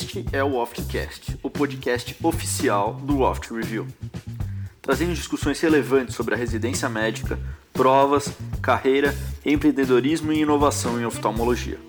Este 0.00 0.24
é 0.30 0.44
o 0.44 0.54
Oftcast, 0.54 1.36
o 1.42 1.50
podcast 1.50 2.14
oficial 2.22 2.94
do 3.02 3.18
Oft 3.18 3.52
Review, 3.52 3.84
trazendo 4.80 5.12
discussões 5.12 5.60
relevantes 5.60 6.14
sobre 6.14 6.36
a 6.36 6.38
residência 6.38 6.88
médica, 6.88 7.36
provas, 7.72 8.32
carreira, 8.62 9.12
empreendedorismo 9.44 10.32
e 10.32 10.38
inovação 10.42 11.00
em 11.00 11.04
oftalmologia. 11.04 11.80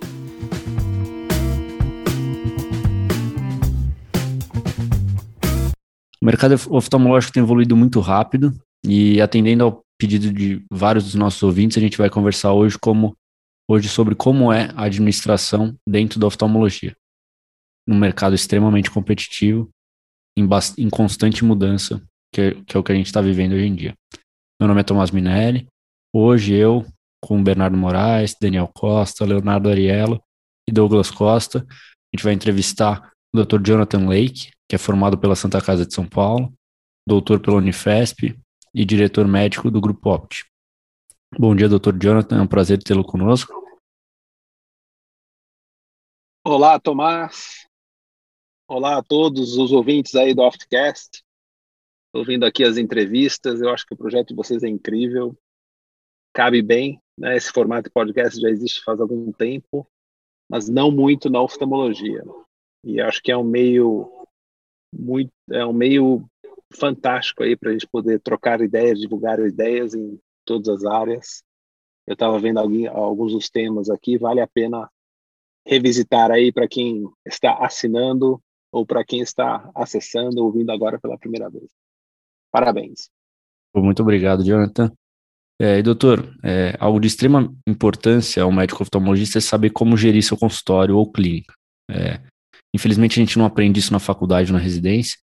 O 6.19 6.25
mercado 6.25 6.55
oftalmológico 6.71 7.33
tem 7.33 7.43
evoluído 7.43 7.77
muito 7.77 7.99
rápido 7.99 8.51
e 8.83 9.21
atendendo 9.21 9.63
ao 9.63 9.81
pedido 9.99 10.33
de 10.33 10.65
vários 10.71 11.03
dos 11.03 11.13
nossos 11.13 11.43
ouvintes, 11.43 11.77
a 11.77 11.81
gente 11.81 11.97
vai 11.97 12.09
conversar 12.09 12.53
hoje 12.53 12.75
como 12.75 13.15
hoje 13.69 13.87
sobre 13.87 14.15
como 14.15 14.51
é 14.51 14.71
a 14.75 14.85
administração 14.85 15.75
dentro 15.87 16.19
da 16.19 16.25
oftalmologia. 16.25 16.97
Num 17.87 17.97
mercado 17.97 18.35
extremamente 18.35 18.91
competitivo, 18.91 19.69
em, 20.37 20.47
em 20.77 20.89
constante 20.89 21.43
mudança, 21.43 22.01
que 22.33 22.41
é, 22.41 22.63
que 22.63 22.77
é 22.77 22.79
o 22.79 22.83
que 22.83 22.91
a 22.91 22.95
gente 22.95 23.07
está 23.07 23.21
vivendo 23.21 23.53
hoje 23.53 23.65
em 23.65 23.75
dia. 23.75 23.93
Meu 24.59 24.67
nome 24.67 24.81
é 24.81 24.83
Tomás 24.83 25.11
Minelli. 25.11 25.67
Hoje 26.13 26.53
eu, 26.53 26.85
com 27.21 27.43
Bernardo 27.43 27.77
Moraes, 27.77 28.35
Daniel 28.39 28.69
Costa, 28.73 29.25
Leonardo 29.25 29.69
Ariello 29.69 30.21
e 30.67 30.71
Douglas 30.71 31.11
Costa, 31.11 31.65
a 31.69 32.15
gente 32.15 32.23
vai 32.23 32.33
entrevistar 32.33 33.11
o 33.33 33.43
Dr. 33.43 33.61
Jonathan 33.61 34.07
Lake, 34.07 34.51
que 34.67 34.75
é 34.75 34.77
formado 34.77 35.17
pela 35.17 35.35
Santa 35.35 35.61
Casa 35.61 35.85
de 35.85 35.93
São 35.93 36.07
Paulo, 36.07 36.53
doutor 37.07 37.39
pela 37.39 37.57
Unifesp 37.57 38.37
e 38.73 38.85
diretor 38.85 39.27
médico 39.27 39.69
do 39.71 39.81
Grupo 39.81 40.09
Opt. 40.09 40.45
Bom 41.37 41.55
dia, 41.55 41.69
doutor 41.69 41.97
Jonathan, 42.01 42.39
é 42.39 42.41
um 42.41 42.47
prazer 42.47 42.81
tê-lo 42.81 43.03
conosco. 43.03 43.53
Olá, 46.43 46.79
Tomás. 46.79 47.68
Olá 48.71 48.99
a 48.99 49.03
todos 49.03 49.57
os 49.57 49.71
ouvintes 49.71 50.13
aí 50.13 50.31
do 50.35 50.43
Oftcast. 50.43 51.23
Ouvindo 52.13 52.45
aqui 52.45 52.63
as 52.63 52.77
entrevistas, 52.77 53.61
eu 53.61 53.69
acho 53.71 53.83
que 53.83 53.95
o 53.95 53.97
projeto 53.97 54.27
de 54.27 54.35
vocês 54.35 54.61
é 54.61 54.67
incrível. 54.67 55.35
Cabe 56.35 56.61
bem, 56.61 57.01
né? 57.17 57.35
Esse 57.35 57.51
formato 57.51 57.85
de 57.85 57.89
podcast 57.89 58.39
já 58.39 58.47
existe 58.47 58.83
faz 58.83 59.01
algum 59.01 59.31
tempo, 59.31 59.87
mas 60.47 60.69
não 60.69 60.91
muito 60.91 61.31
na 61.31 61.41
oftalmologia. 61.41 62.23
E 62.85 63.01
acho 63.01 63.23
que 63.23 63.31
é 63.31 63.37
um 63.37 63.43
meio 63.43 64.27
muito, 64.93 65.31
é 65.49 65.65
um 65.65 65.73
meio 65.73 66.29
fantástico 66.71 67.41
aí 67.41 67.55
para 67.55 67.71
a 67.71 67.73
gente 67.73 67.87
poder 67.87 68.21
trocar 68.21 68.61
ideias, 68.61 68.99
divulgar 68.99 69.39
ideias 69.39 69.95
em 69.95 70.21
todas 70.45 70.69
as 70.69 70.85
áreas. 70.85 71.43
Eu 72.05 72.13
estava 72.13 72.37
vendo 72.37 72.59
alguns 72.59 73.31
dos 73.31 73.49
temas 73.49 73.89
aqui, 73.89 74.15
vale 74.19 74.41
a 74.41 74.47
pena 74.47 74.87
revisitar 75.65 76.29
aí 76.29 76.51
para 76.51 76.67
quem 76.67 77.11
está 77.25 77.65
assinando 77.65 78.39
ou 78.71 78.85
para 78.85 79.03
quem 79.03 79.21
está 79.21 79.69
acessando, 79.75 80.43
ouvindo 80.43 80.71
agora 80.71 80.99
pela 80.99 81.17
primeira 81.17 81.49
vez. 81.49 81.67
Parabéns. 82.51 83.09
Muito 83.75 84.01
obrigado, 84.01 84.43
Jonathan. 84.43 84.91
É, 85.61 85.81
doutor, 85.81 86.33
é, 86.43 86.75
algo 86.79 86.99
de 86.99 87.07
extrema 87.07 87.53
importância 87.67 88.41
ao 88.41 88.51
médico 88.51 88.81
oftalmologista 88.81 89.39
é 89.39 89.41
saber 89.41 89.71
como 89.71 89.97
gerir 89.97 90.23
seu 90.23 90.37
consultório 90.37 90.95
ou 90.95 91.11
clínica. 91.11 91.53
É, 91.91 92.21
infelizmente, 92.73 93.19
a 93.19 93.23
gente 93.23 93.37
não 93.37 93.45
aprende 93.45 93.79
isso 93.79 93.91
na 93.91 93.99
faculdade, 93.99 94.53
na 94.53 94.59
residência, 94.59 95.17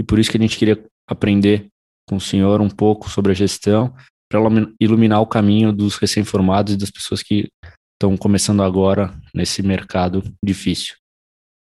e 0.00 0.04
por 0.04 0.18
isso 0.18 0.30
que 0.30 0.38
a 0.38 0.40
gente 0.40 0.58
queria 0.58 0.82
aprender 1.06 1.68
com 2.08 2.16
o 2.16 2.20
senhor 2.20 2.60
um 2.60 2.70
pouco 2.70 3.10
sobre 3.10 3.32
a 3.32 3.34
gestão, 3.34 3.94
para 4.30 4.40
iluminar 4.80 5.20
o 5.20 5.26
caminho 5.26 5.72
dos 5.72 5.96
recém-formados 5.96 6.72
e 6.72 6.76
das 6.78 6.90
pessoas 6.90 7.22
que 7.22 7.50
estão 7.92 8.16
começando 8.16 8.62
agora 8.62 9.14
nesse 9.34 9.62
mercado 9.62 10.22
difícil. 10.42 10.96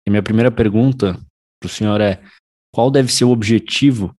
E 0.07 0.09
minha 0.09 0.23
primeira 0.23 0.49
pergunta 0.49 1.19
para 1.61 1.67
o 1.67 1.69
senhor 1.69 2.01
é: 2.01 2.21
qual 2.73 2.89
deve 2.89 3.11
ser 3.11 3.23
o 3.23 3.29
objetivo 3.29 4.13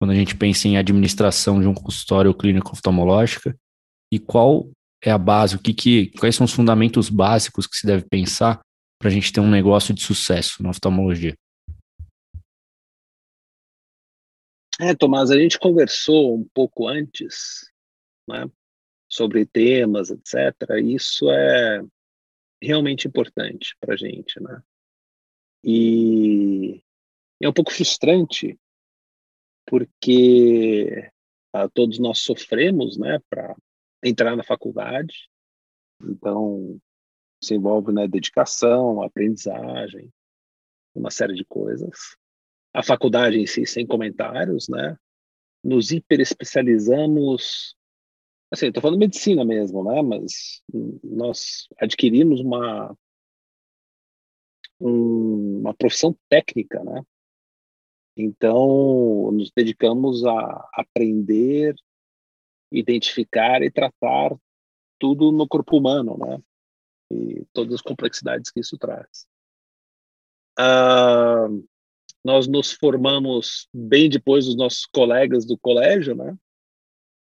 quando 0.00 0.10
a 0.10 0.16
gente 0.16 0.36
pensa 0.36 0.66
em 0.66 0.76
administração 0.76 1.60
de 1.60 1.68
um 1.68 1.74
consultório 1.74 2.34
clínico 2.34 2.72
oftalmológica 2.72 3.56
e 4.12 4.18
qual 4.18 4.68
é 5.00 5.12
a 5.12 5.18
base, 5.18 5.54
o 5.54 5.60
que, 5.60 5.72
que 5.72 6.10
quais 6.18 6.34
são 6.34 6.44
os 6.44 6.52
fundamentos 6.52 7.08
básicos 7.08 7.68
que 7.68 7.76
se 7.76 7.86
deve 7.86 8.04
pensar 8.08 8.60
para 8.98 9.08
a 9.08 9.12
gente 9.12 9.32
ter 9.32 9.40
um 9.40 9.50
negócio 9.50 9.94
de 9.94 10.02
sucesso 10.02 10.60
na 10.60 10.70
oftalmologia? 10.70 11.34
É, 14.80 14.94
Tomás, 14.94 15.30
a 15.30 15.38
gente 15.38 15.58
conversou 15.58 16.36
um 16.36 16.48
pouco 16.52 16.88
antes, 16.88 17.70
né, 18.28 18.50
sobre 19.08 19.46
temas, 19.46 20.10
etc. 20.10 20.34
Isso 20.84 21.30
é 21.30 21.80
realmente 22.60 23.06
importante 23.06 23.76
para 23.80 23.94
a 23.94 23.96
gente, 23.96 24.40
né? 24.40 24.60
E 25.64 26.82
é 27.40 27.48
um 27.48 27.52
pouco 27.52 27.72
frustrante 27.72 28.58
porque 29.66 31.10
ah, 31.52 31.68
todos 31.68 31.98
nós 31.98 32.18
sofremos, 32.18 32.98
né, 32.98 33.18
para 33.30 33.54
entrar 34.02 34.36
na 34.36 34.42
faculdade. 34.42 35.30
Então, 36.02 36.80
se 37.42 37.54
envolve 37.54 37.92
na 37.92 38.02
né, 38.02 38.08
dedicação, 38.08 39.02
aprendizagem, 39.02 40.12
uma 40.94 41.10
série 41.10 41.34
de 41.34 41.44
coisas. 41.44 42.16
A 42.74 42.82
faculdade 42.82 43.38
em 43.38 43.46
si, 43.46 43.66
sem 43.66 43.86
comentários, 43.86 44.68
né? 44.68 44.96
Nos 45.62 45.92
hiper 45.92 46.20
especializamos 46.20 47.76
assim, 48.52 48.66
estou 48.66 48.82
falando 48.82 48.98
medicina 48.98 49.44
mesmo, 49.44 49.82
né? 49.82 50.02
Mas 50.02 50.62
nós 51.02 51.68
adquirimos 51.78 52.40
uma 52.40 52.96
uma 54.82 55.74
profissão 55.74 56.16
técnica, 56.28 56.82
né? 56.82 57.02
Então, 58.16 59.30
nos 59.32 59.50
dedicamos 59.56 60.24
a 60.24 60.68
aprender, 60.74 61.74
identificar 62.70 63.62
e 63.62 63.70
tratar 63.70 64.36
tudo 64.98 65.32
no 65.32 65.48
corpo 65.48 65.78
humano, 65.78 66.16
né? 66.18 66.42
E 67.10 67.44
todas 67.52 67.74
as 67.74 67.82
complexidades 67.82 68.50
que 68.50 68.60
isso 68.60 68.76
traz. 68.76 69.26
Uh, 70.58 71.66
nós 72.24 72.46
nos 72.46 72.72
formamos 72.72 73.68
bem 73.72 74.08
depois 74.08 74.46
dos 74.46 74.56
nossos 74.56 74.86
colegas 74.86 75.46
do 75.46 75.56
colégio, 75.58 76.14
né? 76.14 76.36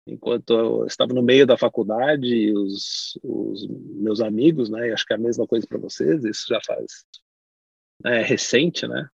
enquanto 0.09 0.55
eu 0.55 0.87
estava 0.87 1.13
no 1.13 1.23
meio 1.23 1.47
da 1.47 1.57
faculdade, 1.57 2.53
os, 2.55 3.19
os 3.23 3.67
meus 3.69 4.21
amigos, 4.21 4.71
né, 4.71 4.91
acho 4.93 5.05
que 5.05 5.13
é 5.13 5.17
a 5.17 5.21
mesma 5.21 5.47
coisa 5.47 5.67
para 5.67 5.79
vocês, 5.79 6.25
isso 6.25 6.47
já 6.49 6.61
faz 6.65 7.05
é 8.05 8.23
recente, 8.23 8.87
né? 8.87 9.09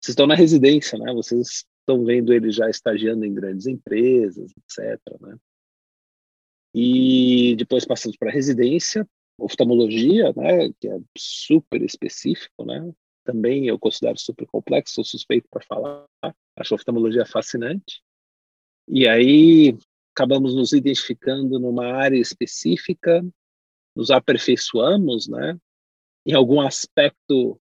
Vocês 0.00 0.12
estão 0.12 0.26
na 0.26 0.34
residência, 0.34 0.98
né? 0.98 1.12
Vocês 1.12 1.64
estão 1.80 2.04
vendo 2.04 2.32
ele 2.32 2.50
já 2.50 2.68
estagiando 2.68 3.24
em 3.24 3.34
grandes 3.34 3.66
empresas, 3.66 4.52
etc, 4.56 5.00
né? 5.20 5.36
E 6.74 7.56
depois 7.56 7.86
passamos 7.86 8.16
para 8.16 8.30
residência, 8.30 9.08
oftalmologia, 9.38 10.32
né, 10.34 10.70
que 10.78 10.88
é 10.88 10.98
super 11.16 11.82
específico, 11.82 12.64
né? 12.64 12.92
Também 13.24 13.66
eu 13.66 13.78
considero 13.78 14.18
super 14.18 14.46
complexo, 14.46 14.94
sou 14.94 15.04
suspeito 15.04 15.48
para 15.50 15.64
falar, 15.64 16.06
acho 16.56 16.74
a 16.74 16.76
oftalmologia 16.76 17.24
fascinante. 17.24 18.02
E 18.88 19.08
aí 19.08 19.76
acabamos 20.14 20.54
nos 20.54 20.72
identificando 20.72 21.58
numa 21.58 21.86
área 21.86 22.18
específica, 22.18 23.24
nos 23.94 24.10
aperfeiçoamos, 24.10 25.28
né? 25.28 25.58
Em 26.26 26.34
algum 26.34 26.60
aspecto 26.60 27.60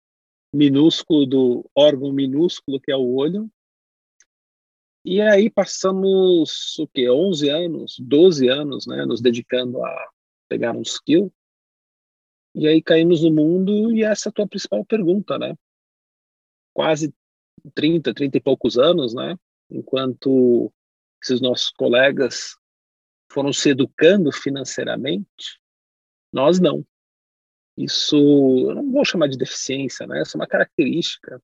minúsculo 0.55 1.25
do 1.25 1.69
órgão 1.75 2.11
minúsculo 2.11 2.79
que 2.79 2.91
é 2.91 2.95
o 2.95 3.15
olho. 3.15 3.49
E 5.03 5.21
aí 5.21 5.49
passamos 5.49 6.79
o 6.79 6.87
que 6.87 7.09
11 7.09 7.49
anos, 7.49 7.95
12 7.99 8.47
anos, 8.47 8.87
né, 8.87 9.05
nos 9.05 9.21
dedicando 9.21 9.83
a 9.83 10.09
pegar 10.49 10.75
um 10.75 10.81
skill. 10.81 11.31
E 12.55 12.67
aí 12.67 12.81
caímos 12.81 13.21
no 13.21 13.31
mundo 13.31 13.91
e 13.95 14.03
essa 14.03 14.29
é 14.29 14.31
a 14.31 14.33
tua 14.33 14.47
principal 14.47 14.83
pergunta, 14.85 15.37
né? 15.37 15.55
Quase 16.73 17.13
30, 17.73 18.13
30 18.13 18.37
e 18.37 18.41
poucos 18.41 18.77
anos, 18.77 19.13
né? 19.13 19.37
Enquanto 19.69 20.71
esses 21.21 21.41
nossos 21.41 21.69
colegas 21.71 22.55
foram 23.29 23.51
se 23.51 23.69
educando 23.69 24.31
financeiramente, 24.31 25.59
nós 26.31 26.59
não. 26.59 26.85
Isso 27.77 28.15
eu 28.15 28.75
não 28.75 28.91
vou 28.91 29.03
chamar 29.03 29.27
de 29.27 29.37
deficiência, 29.37 30.07
né? 30.07 30.21
Isso 30.21 30.37
é 30.37 30.39
uma 30.39 30.47
característica. 30.47 31.41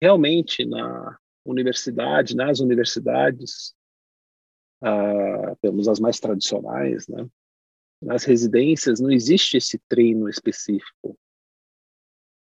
Realmente, 0.00 0.64
na 0.64 1.18
universidade, 1.44 2.36
nas 2.36 2.60
universidades, 2.60 3.74
ah, 4.82 5.56
as 5.90 6.00
mais 6.00 6.20
tradicionais, 6.20 7.08
né? 7.08 7.28
Nas 8.02 8.24
residências 8.24 9.00
não 9.00 9.10
existe 9.10 9.56
esse 9.56 9.78
treino 9.88 10.28
específico 10.28 11.18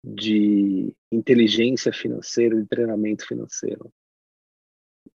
de 0.05 0.93
inteligência 1.11 1.93
financeira, 1.93 2.61
de 2.61 2.67
treinamento 2.67 3.27
financeiro. 3.27 3.93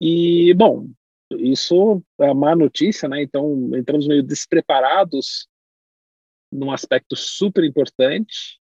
E, 0.01 0.55
bom, 0.55 0.89
isso 1.33 2.03
é 2.19 2.33
má 2.33 2.57
notícia, 2.57 3.09
né? 3.09 3.23
Então, 3.23 3.71
entramos 3.77 4.09
meio 4.09 4.23
despreparados 4.23 5.50
num 6.51 6.71
aspecto 6.71 7.17
super 7.17 7.65
importante. 7.65 8.61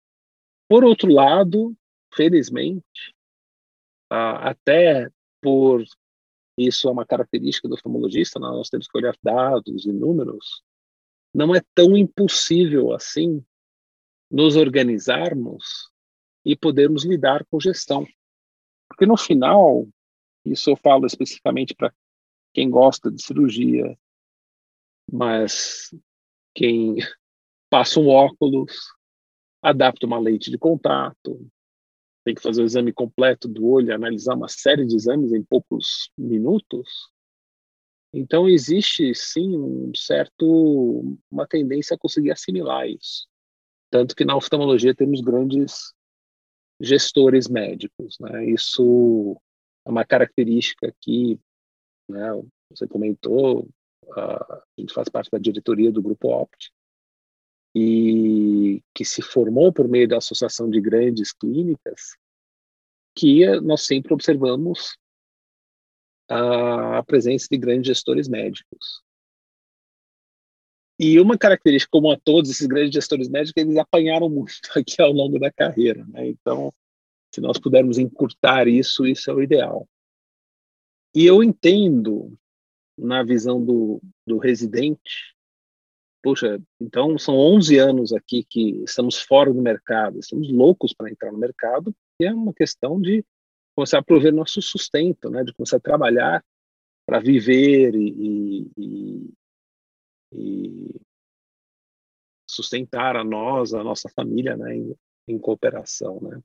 Por 0.70 0.84
outro 0.84 1.12
lado, 1.12 1.76
felizmente, 2.14 3.16
até 4.10 5.10
por 5.42 5.84
isso 6.58 6.88
é 6.88 6.92
uma 6.92 7.06
característica 7.06 7.68
do 7.68 7.76
oftalmologista, 7.76 8.40
né? 8.40 8.48
nós 8.48 8.70
temos 8.70 8.88
que 8.88 8.98
olhar 8.98 9.16
dados 9.24 9.86
e 9.86 9.92
números, 9.92 10.62
não 11.34 11.56
é 11.56 11.62
tão 11.74 11.96
impossível 11.96 12.94
assim 12.94 13.44
nos 14.30 14.56
organizarmos 14.56 15.90
e 16.46 16.56
podermos 16.56 17.06
lidar 17.06 17.46
com 17.46 17.60
gestão. 17.60 18.06
Porque 18.88 19.06
no 19.06 19.18
final, 19.18 19.88
isso 20.46 20.70
eu 20.70 20.76
falo 20.76 21.06
especificamente 21.06 21.74
para 21.74 21.94
quem 22.54 22.70
gosta 22.70 23.10
de 23.10 23.24
cirurgia, 23.24 23.98
mas 25.12 25.94
quem 26.54 26.98
passa 27.72 28.02
um 28.02 28.10
óculos, 28.10 28.74
adapta 29.62 30.06
uma 30.06 30.20
lente 30.20 30.52
de 30.52 30.58
contato, 30.58 31.50
tem 32.26 32.36
que 32.36 32.42
fazer 32.42 32.62
o 32.62 32.66
exame 32.66 32.92
completo 32.92 33.48
do 33.48 33.66
olho, 33.66 33.96
analisar 33.96 34.36
uma 34.36 34.50
série 34.50 34.86
de 34.86 34.94
exames 34.94 35.32
em 35.32 35.42
poucos 35.42 36.12
minutos. 36.18 37.10
Então 38.14 38.48
existe 38.48 39.16
sim 39.16 39.58
um 39.58 39.94
certo 39.96 41.18
uma 41.32 41.48
tendência 41.48 41.96
a 41.96 41.98
conseguir 41.98 42.32
assimilar 42.32 42.88
isso. 42.90 43.26
Tanto 43.90 44.16
que 44.16 44.26
na 44.26 44.36
oftalmologia 44.36 44.94
temos 44.94 45.22
grandes 45.22 45.94
gestores 46.80 47.48
médicos, 47.48 48.18
né? 48.20 48.46
Isso 48.50 49.40
é 49.86 49.90
uma 49.90 50.06
característica 50.06 50.94
que, 51.00 51.40
né, 52.10 52.32
você 52.70 52.86
comentou, 52.86 53.70
a 54.14 54.62
gente 54.78 54.94
faz 54.94 55.08
parte 55.08 55.32
da 55.32 55.38
diretoria 55.38 55.92
do 55.92 56.02
grupo 56.02 56.28
Opt 56.30 56.72
e 57.74 58.84
que 58.94 59.06
se 59.06 59.22
formou 59.22 59.72
por 59.72 59.88
meio 59.88 60.08
da 60.08 60.18
associação 60.18 60.70
de 60.70 60.82
grandes 60.82 61.32
clínicas, 61.32 62.18
que 63.16 63.46
nós 63.62 63.86
sempre 63.86 64.14
observamos 64.14 64.98
a 66.30 67.04
presença 67.04 67.48
de 67.50 67.58
grandes 67.58 67.88
gestores 67.88 68.28
médicos. 68.28 69.02
E 71.00 71.20
uma 71.20 71.38
característica 71.38 71.90
como 71.92 72.12
a 72.12 72.20
todos 72.20 72.52
esses 72.52 72.68
grandes 72.68 72.94
gestores 72.94 73.28
médicos, 73.28 73.62
eles 73.62 73.76
apanharam 73.78 74.30
muito 74.30 74.60
aqui 74.78 75.02
ao 75.02 75.12
longo 75.12 75.40
da 75.40 75.52
carreira, 75.52 76.06
né? 76.06 76.28
Então, 76.28 76.74
se 77.34 77.42
nós 77.42 77.58
pudermos 77.58 77.98
encurtar 77.98 78.68
isso, 78.68 79.06
isso 79.06 79.30
é 79.32 79.34
o 79.34 79.42
ideal. 79.42 79.88
E 81.16 81.26
eu 81.26 81.44
entendo, 81.44 82.38
na 82.98 83.24
visão 83.24 83.64
do, 83.64 84.02
do 84.26 84.38
residente, 84.38 85.36
puxa, 86.22 86.62
então 86.80 87.18
são 87.18 87.36
11 87.36 87.78
anos 87.78 88.14
aqui 88.14 88.44
que 88.44 88.84
estamos 88.84 89.20
fora 89.20 89.52
do 89.52 89.62
mercado, 89.62 90.20
estamos 90.20 90.52
loucos 90.52 90.94
para 90.94 91.10
entrar 91.10 91.32
no 91.32 91.38
mercado, 91.38 91.94
que 92.18 92.26
é 92.26 92.34
uma 92.34 92.54
questão 92.54 93.02
de 93.02 93.26
começar 93.76 94.00
a 94.00 94.04
prover 94.04 94.34
nosso 94.34 94.62
sustento, 94.62 95.30
né, 95.30 95.44
de 95.44 95.54
começar 95.54 95.78
a 95.78 95.82
trabalhar 95.82 96.44
para 97.06 97.20
viver 97.20 97.96
e, 97.96 98.72
e, 98.78 99.34
e, 100.34 101.02
sustentar 102.48 103.16
a 103.16 103.24
nós, 103.24 103.74
a 103.74 103.84
nossa 103.84 104.10
família, 104.10 104.56
né, 104.56 104.76
em, 104.76 104.96
em 105.28 105.40
cooperação, 105.40 106.20
né. 106.22 106.42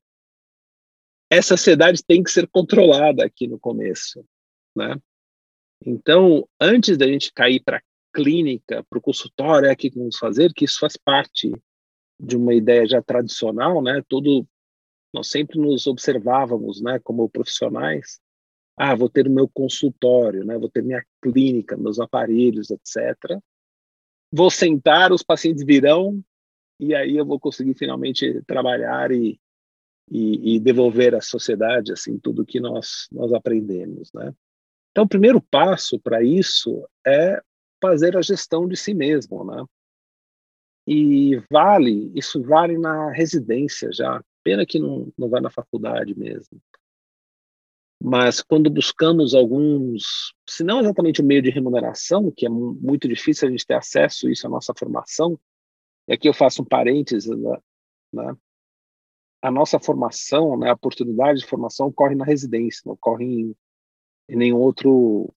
Essa 1.29 1.55
ansiedade 1.55 2.05
tem 2.05 2.23
que 2.23 2.31
ser 2.31 2.47
controlada 2.49 3.25
aqui 3.25 3.47
no 3.47 3.59
começo, 3.59 4.25
né. 4.75 4.97
Então, 5.85 6.49
antes 6.61 6.97
da 6.97 7.07
gente 7.07 7.33
cair 7.33 7.63
para 7.63 7.83
clínica, 8.17 8.83
para 8.89 8.99
o 8.99 9.03
consultório, 9.03 9.69
é 9.69 9.71
aqui 9.71 9.91
que 9.91 9.99
vamos 9.99 10.17
fazer, 10.17 10.55
que 10.55 10.65
isso 10.65 10.79
faz 10.81 10.97
parte 10.97 11.53
de 12.19 12.35
uma 12.35 12.55
ideia 12.55 12.87
já 12.87 13.03
tradicional, 13.03 13.83
né? 13.83 14.03
Todo 14.09 14.47
nós 15.13 15.29
sempre 15.29 15.59
nos 15.59 15.87
observávamos, 15.87 16.81
né, 16.81 16.99
como 16.99 17.29
profissionais. 17.29 18.19
Ah, 18.75 18.95
vou 18.95 19.09
ter 19.11 19.27
o 19.27 19.31
meu 19.31 19.47
consultório, 19.47 20.45
né? 20.45 20.59
Vou 20.59 20.71
ter 20.71 20.83
minha 20.83 21.05
clínica, 21.23 21.77
meus 21.77 22.01
aparelhos, 22.01 22.71
etc. 22.71 23.39
Vou 24.33 24.51
sentar, 24.51 25.13
os 25.13 25.23
pacientes 25.23 25.65
virão 25.65 26.23
e 26.81 26.95
aí 26.95 27.17
eu 27.17 27.27
vou 27.27 27.39
conseguir 27.39 27.75
finalmente 27.75 28.43
trabalhar 28.47 29.11
e, 29.11 29.39
e, 30.11 30.57
e 30.57 30.61
devolver 30.61 31.15
à 31.15 31.21
sociedade 31.21 31.93
assim 31.93 32.19
tudo 32.19 32.47
que 32.47 32.61
nós 32.61 33.09
nós 33.13 33.33
aprendemos, 33.35 34.11
né? 34.15 34.35
Então, 34.91 35.05
o 35.05 35.09
primeiro 35.09 35.43
passo 35.43 36.01
para 36.01 36.23
isso 36.23 36.89
é 37.07 37.43
fazer 37.81 38.17
a 38.17 38.23
gestão 38.23 38.67
de 38.67 38.77
si 38.77 38.95
mesmo, 38.95 39.45
né? 39.45 39.65
E 40.87 41.43
vale, 41.51 42.13
isso 42.15 42.43
vale 42.43 42.79
na 42.79 43.11
residência 43.11 43.91
já. 43.93 44.23
Pena 44.45 44.65
que 44.65 44.79
não, 44.79 45.13
não 45.19 45.29
vai 45.29 45.41
na 45.41 45.51
faculdade 45.51 46.17
mesmo. 46.17 46.61
Mas 48.03 48.41
quando 48.41 48.71
buscamos 48.71 49.35
alguns, 49.35 50.33
se 50.49 50.63
não 50.63 50.81
exatamente 50.81 51.21
o 51.21 51.25
meio 51.25 51.43
de 51.43 51.51
remuneração, 51.51 52.31
que 52.31 52.47
é 52.47 52.49
muito 52.49 53.09
difícil 53.09 53.49
a 53.49 53.51
gente 53.51 53.67
ter 53.67 53.75
acesso 53.75 54.29
a 54.29 54.31
isso 54.31 54.47
à 54.47 54.51
nossa 54.51 54.73
formação, 54.79 55.39
e 56.07 56.13
aqui 56.13 56.29
eu 56.29 56.35
faço 56.35 56.63
um 56.63 56.65
parênteses, 56.65 57.27
né? 57.27 57.59
né? 58.13 58.37
A 59.43 59.51
nossa 59.51 59.81
formação, 59.81 60.57
né, 60.59 60.71
a 60.71 60.75
oportunidade 60.75 61.41
de 61.41 61.47
formação 61.47 61.89
ocorre 61.89 62.15
na 62.15 62.25
residência, 62.25 62.83
não 62.87 62.95
ocorre 62.95 63.25
em, 63.25 63.57
em 64.29 64.37
nenhum 64.37 64.59
outro 64.59 65.33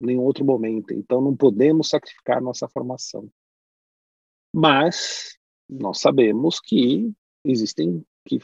nenhum 0.00 0.22
outro 0.22 0.44
momento. 0.44 0.92
Então, 0.92 1.20
não 1.20 1.36
podemos 1.36 1.88
sacrificar 1.88 2.42
nossa 2.42 2.68
formação. 2.68 3.30
Mas 4.54 5.36
nós 5.68 6.00
sabemos 6.00 6.60
que 6.60 7.12
existem, 7.44 8.04
que 8.26 8.38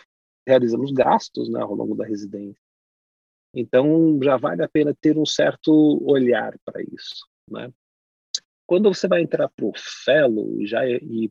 realizamos 0.47 0.91
gastos 0.93 1.49
né, 1.51 1.61
ao 1.61 1.75
longo 1.75 1.95
da 1.95 2.05
residência. 2.05 2.63
Então, 3.55 4.19
já 4.23 4.37
vale 4.37 4.63
a 4.63 4.69
pena 4.69 4.95
ter 4.95 5.19
um 5.19 5.27
certo 5.27 5.73
olhar 6.05 6.59
para 6.65 6.83
isso. 6.83 7.27
Né? 7.51 7.73
Quando 8.67 8.93
você 8.93 9.07
vai 9.07 9.23
entrar 9.23 9.49
para 9.51 9.67
o 9.67 9.73
fellow 9.77 10.65
já 10.65 10.87
e 10.87 11.31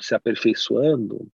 se 0.00 0.14
aperfeiçoando, 0.14 1.28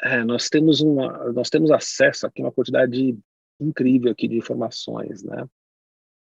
é, 0.00 0.24
nós 0.24 0.48
temos 0.48 0.80
uma, 0.80 1.32
nós 1.32 1.48
temos 1.48 1.70
acesso 1.70 2.26
aqui 2.26 2.42
a 2.42 2.46
uma 2.46 2.52
quantidade 2.52 3.16
incrível 3.62 4.10
aqui 4.10 4.28
de 4.28 4.36
informações, 4.36 5.22
né? 5.22 5.48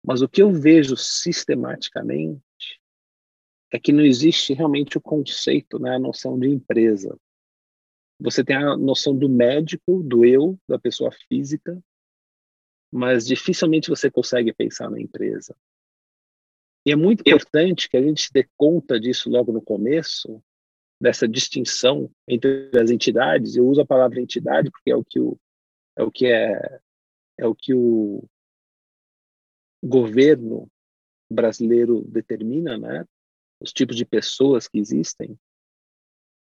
Mas 0.04 0.22
o 0.22 0.28
que 0.28 0.42
eu 0.42 0.52
vejo 0.52 0.96
sistematicamente 0.96 2.40
é 3.72 3.78
que 3.78 3.92
não 3.92 4.04
existe 4.04 4.54
realmente 4.54 4.96
o 4.96 5.00
conceito, 5.00 5.78
né, 5.78 5.96
a 5.96 5.98
noção 5.98 6.38
de 6.38 6.48
empresa. 6.48 7.18
Você 8.20 8.44
tem 8.44 8.56
a 8.56 8.76
noção 8.76 9.16
do 9.16 9.28
médico, 9.28 10.02
do 10.02 10.24
eu, 10.24 10.58
da 10.68 10.78
pessoa 10.78 11.10
física, 11.28 11.78
mas 12.92 13.26
dificilmente 13.26 13.90
você 13.90 14.10
consegue 14.10 14.52
pensar 14.52 14.88
na 14.90 15.00
empresa. 15.00 15.56
E 16.86 16.92
é 16.92 16.96
muito 16.96 17.20
importante 17.20 17.88
que 17.88 17.96
a 17.96 18.02
gente 18.02 18.32
dê 18.32 18.48
conta 18.56 18.98
disso 18.98 19.28
logo 19.28 19.52
no 19.52 19.60
começo, 19.60 20.40
dessa 21.00 21.26
distinção 21.26 22.10
entre 22.28 22.70
as 22.78 22.90
entidades. 22.90 23.56
Eu 23.56 23.66
uso 23.66 23.80
a 23.80 23.86
palavra 23.86 24.20
entidade 24.20 24.70
porque 24.70 24.90
é 24.92 24.96
o 24.96 25.04
que 25.04 25.18
o, 25.18 25.38
é 25.96 26.02
o 26.04 26.10
que 26.10 26.26
é 26.26 26.80
é 27.38 27.46
o 27.46 27.54
que 27.54 27.74
o 27.74 28.24
governo 29.82 30.70
brasileiro 31.30 32.02
determina, 32.02 32.78
né? 32.78 33.06
Os 33.60 33.72
tipos 33.72 33.96
de 33.96 34.04
pessoas 34.04 34.68
que 34.68 34.78
existem 34.78 35.38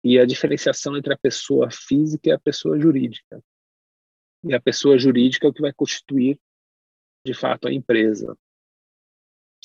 e 0.04 0.18
a 0.18 0.26
diferenciação 0.26 0.96
entre 0.96 1.14
a 1.14 1.18
pessoa 1.18 1.70
física 1.70 2.28
e 2.28 2.32
a 2.32 2.38
pessoa 2.38 2.78
jurídica. 2.78 3.42
E 4.44 4.52
a 4.52 4.60
pessoa 4.60 4.98
jurídica 4.98 5.46
é 5.46 5.50
o 5.50 5.52
que 5.52 5.62
vai 5.62 5.72
constituir, 5.72 6.40
de 7.24 7.32
fato, 7.32 7.68
a 7.68 7.72
empresa. 7.72 8.36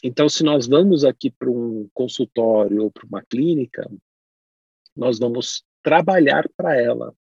Então, 0.04 0.30
se 0.30 0.44
nós 0.44 0.68
vamos 0.68 1.04
aqui 1.04 1.32
para 1.32 1.50
um 1.50 1.90
consultório 1.92 2.84
ou 2.84 2.92
para 2.92 3.08
uma 3.08 3.24
clínica, 3.24 3.90
nós 4.96 5.18
vamos 5.18 5.66
trabalhar 5.82 6.48
para 6.56 6.80
ela, 6.80 7.16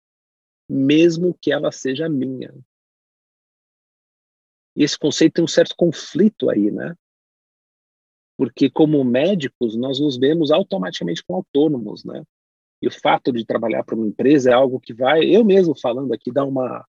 mesmo 0.68 1.36
que 1.40 1.50
ela 1.50 1.72
seja 1.72 2.08
minha. 2.08 2.54
E 4.76 4.84
esse 4.84 4.98
conceito 4.98 5.34
tem 5.34 5.44
um 5.44 5.48
certo 5.48 5.74
conflito 5.74 6.50
aí, 6.50 6.70
né? 6.70 6.94
Porque 8.36 8.68
como 8.68 9.02
médicos, 9.02 9.74
nós 9.74 9.98
nos 9.98 10.18
vemos 10.18 10.50
automaticamente 10.50 11.24
como 11.24 11.38
autônomos, 11.38 12.04
né? 12.04 12.22
E 12.82 12.86
o 12.86 12.90
fato 12.90 13.32
de 13.32 13.46
trabalhar 13.46 13.82
para 13.84 13.94
uma 13.94 14.06
empresa 14.06 14.50
é 14.50 14.52
algo 14.52 14.78
que 14.78 14.92
vai, 14.92 15.24
eu 15.24 15.42
mesmo 15.42 15.74
falando 15.74 16.12
aqui, 16.12 16.30
dar 16.30 16.44
uma, 16.44 16.86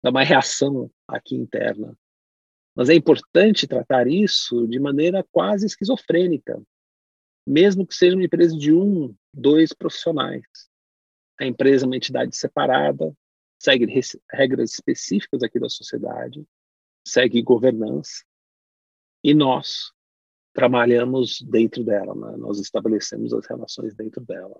dar 0.00 0.10
uma 0.10 0.22
reação 0.22 0.88
aqui 1.08 1.34
interna. 1.34 1.98
Mas 2.76 2.88
é 2.88 2.94
importante 2.94 3.66
tratar 3.66 4.06
isso 4.06 4.66
de 4.68 4.78
maneira 4.78 5.26
quase 5.32 5.66
esquizofrênica, 5.66 6.62
mesmo 7.44 7.84
que 7.84 7.94
seja 7.94 8.16
uma 8.16 8.24
empresa 8.24 8.56
de 8.56 8.72
um, 8.72 9.14
dois 9.32 9.72
profissionais. 9.72 10.44
A 11.40 11.44
empresa 11.44 11.84
é 11.84 11.86
uma 11.86 11.96
entidade 11.96 12.36
separada, 12.36 13.12
segue 13.58 13.86
regras 14.30 14.72
específicas 14.72 15.42
aqui 15.42 15.58
da 15.58 15.68
sociedade, 15.68 16.44
segue 17.06 17.42
governança 17.42 18.24
e 19.22 19.34
nós 19.34 19.92
trabalhamos 20.52 21.40
dentro 21.42 21.82
dela, 21.84 22.14
né? 22.14 22.36
nós 22.36 22.60
estabelecemos 22.60 23.32
as 23.32 23.46
relações 23.46 23.94
dentro 23.94 24.24
dela. 24.24 24.58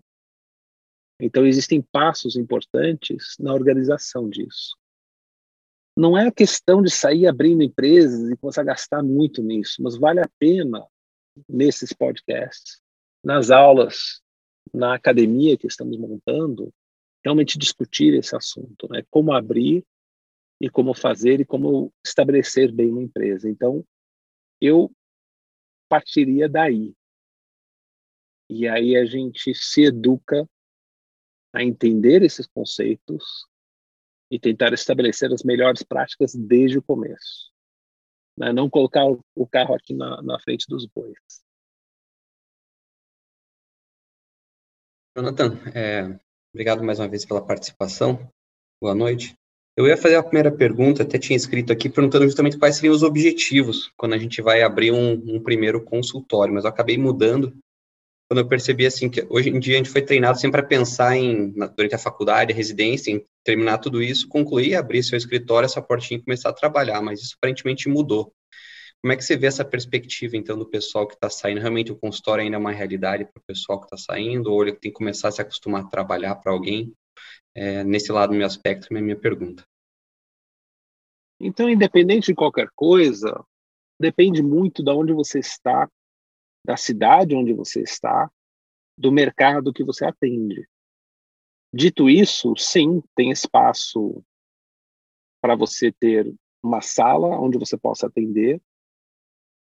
Então, 1.21 1.47
existem 1.47 1.81
passos 1.81 2.37
importantes 2.37 3.37
na 3.39 3.55
organização 3.55 4.29
disso. 4.29 4.77
Não 5.97 6.19
é 6.19 6.27
a 6.27 6.33
questão 6.33 6.83
de 6.83 6.91
sair 6.91 7.29
abrindo 7.29 7.63
empresas 7.63 8.29
e 8.29 8.37
começar 8.37 8.63
a 8.63 8.65
gastar 8.65 9.03
muito 9.03 9.41
nisso, 9.41 9.81
mas 9.81 9.97
vale 9.97 10.21
a 10.21 10.29
pena, 10.41 10.85
nesses 11.49 11.93
podcasts, 11.93 12.81
nas 13.23 13.51
aulas, 13.51 14.21
na 14.73 14.95
academia 14.95 15.57
que 15.57 15.69
estamos 15.69 15.97
montando, 15.97 16.73
realmente 17.25 17.59
discutir 17.59 18.13
esse 18.15 18.35
assunto, 18.35 18.89
né? 18.91 19.05
Como 19.09 19.33
abrir 19.33 19.85
e 20.65 20.71
como 20.71 20.95
fazer 20.95 21.41
e 21.41 21.45
como 21.45 21.93
estabelecer 22.03 22.73
bem 22.73 22.91
uma 22.91 23.03
empresa. 23.03 23.51
Então, 23.51 23.85
eu 24.59 24.91
partiria 25.91 26.49
daí. 26.49 26.95
E 28.49 28.67
aí 28.67 28.97
a 28.97 29.05
gente 29.05 29.55
se 29.55 29.85
educa 29.85 30.49
a 31.53 31.63
entender 31.63 32.23
esses 32.23 32.47
conceitos 32.47 33.47
e 34.31 34.41
tentar 34.41 34.73
estabelecer 34.73 35.31
as 35.31 35.43
melhores 35.43 35.83
práticas 35.83 36.35
desde 36.35 36.79
o 36.79 36.83
começo. 36.83 37.53
Né? 38.39 38.51
Não 38.51 38.71
colocar 38.71 39.05
o 39.05 39.47
carro 39.47 39.75
aqui 39.75 39.93
na, 39.93 40.23
na 40.23 40.41
frente 40.41 40.67
dos 40.67 40.87
bois. 40.87 41.19
Jonathan, 45.15 45.59
é, 45.75 46.19
obrigado 46.55 46.83
mais 46.83 46.99
uma 46.99 47.09
vez 47.09 47.27
pela 47.27 47.47
participação. 47.47 48.33
Boa 48.81 48.95
noite. 48.95 49.37
Eu 49.77 49.87
ia 49.87 49.97
fazer 49.97 50.15
a 50.15 50.23
primeira 50.23 50.53
pergunta, 50.53 51.03
até 51.03 51.19
tinha 51.19 51.37
escrito 51.37 51.73
aqui, 51.73 51.89
perguntando 51.89 52.25
justamente 52.25 52.59
quais 52.59 52.77
seriam 52.77 52.95
os 52.95 53.03
objetivos 53.03 53.93
quando 53.97 54.13
a 54.13 54.19
gente 54.19 54.41
vai 54.41 54.63
abrir 54.63 54.93
um, 54.93 55.13
um 55.27 55.43
primeiro 55.43 55.83
consultório, 55.83 56.55
mas 56.55 56.65
eu 56.65 56.71
acabei 56.71 56.97
mudando 56.97 57.53
quando 58.29 58.41
eu 58.41 58.49
percebi 58.49 58.87
assim 58.87 59.09
que 59.11 59.27
hoje 59.29 59.51
em 59.51 59.61
dia 59.61 59.75
a 59.75 59.77
gente 59.77 59.91
foi 59.91 60.03
treinado 60.03 60.39
sempre 60.39 60.61
para 60.61 60.69
pensar 60.69 61.17
em 61.17 61.51
durante 61.51 61.95
a 61.95 61.99
faculdade, 61.99 62.53
a 62.53 62.57
residência, 62.57 63.11
em 63.11 63.25
terminar 63.45 63.79
tudo 63.79 64.03
isso, 64.03 64.29
concluir, 64.29 64.75
abrir 64.75 65.03
seu 65.03 65.17
escritório, 65.17 65.67
essa 65.67 65.83
portinha 65.83 66.19
e 66.19 66.23
começar 66.23 66.49
a 66.49 66.55
trabalhar, 66.55 67.03
mas 67.03 67.21
isso 67.21 67.35
aparentemente 67.37 67.89
mudou. 67.89 68.33
Como 69.03 69.13
é 69.13 69.17
que 69.17 69.23
você 69.23 69.37
vê 69.37 69.47
essa 69.47 69.65
perspectiva 69.65 70.37
então 70.37 70.57
do 70.57 70.65
pessoal 70.65 71.07
que 71.07 71.15
está 71.15 71.29
saindo? 71.29 71.61
Realmente 71.61 71.93
o 71.93 71.97
consultório 71.97 72.43
ainda 72.43 72.57
é 72.57 72.59
uma 72.59 72.73
realidade 72.73 73.25
para 73.25 73.39
o 73.39 73.45
pessoal 73.47 73.79
que 73.79 73.87
está 73.87 73.99
saindo, 73.99 74.51
ou 74.51 74.63
ele 74.63 74.73
tem 74.73 74.91
que 74.91 74.97
começar 74.97 75.29
a 75.29 75.33
se 75.33 75.43
acostumar 75.43 75.83
a 75.83 75.89
trabalhar 75.89 76.35
para 76.37 76.51
alguém? 76.51 76.95
É, 77.55 77.85
nesse 77.85 78.11
lado 78.11 78.31
do 78.31 78.37
meu 78.37 78.47
aspecto, 78.47 78.93
é 78.93 78.99
a 78.99 79.03
minha 79.03 79.19
pergunta. 79.19 79.65
Então, 81.41 81.69
independente 81.69 82.27
de 82.27 82.35
qualquer 82.35 82.69
coisa, 82.75 83.45
depende 84.01 84.43
muito 84.43 84.83
de 84.83 84.91
onde 84.91 85.13
você 85.13 85.39
está 85.39 85.89
da 86.65 86.77
cidade 86.77 87.35
onde 87.35 87.53
você 87.53 87.83
está, 87.83 88.31
do 88.99 89.13
mercado 89.13 89.73
que 89.73 89.85
você 89.85 90.07
atende. 90.07 90.67
Dito 91.73 92.09
isso, 92.09 92.57
sim, 92.57 93.03
tem 93.15 93.31
espaço 93.31 94.25
para 95.43 95.55
você 95.55 95.93
ter 95.93 96.35
uma 96.63 96.81
sala 96.81 97.39
onde 97.39 97.59
você 97.59 97.77
possa 97.77 98.07
atender, 98.07 98.63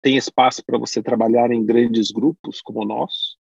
tem 0.02 0.18
espaço 0.18 0.66
para 0.66 0.78
você 0.78 1.02
trabalhar 1.02 1.52
em 1.52 1.66
grandes 1.66 2.12
grupos 2.12 2.62
como 2.62 2.84
nós, 2.84 3.38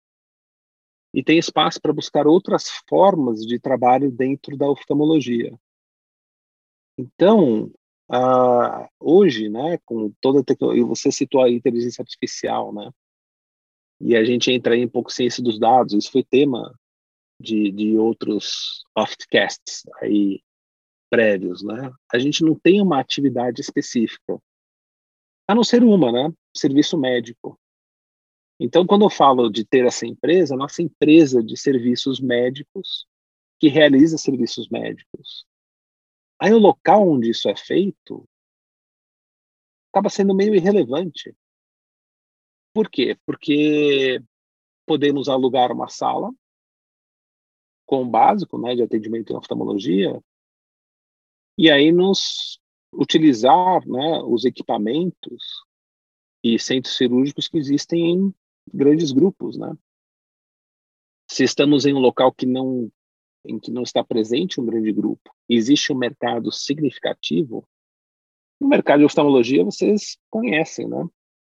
e 1.13 1.23
tem 1.23 1.37
espaço 1.37 1.81
para 1.81 1.93
buscar 1.93 2.27
outras 2.27 2.69
formas 2.87 3.45
de 3.45 3.59
trabalho 3.59 4.11
dentro 4.11 4.55
da 4.55 4.69
oftalmologia. 4.69 5.57
Então, 6.97 7.71
hoje, 8.99 9.49
né, 9.49 9.77
com 9.85 10.11
toda 10.21 10.41
a 10.41 10.43
tecnologia, 10.43 10.85
você 10.85 11.11
citou 11.11 11.41
a 11.41 11.49
inteligência 11.49 12.01
artificial, 12.01 12.73
né? 12.73 12.91
e 14.01 14.15
a 14.15 14.23
gente 14.23 14.51
entra 14.51 14.75
em 14.75 14.85
um 14.85 14.89
pouco 14.89 15.11
ciência 15.11 15.43
dos 15.43 15.59
dados. 15.59 15.93
Isso 15.93 16.11
foi 16.11 16.23
tema 16.23 16.73
de, 17.39 17.71
de 17.71 17.97
outros 17.97 18.83
podcasts 18.93 19.83
aí 20.01 20.41
prévios, 21.09 21.63
né? 21.63 21.91
A 22.13 22.19
gente 22.19 22.43
não 22.43 22.55
tem 22.55 22.81
uma 22.81 22.99
atividade 22.99 23.61
específica, 23.61 24.39
a 25.47 25.55
não 25.55 25.63
ser 25.63 25.83
uma, 25.83 26.11
né? 26.11 26.31
Serviço 26.55 26.97
médico. 26.97 27.59
Então, 28.59 28.85
quando 28.85 29.05
eu 29.05 29.09
falo 29.09 29.49
de 29.49 29.63
ter 29.63 29.85
essa 29.85 30.05
empresa, 30.05 30.55
nossa 30.55 30.81
empresa 30.81 31.41
de 31.41 31.55
serviços 31.55 32.19
médicos 32.19 33.07
que 33.59 33.67
realiza 33.67 34.17
serviços 34.17 34.67
médicos. 34.69 35.45
Aí 36.41 36.53
o 36.53 36.59
local 36.59 37.07
onde 37.07 37.29
isso 37.29 37.49
é 37.49 37.55
feito 37.55 38.27
acaba 39.91 40.09
sendo 40.09 40.35
meio 40.35 40.55
irrelevante. 40.55 41.35
Por 42.73 42.89
quê? 42.89 43.17
Porque 43.25 44.21
podemos 44.85 45.27
alugar 45.27 45.71
uma 45.71 45.89
sala 45.89 46.31
com 47.85 48.03
o 48.03 48.09
básico 48.09 48.57
né, 48.57 48.75
de 48.75 48.83
atendimento 48.83 49.33
em 49.33 49.35
oftalmologia 49.35 50.21
e 51.57 51.69
aí 51.69 51.91
nos 51.91 52.59
utilizar 52.93 53.85
né, 53.87 54.21
os 54.23 54.45
equipamentos 54.45 55.65
e 56.43 56.57
centros 56.57 56.95
cirúrgicos 56.95 57.47
que 57.47 57.57
existem 57.57 58.11
em 58.11 58.35
grandes 58.73 59.11
grupos, 59.11 59.57
né? 59.57 59.75
Se 61.29 61.43
estamos 61.43 61.85
em 61.85 61.93
um 61.93 61.99
local 61.99 62.31
que 62.31 62.45
não 62.45 62.91
em 63.45 63.57
que 63.57 63.71
não 63.71 63.83
está 63.83 64.03
presente 64.03 64.59
um 64.59 64.65
grande 64.65 64.91
grupo, 64.91 65.33
existe 65.47 65.93
um 65.93 65.97
mercado 65.97 66.51
significativo. 66.51 67.65
No 68.59 68.67
mercado 68.67 68.99
de 68.99 69.05
oftalmologia 69.05 69.63
vocês 69.63 70.17
conhecem, 70.29 70.87
né? 70.87 71.07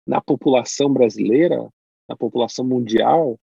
na 0.06 0.20
população 0.20 0.92
brasileira, 0.92 1.68
na 2.08 2.16
população 2.16 2.64
mundial, 2.64 3.38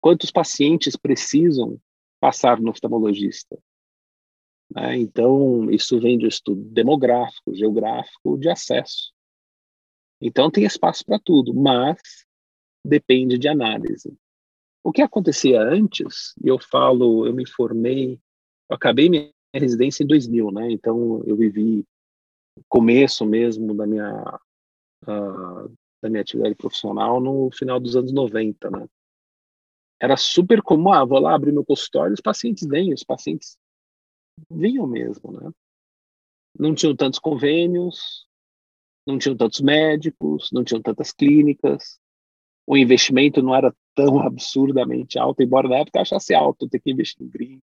quantos 0.00 0.30
pacientes 0.30 0.96
precisam 0.96 1.80
passar 2.20 2.60
no 2.60 2.70
oftalmologista. 2.70 3.58
Né? 4.74 4.98
Então, 4.98 5.70
isso 5.70 6.00
vem 6.00 6.18
de 6.18 6.26
estudo 6.26 6.62
demográfico, 6.70 7.54
geográfico, 7.54 8.38
de 8.38 8.48
acesso. 8.48 9.12
Então, 10.20 10.50
tem 10.50 10.64
espaço 10.64 11.04
para 11.04 11.18
tudo, 11.18 11.54
mas 11.54 12.26
depende 12.84 13.38
de 13.38 13.48
análise. 13.48 14.16
O 14.82 14.92
que 14.92 15.02
acontecia 15.02 15.60
antes, 15.60 16.34
eu 16.42 16.58
falo, 16.58 17.26
eu 17.26 17.32
me 17.34 17.46
formei, 17.46 18.20
eu 18.70 18.76
acabei 18.76 19.08
minha 19.08 19.30
residência 19.54 20.02
em 20.02 20.06
2000, 20.06 20.50
né? 20.50 20.70
Então, 20.70 21.22
eu 21.26 21.36
vivi 21.36 21.84
começo 22.68 23.24
mesmo 23.24 23.74
da 23.74 23.86
minha 23.86 24.40
uh, 25.04 25.72
da 26.00 26.08
minha 26.08 26.22
atividade 26.22 26.54
profissional 26.54 27.20
no 27.20 27.50
final 27.52 27.80
dos 27.80 27.96
anos 27.96 28.12
90, 28.12 28.70
né? 28.70 28.88
Era 30.00 30.16
super 30.16 30.62
comum, 30.62 30.92
ah, 30.92 31.04
vou 31.04 31.18
lá 31.18 31.34
abrir 31.34 31.52
meu 31.52 31.64
consultório, 31.64 32.14
os 32.14 32.20
pacientes 32.20 32.66
vêm, 32.66 32.94
os 32.94 33.02
pacientes 33.02 33.58
vinham 34.50 34.86
mesmo, 34.86 35.32
né? 35.32 35.50
Não 36.58 36.74
tinham 36.74 36.94
tantos 36.94 37.18
convênios, 37.18 38.26
não 39.06 39.18
tinham 39.18 39.36
tantos 39.36 39.60
médicos, 39.60 40.50
não 40.52 40.62
tinham 40.62 40.80
tantas 40.80 41.12
clínicas, 41.12 41.98
o 42.68 42.76
investimento 42.76 43.42
não 43.42 43.54
era 43.54 43.74
tão 43.94 44.20
absurdamente 44.20 45.18
alto, 45.18 45.42
embora 45.42 45.68
na 45.68 45.78
época 45.78 46.02
achasse 46.02 46.34
alto 46.34 46.68
ter 46.68 46.78
que 46.78 46.90
investir 46.90 47.26
em 47.26 47.30
gringo, 47.30 47.62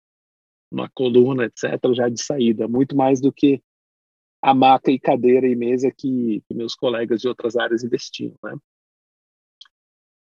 uma 0.71 0.91
coluna, 0.91 1.45
etc., 1.45 1.81
já 1.95 2.09
de 2.09 2.21
saída, 2.21 2.67
muito 2.67 2.97
mais 2.97 3.21
do 3.21 3.33
que 3.33 3.63
a 4.43 4.53
maca 4.53 4.91
e 4.91 4.99
cadeira 4.99 5.47
e 5.47 5.55
mesa 5.55 5.91
que, 5.91 6.43
que 6.47 6.55
meus 6.55 6.75
colegas 6.75 7.21
de 7.21 7.29
outras 7.29 7.57
áreas 7.57 7.85
investiam, 7.85 8.35
né? 8.43 8.57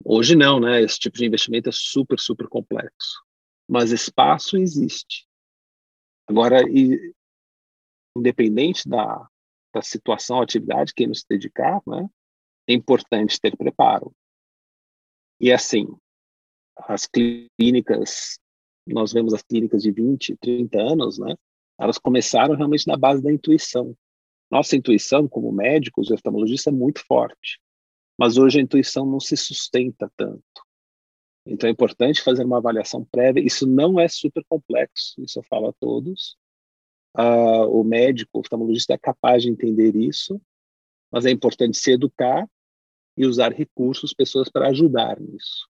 Hoje 0.05 0.35
não, 0.37 0.61
né? 0.61 0.81
Esse 0.81 0.99
tipo 0.99 1.19
de 1.19 1.27
investimento 1.27 1.69
é 1.69 1.73
super, 1.73 2.19
super 2.19 2.49
complexo. 2.49 3.23
Mas 3.69 3.91
espaço 3.91 4.57
existe. 4.57 5.27
Agora, 6.27 6.63
e, 6.63 7.13
independente 8.17 8.89
da, 8.89 9.29
da 9.75 9.83
situação, 9.83 10.41
atividade, 10.41 10.95
quem 10.95 11.09
nos 11.09 11.25
dedicar, 11.29 11.83
né? 11.87 12.09
É 12.69 12.73
importante 12.73 13.39
ter 13.39 13.57
preparo. 13.57 14.15
E 15.41 15.51
assim, 15.51 15.87
as 16.77 17.07
clínicas, 17.07 18.39
nós 18.87 19.13
vemos 19.13 19.33
as 19.33 19.43
clínicas 19.43 19.83
de 19.83 19.91
20, 19.91 20.37
30 20.37 20.81
anos, 20.81 21.19
né? 21.19 21.35
elas 21.81 21.97
começaram 21.99 22.55
realmente 22.55 22.87
na 22.87 22.97
base 22.97 23.23
da 23.23 23.33
intuição. 23.33 23.97
Nossa 24.51 24.77
intuição, 24.77 25.27
como 25.27 25.51
médicos 25.51 26.11
e 26.11 26.13
oftalmologistas, 26.13 26.73
é 26.73 26.77
muito 26.77 27.03
forte, 27.07 27.59
mas 28.19 28.37
hoje 28.37 28.59
a 28.59 28.63
intuição 28.63 29.07
não 29.07 29.19
se 29.19 29.37
sustenta 29.37 30.13
tanto. 30.15 30.43
Então 31.47 31.69
é 31.69 31.73
importante 31.73 32.23
fazer 32.23 32.45
uma 32.45 32.59
avaliação 32.59 33.03
prévia. 33.05 33.43
Isso 33.43 33.67
não 33.67 33.99
é 33.99 34.09
super 34.09 34.45
complexo, 34.47 35.23
isso 35.23 35.39
eu 35.39 35.43
falo 35.45 35.69
a 35.69 35.73
todos. 35.73 36.37
Uh, 37.17 37.67
o 37.71 37.83
médico, 37.83 38.31
o 38.35 38.41
oftalmologista 38.41 38.93
é 38.93 38.99
capaz 38.99 39.43
de 39.43 39.49
entender 39.49 39.97
isso, 39.97 40.41
mas 41.11 41.25
é 41.25 41.31
importante 41.31 41.79
se 41.79 41.93
educar 41.93 42.47
e 43.21 43.27
usar 43.27 43.53
recursos, 43.53 44.15
pessoas 44.15 44.49
para 44.51 44.69
ajudar 44.69 45.21
nisso. 45.21 45.69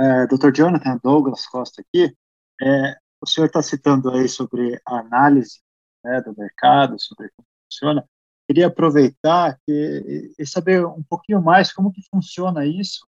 é, 0.00 0.26
Dr. 0.26 0.50
Jonathan 0.52 0.98
Douglas 1.02 1.46
Costa 1.46 1.82
aqui, 1.82 2.14
é, 2.62 2.96
o 3.20 3.26
senhor 3.26 3.46
está 3.46 3.62
citando 3.62 4.10
aí 4.10 4.28
sobre 4.28 4.80
a 4.86 5.00
análise 5.00 5.60
né, 6.02 6.20
do 6.22 6.34
mercado, 6.36 6.98
sobre 6.98 7.30
como 7.36 7.46
funciona. 7.64 8.08
Queria 8.48 8.66
aproveitar 8.66 9.58
que, 9.66 10.34
e 10.38 10.46
saber 10.46 10.84
um 10.84 11.02
pouquinho 11.02 11.42
mais 11.42 11.72
como 11.72 11.92
que 11.92 12.02
funciona 12.10 12.64
isso 12.64 13.06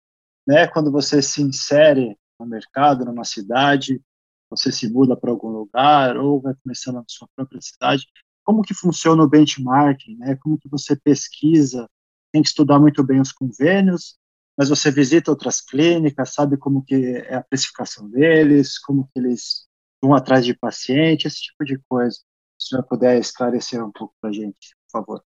né, 0.46 0.66
quando 0.68 0.92
você 0.92 1.20
se 1.20 1.42
insere 1.42 2.16
no 2.38 2.46
mercado, 2.46 3.04
numa 3.04 3.24
cidade, 3.24 4.00
você 4.48 4.70
se 4.70 4.88
muda 4.88 5.16
para 5.16 5.30
algum 5.30 5.48
lugar 5.48 6.16
ou 6.16 6.40
vai 6.40 6.54
começando 6.62 6.96
na 6.96 7.04
sua 7.08 7.28
própria 7.34 7.60
cidade, 7.60 8.06
como 8.46 8.62
que 8.62 8.72
funciona 8.72 9.24
o 9.24 9.28
benchmarking, 9.28 10.16
né? 10.18 10.36
Como 10.36 10.56
que 10.56 10.68
você 10.68 10.94
pesquisa? 10.94 11.90
Tem 12.32 12.40
que 12.40 12.48
estudar 12.48 12.78
muito 12.78 13.02
bem 13.02 13.20
os 13.20 13.32
convênios, 13.32 14.16
mas 14.56 14.68
você 14.68 14.88
visita 14.88 15.32
outras 15.32 15.60
clínicas, 15.60 16.32
sabe 16.32 16.56
como 16.56 16.84
que 16.84 16.94
é 16.94 17.34
a 17.34 17.42
precificação 17.42 18.08
deles, 18.08 18.78
como 18.78 19.08
que 19.08 19.18
eles 19.18 19.66
vão 20.00 20.14
atrás 20.14 20.44
de 20.44 20.54
paciente, 20.54 21.26
esse 21.26 21.40
tipo 21.40 21.64
de 21.64 21.76
coisa. 21.88 22.16
Se 22.56 22.68
senhor 22.68 22.84
puder 22.84 23.18
esclarecer 23.18 23.84
um 23.84 23.90
pouco 23.90 24.14
para 24.20 24.30
a 24.30 24.32
gente, 24.32 24.76
por 24.86 25.00
favor. 25.00 25.24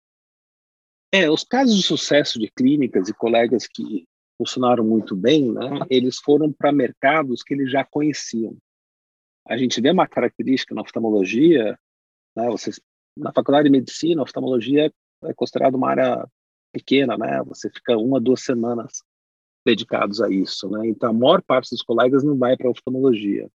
É, 1.11 1.29
os 1.29 1.43
casos 1.43 1.75
de 1.75 1.83
sucesso 1.83 2.39
de 2.39 2.49
clínicas 2.49 3.09
e 3.09 3.13
colegas 3.13 3.67
que 3.67 4.07
funcionaram 4.37 4.85
muito 4.85 5.13
bem, 5.13 5.51
né, 5.51 5.79
eles 5.89 6.19
foram 6.19 6.53
para 6.53 6.71
mercados 6.71 7.43
que 7.43 7.53
eles 7.53 7.69
já 7.69 7.83
conheciam. 7.83 8.55
A 9.45 9.57
gente 9.57 9.81
vê 9.81 9.91
uma 9.91 10.07
característica 10.07 10.73
na 10.73 10.81
oftalmologia, 10.81 11.77
né, 12.35 12.47
vocês, 12.49 12.79
na 13.19 13.31
faculdade 13.33 13.65
de 13.65 13.71
medicina, 13.71 14.21
oftalmologia 14.21 14.91
é 15.23 15.33
considerada 15.33 15.75
uma 15.75 15.89
área 15.89 16.27
pequena, 16.71 17.17
né, 17.17 17.41
você 17.43 17.69
fica 17.69 17.97
uma, 17.97 18.19
duas 18.19 18.41
semanas 18.41 19.03
dedicados 19.65 20.21
a 20.21 20.29
isso, 20.29 20.69
né, 20.69 20.87
então 20.87 21.09
a 21.09 21.13
maior 21.13 21.41
parte 21.41 21.69
dos 21.69 21.81
colegas 21.81 22.23
não 22.23 22.37
vai 22.37 22.55
para 22.55 22.69
oftalmologia. 22.69 23.49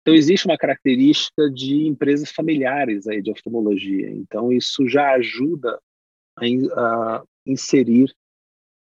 Então 0.00 0.14
existe 0.14 0.46
uma 0.46 0.56
característica 0.56 1.50
de 1.50 1.86
empresas 1.86 2.30
familiares 2.30 3.06
aí 3.06 3.20
de 3.20 3.30
oftalmologia, 3.30 4.10
então 4.10 4.50
isso 4.50 4.88
já 4.88 5.12
ajuda 5.12 5.78
a, 6.36 6.44
a 7.16 7.24
inserir 7.46 8.14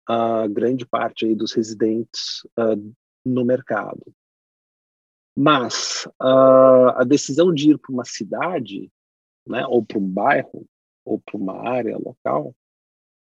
a 0.08 0.48
grande 0.48 0.86
parte 0.86 1.26
aí 1.26 1.36
dos 1.36 1.54
residentes 1.54 2.44
uh, 2.58 2.96
no 3.26 3.44
mercado. 3.44 4.02
Mas 5.38 6.08
uh, 6.22 6.96
a 6.96 7.04
decisão 7.04 7.54
de 7.54 7.72
ir 7.72 7.78
para 7.78 7.94
uma 7.94 8.06
cidade, 8.06 8.92
né, 9.50 9.66
ou 9.68 9.84
para 9.84 9.98
um 9.98 10.08
bairro, 10.08 10.66
ou 11.04 11.20
para 11.20 11.38
uma 11.38 11.68
área 11.68 11.98
local, 11.98 12.56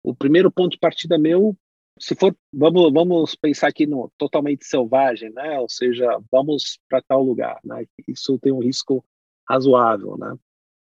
o 0.03 0.15
primeiro 0.15 0.51
ponto 0.51 0.73
de 0.73 0.79
partida 0.79 1.19
meu, 1.19 1.57
se 1.99 2.15
for, 2.15 2.37
vamos, 2.53 2.93
vamos 2.93 3.35
pensar 3.35 3.69
aqui 3.69 3.87
no 3.87 4.11
totalmente 4.19 4.65
selvagem, 4.65 5.31
né, 5.33 5.59
ou 5.59 5.69
seja, 5.69 6.19
vamos 6.31 6.79
para 6.89 7.03
tal 7.03 7.23
lugar, 7.23 7.61
né, 7.65 7.85
isso 8.09 8.39
tem 8.39 8.53
um 8.53 8.63
risco 8.63 9.05
razoável, 9.49 10.17
né. 10.19 10.37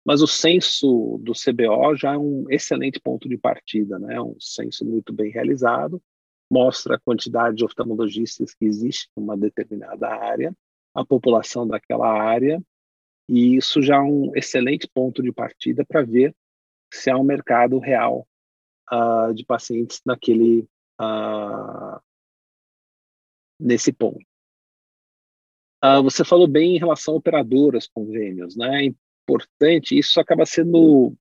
Mas 0.06 0.22
o 0.22 0.26
censo 0.28 1.18
do 1.20 1.32
CBO 1.32 1.96
já 1.96 2.14
é 2.14 2.16
um 2.16 2.44
excelente 2.48 3.00
ponto 3.00 3.28
de 3.28 3.36
partida, 3.36 3.98
né? 3.98 4.20
um 4.20 4.36
censo 4.38 4.84
muito 4.84 5.12
bem 5.12 5.32
realizado, 5.32 6.00
mostra 6.48 6.94
a 6.94 7.00
quantidade 7.00 7.56
de 7.56 7.64
oftalmologistas 7.64 8.54
que 8.54 8.66
existe 8.66 9.08
em 9.16 9.20
uma 9.20 9.36
determinada 9.36 10.06
área, 10.06 10.54
a 10.94 11.04
população 11.04 11.66
daquela 11.66 12.06
área, 12.08 12.62
e 13.28 13.56
isso 13.56 13.82
já 13.82 13.96
é 13.96 14.00
um 14.00 14.34
excelente 14.34 14.88
ponto 14.88 15.22
de 15.22 15.32
partida 15.32 15.84
para 15.84 16.02
ver 16.02 16.34
se 16.92 17.10
há 17.10 17.16
um 17.16 17.24
mercado 17.24 17.78
real 17.78 18.26
uh, 18.92 19.34
de 19.34 19.44
pacientes 19.44 20.00
naquele 20.04 20.68
uh, 21.00 22.00
nesse 23.60 23.92
ponto. 23.92 24.24
Uh, 25.84 26.02
você 26.02 26.24
falou 26.24 26.46
bem 26.46 26.76
em 26.76 26.78
relação 26.78 27.14
a 27.14 27.16
operadoras, 27.18 27.86
convênios, 27.86 28.56
né? 28.56 28.92
importante, 29.28 29.98
isso 29.98 30.20
acaba 30.20 30.46
sendo 30.46 31.14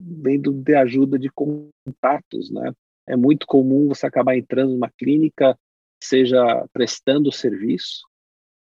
vendo 0.00 0.52
de 0.52 0.74
ajuda 0.74 1.18
de 1.18 1.30
contatos, 1.30 2.50
né? 2.50 2.72
É 3.06 3.16
muito 3.16 3.46
comum 3.46 3.88
você 3.88 4.06
acabar 4.06 4.36
entrando 4.36 4.72
numa 4.72 4.90
clínica, 4.90 5.58
seja 6.02 6.66
prestando 6.72 7.32
serviço, 7.32 8.06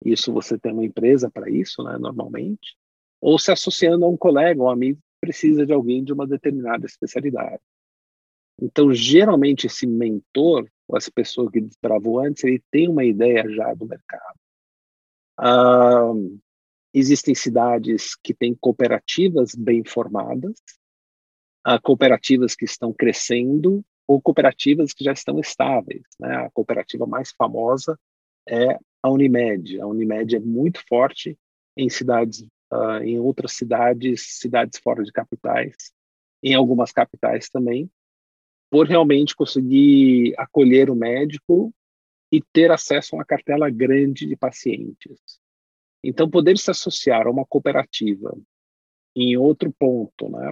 isso 0.05 0.33
você 0.33 0.59
tem 0.59 0.73
uma 0.73 0.85
empresa 0.85 1.31
para 1.31 1.49
isso, 1.51 1.83
né, 1.83 1.97
normalmente, 1.99 2.77
ou 3.21 3.39
se 3.39 3.51
associando 3.51 4.05
a 4.05 4.09
um 4.09 4.17
colega, 4.17 4.63
um 4.63 4.69
amigo 4.69 4.99
que 4.99 5.21
precisa 5.21 5.65
de 5.65 5.73
alguém 5.73 6.05
de 6.05 6.13
uma 6.13 6.27
determinada 6.27 6.85
especialidade. 6.85 7.63
Então, 8.61 8.93
geralmente, 8.93 9.67
esse 9.67 9.87
mentor, 9.87 10.69
ou 10.87 10.97
essa 10.97 11.11
pessoa 11.11 11.51
que 11.51 11.61
desbravou 11.61 12.21
antes, 12.21 12.45
ele 12.45 12.63
tem 12.71 12.89
uma 12.89 13.05
ideia 13.05 13.49
já 13.49 13.73
do 13.75 13.87
mercado. 13.87 14.39
Existem 16.93 17.35
cidades 17.35 18.15
que 18.23 18.33
têm 18.33 18.55
cooperativas 18.55 19.55
bem 19.57 19.83
formadas, 19.85 20.55
cooperativas 21.83 22.55
que 22.55 22.65
estão 22.65 22.93
crescendo 22.93 23.85
ou 24.07 24.21
cooperativas 24.21 24.93
que 24.93 25.03
já 25.03 25.13
estão 25.13 25.41
estáveis. 25.41 26.05
Né? 26.21 26.37
A 26.37 26.51
cooperativa 26.51 27.07
mais 27.07 27.33
famosa 27.33 27.99
é 28.47 28.79
a 29.05 29.11
Unimed. 29.11 29.79
A 29.79 29.87
Unimed 29.87 30.35
é 30.35 30.41
muito 30.41 30.83
forte 30.89 31.39
em 31.77 31.91
cidades, 31.91 32.41
uh, 32.73 33.03
em 33.03 33.19
outras 33.19 33.53
cidades, 33.53 34.39
cidades 34.39 34.81
fora 34.83 35.05
de 35.05 35.13
capitais, 35.13 35.93
em 36.43 36.55
algumas 36.55 36.91
capitais 36.91 37.51
também, 37.51 37.91
por 38.71 38.89
realmente 38.89 39.37
conseguir 39.37 40.35
acolher 40.39 40.89
o 40.89 40.95
médico 40.95 41.71
e 42.33 42.41
ter 42.41 42.71
acesso 42.71 43.15
a 43.15 43.19
uma 43.19 43.27
cartela 43.27 43.69
grande 43.69 44.27
de 44.27 44.37
pacientes. 44.37 45.21
Então, 46.03 46.31
poder 46.31 46.57
se 46.57 46.71
associar 46.71 47.27
a 47.27 47.31
uma 47.31 47.45
cooperativa 47.45 48.35
em 49.15 49.37
outro 49.37 49.71
ponto, 49.79 50.31
né, 50.31 50.51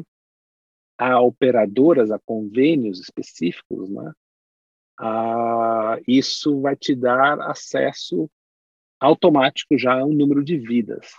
a 0.98 1.22
operadoras, 1.22 2.10
a 2.10 2.18
convênios 2.18 3.00
específicos, 3.00 3.88
né, 3.88 4.12
a, 5.00 5.98
isso 6.06 6.60
vai 6.60 6.76
te 6.76 6.94
dar 6.94 7.40
acesso 7.40 8.30
automático 9.02 9.76
já 9.76 10.00
a 10.00 10.04
um 10.04 10.12
número 10.12 10.44
de 10.44 10.56
vidas. 10.56 11.10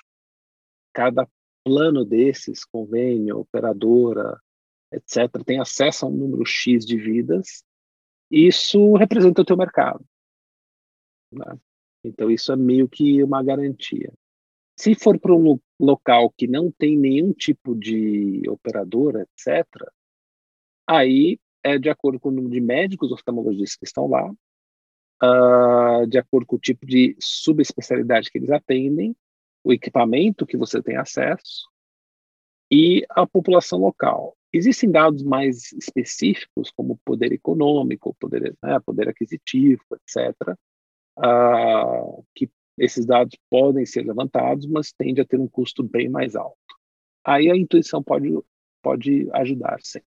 Cada 0.94 1.28
plano 1.64 2.06
desses, 2.06 2.64
convênio, 2.64 3.40
operadora, 3.40 4.40
etc., 4.92 5.44
tem 5.46 5.60
acesso 5.60 6.06
a 6.06 6.10
um 6.10 6.16
número 6.16 6.46
X 6.46 6.86
de 6.86 6.98
vidas, 6.98 7.64
isso 8.32 8.94
representa 8.96 9.42
o 9.42 9.46
teu 9.46 9.58
mercado. 9.58 10.04
Né? 11.32 11.60
Então, 12.04 12.30
isso 12.30 12.52
é 12.52 12.56
meio 12.56 12.88
que 12.88 13.24
uma 13.24 13.44
garantia. 13.44 14.14
Se 14.78 14.96
for 14.96 15.20
para 15.20 15.36
um 15.36 15.60
local 15.80 16.32
que 16.32 16.48
não 16.48 16.72
tem 16.72 16.98
nenhum 16.98 17.32
tipo 17.34 17.76
de 17.76 18.42
operadora, 18.50 19.22
etc., 19.22 19.66
aí 20.88 21.40
é 21.64 21.78
de 21.78 21.90
acordo 21.90 22.20
com 22.20 22.30
o 22.30 22.32
número 22.32 22.54
de 22.54 22.62
médicos 22.62 23.12
oftalmologistas 23.12 23.78
que 23.78 23.86
estão 23.86 24.08
lá, 24.08 24.32
uh, 25.24 26.06
de 26.08 26.18
acordo 26.18 26.46
com 26.46 26.56
o 26.58 26.60
tipo 26.60 26.86
de 26.86 27.16
subespecialidade 27.20 28.30
que 28.30 28.38
eles 28.38 28.52
atendem, 28.52 29.16
o 29.64 29.72
equipamento 29.72 30.46
que 30.46 30.58
você 30.58 30.82
tem 30.82 30.98
acesso 30.98 31.70
e 32.72 33.06
a 33.10 33.26
população 33.26 33.80
local. 33.80 34.36
Existem 34.52 34.92
dados 34.92 35.24
mais 35.24 35.72
específicos, 35.72 36.70
como 36.76 37.00
poder 37.06 37.32
econômico, 37.32 38.16
poder, 38.20 38.56
né, 38.62 38.80
poder 38.86 39.08
aquisitivo, 39.10 39.84
etc., 39.94 40.36
uh, 40.50 41.22
ah, 41.24 42.22
que 42.36 42.50
esses 42.78 43.06
dados 43.06 43.38
podem 43.50 43.86
ser 43.86 44.06
levantados, 44.06 44.66
mas 44.68 44.92
tende 44.92 45.22
a 45.22 45.26
ter 45.26 45.40
um 45.40 45.48
custo 45.48 45.84
bem 45.84 46.10
mais 46.10 46.36
alto. 46.36 46.58
Aí 47.24 47.50
a 47.50 47.56
intuição 47.56 48.04
pode, 48.04 48.30
pode 48.82 49.30
ajudar, 49.32 49.80
sim. 49.82 50.02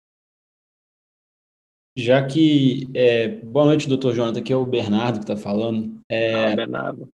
Já 1.95 2.25
que. 2.25 2.88
É, 2.93 3.27
boa 3.27 3.65
noite, 3.65 3.88
doutor 3.88 4.15
Jonathan. 4.15 4.39
Aqui 4.39 4.51
é 4.51 4.56
o 4.56 4.65
Bernardo 4.65 5.19
que 5.19 5.23
está 5.23 5.38
falando. 5.38 5.99
É, 6.10 6.34
ah, 6.34 6.56
Bernardo. 6.56 7.10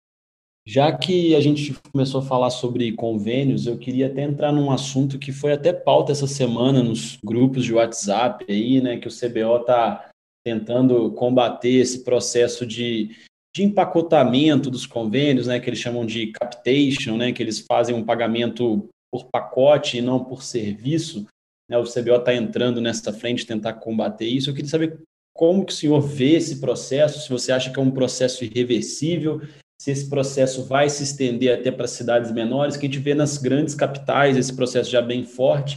Já 0.67 0.93
que 0.97 1.35
a 1.35 1.41
gente 1.41 1.75
começou 1.93 2.21
a 2.21 2.25
falar 2.25 2.51
sobre 2.51 2.93
convênios, 2.93 3.67
eu 3.67 3.79
queria 3.79 4.07
até 4.07 4.23
entrar 4.23 4.53
num 4.53 4.71
assunto 4.71 5.19
que 5.19 5.33
foi 5.33 5.53
até 5.53 5.73
pauta 5.73 6.13
essa 6.13 6.27
semana 6.27 6.83
nos 6.83 7.19
grupos 7.25 7.65
de 7.65 7.73
WhatsApp 7.73 8.45
aí, 8.49 8.81
né? 8.81 8.99
Que 8.99 9.09
o 9.09 9.11
CBO 9.11 9.63
está 9.63 10.11
tentando 10.45 11.11
combater 11.13 11.73
esse 11.73 12.05
processo 12.05 12.67
de 12.67 13.17
de 13.55 13.65
empacotamento 13.65 14.71
dos 14.71 14.87
convênios, 14.87 15.49
né, 15.49 15.59
que 15.59 15.69
eles 15.69 15.81
chamam 15.81 16.07
de 16.07 16.29
capitation, 16.29 17.17
né, 17.17 17.33
que 17.33 17.43
eles 17.43 17.59
fazem 17.59 17.95
um 17.95 18.05
pagamento 18.05 18.89
por 19.11 19.25
pacote 19.33 19.99
e 19.99 20.03
não 20.03 20.23
por 20.23 20.43
serviço. 20.43 21.27
Né, 21.69 21.77
o 21.77 21.85
CBO 21.85 22.17
está 22.17 22.35
entrando 22.35 22.81
nessa 22.81 23.13
frente 23.13 23.47
tentar 23.47 23.75
combater 23.75 24.27
isso. 24.27 24.51
Eu 24.51 24.55
queria 24.55 24.71
saber 24.71 24.99
como 25.35 25.65
que 25.65 25.73
o 25.73 25.77
senhor 25.77 26.01
vê 26.01 26.35
esse 26.35 26.61
processo, 26.61 27.21
se 27.21 27.29
você 27.29 27.53
acha 27.53 27.73
que 27.73 27.79
é 27.79 27.83
um 27.83 27.91
processo 27.91 28.45
irreversível, 28.45 29.41
se 29.81 29.93
esse 29.93 30.11
processo 30.11 30.65
vai 30.65 30.91
se 30.91 31.05
estender 31.05 31.57
até 31.57 31.71
para 31.71 31.87
cidades 31.87 32.33
menores, 32.33 32.77
que 32.77 32.87
a 32.87 32.89
gente 32.89 32.99
vê 32.99 33.15
nas 33.15 33.39
grandes 33.39 33.75
capitais 33.75 34.37
esse 34.37 34.55
processo 34.55 34.91
já 34.91 35.01
bem 35.01 35.25
forte. 35.25 35.77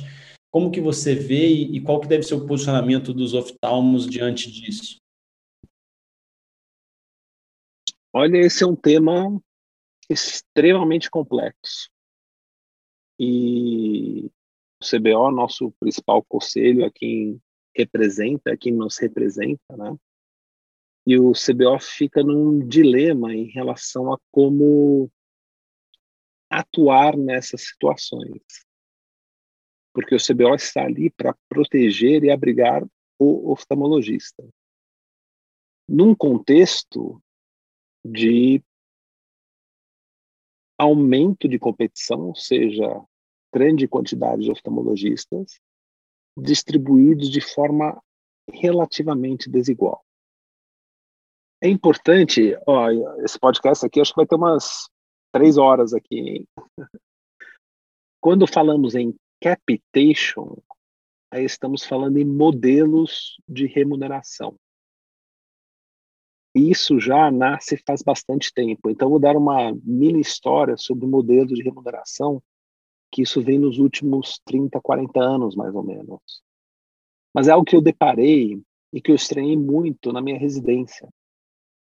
Como 0.49 0.71
que 0.71 0.81
você 0.81 1.13
vê 1.13 1.47
e, 1.47 1.77
e 1.77 1.81
qual 1.81 2.01
que 2.01 2.07
deve 2.07 2.23
ser 2.23 2.33
o 2.33 2.47
posicionamento 2.47 3.13
dos 3.13 3.33
oftalmos 3.33 4.07
diante 4.07 4.51
disso? 4.51 4.97
Olha, 8.11 8.37
esse 8.37 8.63
é 8.63 8.67
um 8.67 8.75
tema 8.75 9.39
extremamente 10.09 11.09
complexo. 11.09 11.89
E 13.19 14.29
o 14.81 14.85
CBO, 14.85 15.31
nosso 15.31 15.71
principal 15.79 16.23
conselho, 16.23 16.83
é 16.83 16.91
quem 16.93 17.41
representa, 17.75 18.51
é 18.51 18.57
quem 18.57 18.73
nos 18.73 18.97
representa, 18.97 19.77
né? 19.77 19.95
e 21.05 21.17
o 21.17 21.31
CBO 21.31 21.79
fica 21.79 22.23
num 22.23 22.65
dilema 22.67 23.33
em 23.33 23.45
relação 23.45 24.13
a 24.13 24.19
como 24.31 25.11
atuar 26.49 27.17
nessas 27.17 27.61
situações. 27.67 28.41
Porque 29.93 30.15
o 30.15 30.19
CBO 30.19 30.55
está 30.55 30.83
ali 30.83 31.09
para 31.09 31.35
proteger 31.49 32.23
e 32.23 32.31
abrigar 32.31 32.85
o 33.19 33.51
oftalmologista. 33.51 34.47
Num 35.87 36.15
contexto 36.15 37.21
de 38.05 38.63
aumento 40.77 41.47
de 41.47 41.59
competição, 41.59 42.27
ou 42.27 42.35
seja, 42.35 42.87
grande 43.53 43.87
quantidade 43.87 44.43
de 44.43 44.51
oftalmologistas 44.51 45.59
distribuídos 46.37 47.29
de 47.29 47.41
forma 47.41 48.01
relativamente 48.49 49.49
desigual. 49.49 50.03
É 51.61 51.67
importante, 51.67 52.57
ó, 52.65 52.89
esse 53.23 53.39
podcast 53.39 53.85
aqui 53.85 54.01
acho 54.01 54.11
que 54.11 54.17
vai 54.17 54.25
ter 54.25 54.35
umas 54.35 54.89
três 55.31 55.57
horas 55.57 55.93
aqui. 55.93 56.15
Hein? 56.15 56.47
Quando 58.19 58.47
falamos 58.47 58.95
em 58.95 59.15
capitation, 59.41 60.57
aí 61.31 61.45
estamos 61.45 61.83
falando 61.83 62.17
em 62.17 62.25
modelos 62.25 63.37
de 63.47 63.65
remuneração. 63.67 64.57
Isso 66.53 66.99
já 66.99 67.31
nasce 67.31 67.77
faz 67.77 68.01
bastante 68.01 68.53
tempo. 68.53 68.89
Então, 68.89 69.09
vou 69.09 69.19
dar 69.19 69.37
uma 69.37 69.73
mini 69.83 70.19
história 70.19 70.75
sobre 70.75 71.07
modelos 71.07 71.53
de 71.53 71.63
remuneração, 71.63 72.43
que 73.11 73.21
isso 73.21 73.41
vem 73.41 73.59
nos 73.59 73.77
últimos 73.77 74.39
30, 74.45 74.79
40 74.79 75.19
anos, 75.19 75.55
mais 75.55 75.75
ou 75.75 75.83
menos. 75.83 76.21
Mas 77.33 77.47
é 77.47 77.51
algo 77.51 77.65
que 77.65 77.75
eu 77.75 77.81
deparei 77.81 78.61
e 78.93 79.01
que 79.01 79.11
eu 79.11 79.15
estranhei 79.15 79.57
muito 79.57 80.11
na 80.11 80.21
minha 80.21 80.37
residência. 80.37 81.09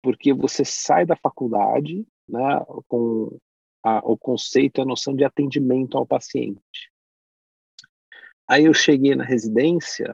Porque 0.04 0.34
você 0.34 0.64
sai 0.64 1.06
da 1.06 1.16
faculdade 1.16 2.06
né, 2.28 2.64
com 2.88 3.38
a, 3.84 4.00
o 4.00 4.18
conceito, 4.18 4.82
a 4.82 4.86
noção 4.86 5.16
de 5.16 5.24
atendimento 5.24 5.98
ao 5.98 6.06
paciente. 6.06 6.92
Aí 8.48 8.66
eu 8.66 8.74
cheguei 8.74 9.16
na 9.16 9.24
residência 9.24 10.14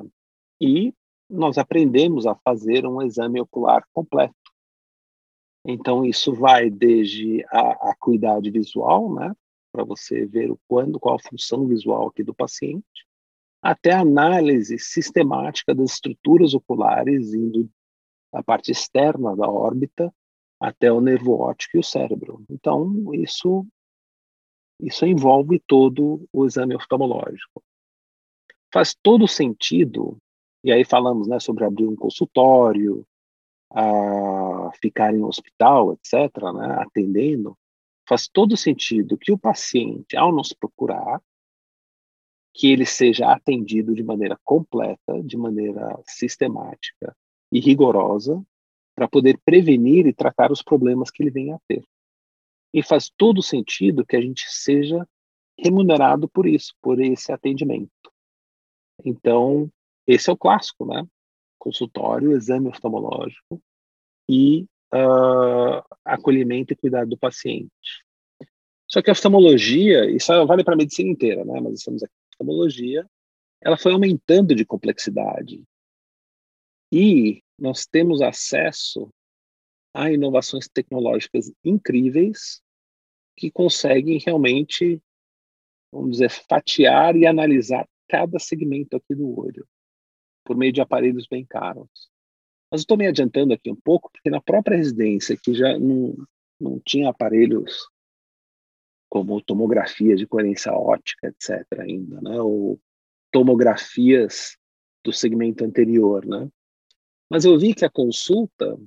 e 0.59 0.93
nós 1.29 1.57
aprendemos 1.57 2.25
a 2.27 2.35
fazer 2.35 2.85
um 2.85 3.01
exame 3.01 3.41
ocular 3.41 3.85
completo. 3.93 4.35
Então 5.65 6.05
isso 6.05 6.33
vai 6.33 6.69
desde 6.69 7.45
a 7.49 7.91
acuidade 7.91 8.49
visual, 8.49 9.13
né, 9.13 9.33
para 9.71 9.83
você 9.83 10.25
ver 10.25 10.51
o 10.51 10.59
quando, 10.67 10.99
qual 10.99 11.15
a 11.15 11.29
função 11.29 11.67
visual 11.67 12.07
aqui 12.07 12.23
do 12.23 12.33
paciente, 12.33 13.07
até 13.61 13.91
a 13.91 14.01
análise 14.01 14.77
sistemática 14.79 15.73
das 15.73 15.93
estruturas 15.93 16.53
oculares 16.53 17.33
indo 17.33 17.69
da 18.33 18.41
parte 18.41 18.71
externa 18.71 19.35
da 19.35 19.47
órbita 19.47 20.13
até 20.59 20.91
o 20.91 21.01
nervo 21.01 21.33
óptico 21.33 21.77
e 21.77 21.79
o 21.79 21.83
cérebro. 21.83 22.43
Então, 22.49 23.13
isso, 23.13 23.65
isso 24.79 25.05
envolve 25.05 25.59
todo 25.59 26.27
o 26.31 26.45
exame 26.45 26.75
oftalmológico. 26.75 27.63
Faz 28.73 28.95
todo 28.95 29.27
sentido, 29.27 30.17
e 30.63 30.71
aí 30.71 30.85
falamos 30.85 31.27
né, 31.27 31.39
sobre 31.39 31.65
abrir 31.65 31.87
um 31.87 31.95
consultório, 31.95 33.05
a 33.73 34.71
ficar 34.81 35.13
em 35.13 35.21
um 35.21 35.27
hospital, 35.27 35.93
etc., 35.93 36.13
né, 36.53 36.75
atendendo, 36.79 37.57
faz 38.07 38.27
todo 38.27 38.57
sentido 38.57 39.17
que 39.17 39.31
o 39.31 39.37
paciente, 39.37 40.17
ao 40.17 40.31
nos 40.31 40.53
procurar, 40.53 41.21
que 42.53 42.71
ele 42.71 42.85
seja 42.85 43.31
atendido 43.31 43.95
de 43.95 44.03
maneira 44.03 44.37
completa, 44.43 45.21
de 45.23 45.37
maneira 45.37 45.97
sistemática 46.05 47.15
e 47.51 47.59
rigorosa, 47.59 48.43
para 48.93 49.07
poder 49.07 49.39
prevenir 49.43 50.05
e 50.05 50.13
tratar 50.13 50.51
os 50.51 50.61
problemas 50.61 51.09
que 51.09 51.23
ele 51.23 51.31
venha 51.31 51.55
a 51.55 51.61
ter. 51.67 51.83
E 52.73 52.83
faz 52.83 53.09
todo 53.17 53.41
sentido 53.41 54.05
que 54.05 54.15
a 54.15 54.21
gente 54.21 54.45
seja 54.49 55.07
remunerado 55.57 56.27
por 56.27 56.45
isso, 56.45 56.73
por 56.81 56.99
esse 56.99 57.31
atendimento. 57.31 57.91
Então, 59.03 59.71
esse 60.05 60.29
é 60.29 60.33
o 60.33 60.37
clássico, 60.37 60.85
né? 60.85 61.05
Consultório, 61.57 62.33
exame 62.33 62.67
oftalmológico 62.67 63.61
e 64.29 64.65
uh, 64.93 65.83
acolhimento 66.03 66.73
e 66.73 66.75
cuidado 66.75 67.09
do 67.09 67.17
paciente. 67.17 67.71
Só 68.87 69.01
que 69.01 69.09
a 69.09 69.13
oftalmologia, 69.13 70.09
isso 70.09 70.45
vale 70.45 70.63
para 70.63 70.73
a 70.73 70.77
medicina 70.77 71.09
inteira, 71.09 71.45
né? 71.45 71.59
Mas 71.61 71.75
estamos 71.75 72.03
aqui 72.03 72.13
oftalmologia, 72.33 73.07
ela 73.61 73.77
foi 73.77 73.93
aumentando 73.93 74.55
de 74.55 74.65
complexidade. 74.65 75.63
E 76.91 77.41
nós 77.57 77.85
temos 77.85 78.21
acesso 78.21 79.09
a 79.93 80.11
inovações 80.11 80.67
tecnológicas 80.67 81.51
incríveis 81.63 82.61
que 83.37 83.51
conseguem 83.51 84.19
realmente, 84.19 85.01
vamos 85.91 86.13
dizer, 86.13 86.29
fatiar 86.29 87.15
e 87.15 87.25
analisar 87.25 87.87
cada 88.09 88.39
segmento 88.39 88.97
aqui 88.97 89.15
do 89.15 89.39
olho 89.39 89.65
por 90.43 90.57
meio 90.57 90.73
de 90.73 90.81
aparelhos 90.81 91.27
bem 91.27 91.45
caros. 91.45 92.10
Mas 92.71 92.81
estou 92.81 92.97
me 92.97 93.05
adiantando 93.05 93.53
aqui 93.53 93.69
um 93.69 93.75
pouco, 93.75 94.09
porque 94.11 94.29
na 94.29 94.41
própria 94.41 94.77
residência, 94.77 95.37
que 95.37 95.53
já 95.53 95.77
não, 95.77 96.15
não 96.59 96.79
tinha 96.79 97.09
aparelhos 97.09 97.89
como 99.09 99.41
tomografia 99.41 100.15
de 100.15 100.25
coerência 100.25 100.71
óptica, 100.71 101.27
etc., 101.27 101.65
ainda, 101.79 102.21
né? 102.21 102.39
ou 102.39 102.79
tomografias 103.29 104.57
do 105.03 105.11
segmento 105.11 105.65
anterior, 105.65 106.25
né? 106.25 106.49
Mas 107.29 107.43
eu 107.43 107.57
vi 107.59 107.73
que 107.73 107.83
a 107.83 107.89
consulta, 107.89 108.77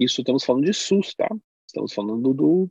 isso 0.00 0.22
estamos 0.22 0.44
falando 0.44 0.64
de 0.64 0.72
SUS, 0.72 1.14
tá? 1.14 1.28
Estamos 1.66 1.92
falando 1.92 2.32
do, 2.32 2.70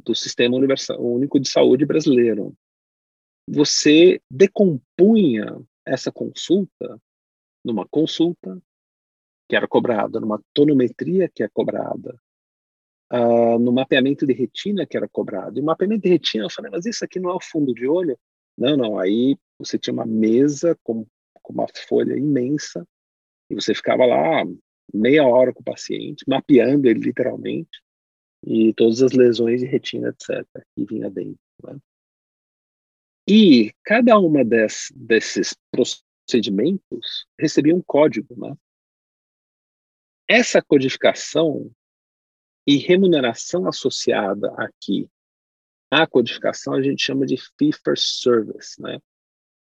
do 0.00 0.14
Sistema 0.14 0.56
Universal, 0.56 1.00
Único 1.00 1.40
de 1.40 1.48
Saúde 1.48 1.86
brasileiro. 1.86 2.56
Você 3.48 4.20
decompunha 4.30 5.60
essa 5.86 6.10
consulta 6.10 7.00
numa 7.64 7.86
consulta 7.86 8.60
que 9.48 9.56
era 9.56 9.68
cobrada, 9.68 10.20
numa 10.20 10.40
tonometria 10.52 11.28
que 11.28 11.42
é 11.42 11.48
cobrada, 11.48 12.18
uh, 13.12 13.58
no 13.58 13.72
mapeamento 13.72 14.26
de 14.26 14.32
retina 14.32 14.86
que 14.86 14.96
era 14.96 15.08
cobrado. 15.08 15.58
E 15.58 15.62
o 15.62 15.64
mapeamento 15.64 16.02
de 16.02 16.08
retina, 16.08 16.44
eu 16.44 16.50
falei, 16.50 16.70
mas 16.70 16.86
isso 16.86 17.04
aqui 17.04 17.20
não 17.20 17.30
é 17.30 17.34
o 17.34 17.40
fundo 17.40 17.74
de 17.74 17.86
olho? 17.86 18.18
Não, 18.56 18.76
não. 18.76 18.98
Aí 18.98 19.36
você 19.58 19.78
tinha 19.78 19.92
uma 19.92 20.06
mesa 20.06 20.78
com, 20.82 21.06
com 21.42 21.52
uma 21.52 21.66
folha 21.88 22.16
imensa 22.16 22.86
e 23.50 23.54
você 23.54 23.74
ficava 23.74 24.04
lá 24.06 24.44
meia 24.92 25.26
hora 25.26 25.52
com 25.52 25.60
o 25.60 25.64
paciente, 25.64 26.24
mapeando 26.26 26.88
ele 26.88 27.00
literalmente, 27.00 27.82
e 28.46 28.74
todas 28.74 29.02
as 29.02 29.12
lesões 29.12 29.60
de 29.60 29.66
retina, 29.66 30.08
etc., 30.08 30.46
que 30.76 30.84
vinha 30.84 31.10
dentro. 31.10 31.38
Né? 31.62 31.78
E 33.28 33.72
cada 33.82 34.18
uma 34.18 34.44
des, 34.44 34.92
desses 34.94 35.56
procedimentos 35.70 37.26
recebia 37.38 37.74
um 37.74 37.82
código. 37.82 38.34
Né? 38.36 38.54
Essa 40.28 40.62
codificação 40.62 41.70
e 42.66 42.76
remuneração 42.76 43.68
associada 43.68 44.52
aqui 44.56 45.08
à 45.90 46.06
codificação 46.06 46.74
a 46.74 46.82
gente 46.82 47.04
chama 47.04 47.26
de 47.26 47.36
fee 47.58 47.72
for 47.72 47.96
service, 47.96 48.80
né? 48.80 48.98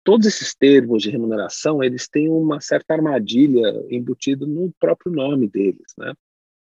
todos 0.05 0.27
esses 0.27 0.55
termos 0.55 1.03
de 1.03 1.11
remuneração, 1.11 1.83
eles 1.83 2.07
têm 2.07 2.29
uma 2.29 2.61
certa 2.61 2.93
armadilha 2.95 3.73
embutida 3.89 4.47
no 4.47 4.71
próprio 4.79 5.11
nome 5.11 5.49
deles, 5.49 5.95
né? 5.99 6.13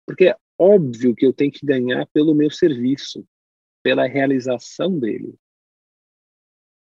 Porque 0.06 0.28
é 0.28 0.36
óbvio 0.56 1.14
que 1.14 1.26
eu 1.26 1.32
tenho 1.32 1.50
que 1.50 1.66
ganhar 1.66 2.06
pelo 2.06 2.34
meu 2.34 2.50
serviço, 2.50 3.26
pela 3.82 4.06
realização 4.06 4.96
dele. 4.98 5.34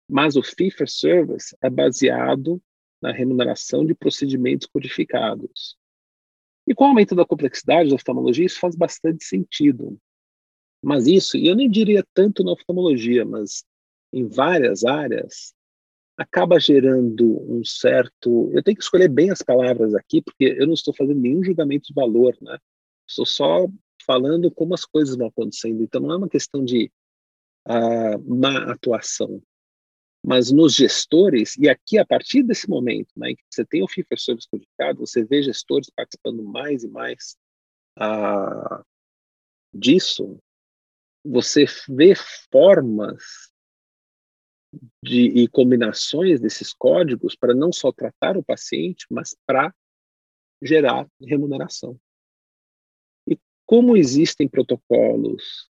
Mas 0.08 0.34
o 0.34 0.42
fee 0.42 0.72
for 0.72 0.88
service 0.88 1.56
é 1.62 1.70
baseado 1.70 2.60
na 3.00 3.12
remuneração 3.12 3.86
de 3.86 3.94
procedimentos 3.94 4.66
codificados. 4.66 5.78
E 6.70 6.74
com 6.74 6.84
o 6.84 6.86
aumento 6.86 7.16
da 7.16 7.26
complexidade 7.26 7.88
da 7.88 7.96
oftalmologia, 7.96 8.46
isso 8.46 8.60
faz 8.60 8.76
bastante 8.76 9.24
sentido. 9.24 9.98
Mas 10.80 11.08
isso, 11.08 11.36
e 11.36 11.48
eu 11.48 11.56
nem 11.56 11.68
diria 11.68 12.06
tanto 12.14 12.44
na 12.44 12.52
oftalmologia, 12.52 13.24
mas 13.24 13.64
em 14.12 14.28
várias 14.28 14.84
áreas, 14.84 15.52
acaba 16.16 16.60
gerando 16.60 17.44
um 17.52 17.64
certo. 17.64 18.52
Eu 18.52 18.62
tenho 18.62 18.76
que 18.76 18.84
escolher 18.84 19.08
bem 19.08 19.32
as 19.32 19.42
palavras 19.42 19.96
aqui, 19.96 20.22
porque 20.22 20.44
eu 20.44 20.64
não 20.64 20.74
estou 20.74 20.94
fazendo 20.94 21.18
nenhum 21.18 21.42
julgamento 21.42 21.88
de 21.88 21.94
valor, 21.94 22.38
né? 22.40 22.56
Estou 23.04 23.26
só 23.26 23.66
falando 24.06 24.48
como 24.48 24.72
as 24.72 24.84
coisas 24.84 25.16
vão 25.16 25.26
acontecendo. 25.26 25.82
Então, 25.82 26.00
não 26.00 26.12
é 26.12 26.16
uma 26.18 26.28
questão 26.28 26.64
de 26.64 26.88
uh, 27.66 28.32
má 28.32 28.70
atuação, 28.70 29.42
mas 30.24 30.50
nos 30.50 30.74
gestores, 30.74 31.56
e 31.56 31.68
aqui 31.68 31.98
a 31.98 32.04
partir 32.04 32.42
desse 32.42 32.68
momento, 32.68 33.10
né, 33.16 33.30
em 33.30 33.36
que 33.36 33.42
você 33.50 33.64
tem 33.64 33.82
o 33.82 33.88
FIFA 33.88 34.16
Service 34.16 34.48
codificado, 34.48 35.00
você 35.00 35.24
vê 35.24 35.42
gestores 35.42 35.90
participando 35.90 36.42
mais 36.42 36.84
e 36.84 36.88
mais 36.88 37.36
uh, 37.98 38.84
disso, 39.72 40.38
você 41.24 41.64
vê 41.88 42.14
formas 42.52 43.50
de, 45.02 45.42
e 45.42 45.48
combinações 45.48 46.40
desses 46.40 46.72
códigos 46.72 47.34
para 47.34 47.54
não 47.54 47.72
só 47.72 47.90
tratar 47.90 48.36
o 48.36 48.44
paciente, 48.44 49.06
mas 49.10 49.36
para 49.46 49.74
gerar 50.62 51.08
remuneração. 51.20 51.98
como 53.66 53.96
existem 53.96 54.48
protocolos 54.48 55.69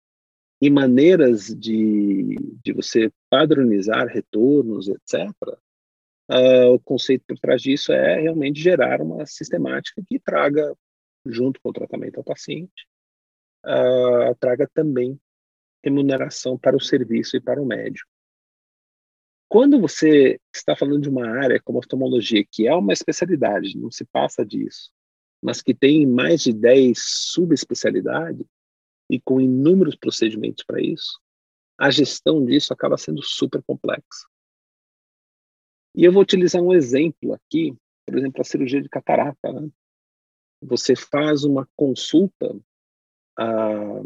e 0.60 0.68
maneiras 0.68 1.46
de, 1.46 2.36
de 2.62 2.72
você 2.72 3.10
padronizar 3.30 4.06
retornos, 4.06 4.88
etc., 4.88 5.30
uh, 5.48 5.56
ah, 6.28 6.70
o 6.70 6.78
conceito 6.78 7.24
por 7.26 7.38
trás 7.38 7.62
disso 7.62 7.92
é 7.92 8.20
realmente 8.20 8.60
gerar 8.60 9.00
uma 9.00 9.24
sistemática 9.24 10.02
que 10.06 10.18
traga, 10.18 10.76
junto 11.24 11.60
com 11.62 11.70
o 11.70 11.72
tratamento 11.72 12.18
ao 12.18 12.24
paciente, 12.24 12.86
uh, 13.64 14.34
traga 14.38 14.68
também 14.72 15.18
remuneração 15.82 16.58
para 16.58 16.76
o 16.76 16.80
serviço 16.80 17.36
e 17.36 17.40
para 17.40 17.60
o 17.60 17.66
médico. 17.66 18.10
Quando 19.48 19.80
você 19.80 20.38
está 20.54 20.76
falando 20.76 21.00
de 21.00 21.08
uma 21.08 21.26
área 21.26 21.60
como 21.60 21.78
oftalmologia, 21.78 22.44
que 22.48 22.68
é 22.68 22.74
uma 22.74 22.92
especialidade, 22.92 23.76
não 23.76 23.90
se 23.90 24.04
passa 24.04 24.44
disso, 24.44 24.92
mas 25.42 25.62
que 25.62 25.74
tem 25.74 26.06
mais 26.06 26.42
de 26.42 26.52
10 26.52 26.96
subespecialidades 26.98 28.46
e 29.10 29.20
com 29.20 29.40
inúmeros 29.40 29.96
procedimentos 29.96 30.64
para 30.64 30.80
isso, 30.80 31.20
a 31.76 31.90
gestão 31.90 32.44
disso 32.44 32.72
acaba 32.72 32.96
sendo 32.96 33.20
super 33.22 33.60
complexa. 33.62 34.28
E 35.96 36.04
eu 36.04 36.12
vou 36.12 36.22
utilizar 36.22 36.62
um 36.62 36.72
exemplo 36.72 37.34
aqui, 37.34 37.76
por 38.06 38.16
exemplo, 38.16 38.40
a 38.40 38.44
cirurgia 38.44 38.80
de 38.80 38.88
catarata. 38.88 39.52
Né? 39.52 39.68
Você 40.62 40.94
faz 40.94 41.42
uma 41.42 41.68
consulta 41.74 42.56
ah, 43.36 44.02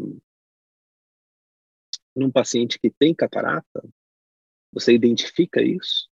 num 2.15 2.31
paciente 2.31 2.79
que 2.79 2.89
tem 2.89 3.13
catarata, 3.13 3.87
você 4.71 4.93
identifica 4.93 5.61
isso, 5.61 6.09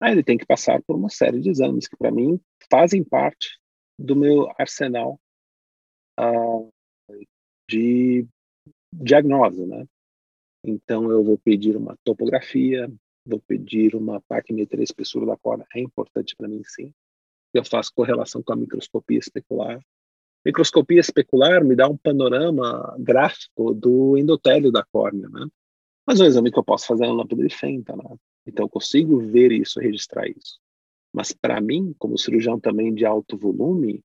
aí 0.00 0.12
ele 0.12 0.22
tem 0.22 0.36
que 0.36 0.44
passar 0.44 0.82
por 0.82 0.96
uma 0.96 1.08
série 1.08 1.40
de 1.40 1.48
exames 1.48 1.88
que, 1.88 1.96
para 1.96 2.10
mim, 2.10 2.38
fazem 2.70 3.02
parte 3.02 3.58
do 3.98 4.14
meu 4.14 4.52
arsenal 4.58 5.18
uh, 6.20 6.72
de 7.68 8.26
diagnose, 8.92 9.66
né? 9.66 9.86
Então, 10.64 11.10
eu 11.10 11.22
vou 11.22 11.38
pedir 11.38 11.76
uma 11.76 11.96
topografia, 12.04 12.90
vou 13.24 13.40
pedir 13.40 13.94
uma 13.94 14.20
paquimetria 14.22 14.82
espessura 14.82 15.26
da 15.26 15.36
córnea, 15.36 15.66
é 15.74 15.80
importante 15.80 16.34
para 16.36 16.48
mim, 16.48 16.62
sim. 16.64 16.92
Eu 17.52 17.64
faço 17.64 17.92
correlação 17.94 18.42
com 18.42 18.52
a 18.52 18.56
microscopia 18.56 19.18
especular. 19.18 19.80
Microscopia 20.44 21.00
especular 21.00 21.64
me 21.64 21.74
dá 21.74 21.88
um 21.88 21.96
panorama 21.96 22.96
gráfico 22.98 23.74
do 23.74 24.16
endotélio 24.16 24.70
da 24.70 24.84
córnea, 24.84 25.28
né? 25.28 25.46
Mas 26.06 26.20
é 26.20 26.24
um 26.24 26.26
exame 26.26 26.50
que 26.50 26.58
eu 26.58 26.64
posso 26.64 26.86
fazer 26.86 27.06
na 27.06 27.12
lâmpada 27.12 27.42
de 27.46 27.54
Fenta, 27.54 27.94
né? 27.96 28.16
Então 28.46 28.64
eu 28.64 28.68
consigo 28.68 29.18
ver 29.18 29.52
isso, 29.52 29.80
registrar 29.80 30.26
isso. 30.26 30.58
Mas 31.12 31.32
para 31.32 31.60
mim, 31.60 31.94
como 31.98 32.18
cirurgião 32.18 32.58
também 32.58 32.94
de 32.94 33.04
alto 33.04 33.36
volume, 33.36 34.02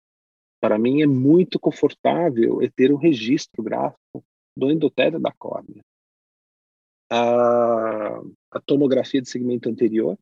para 0.64 0.80
mim 0.80 1.02
é 1.02 1.06
muito 1.06 1.60
confortável 1.60 2.60
ter 2.74 2.90
um 2.94 2.96
registro 2.96 3.62
gráfico 3.62 4.24
do 4.56 4.72
endotélio 4.72 5.20
da 5.20 5.30
córnea. 5.34 5.84
A, 7.12 8.22
a 8.50 8.62
tomografia 8.66 9.22
de 9.22 9.30
segmento 9.30 9.68
anterior, 9.68 10.18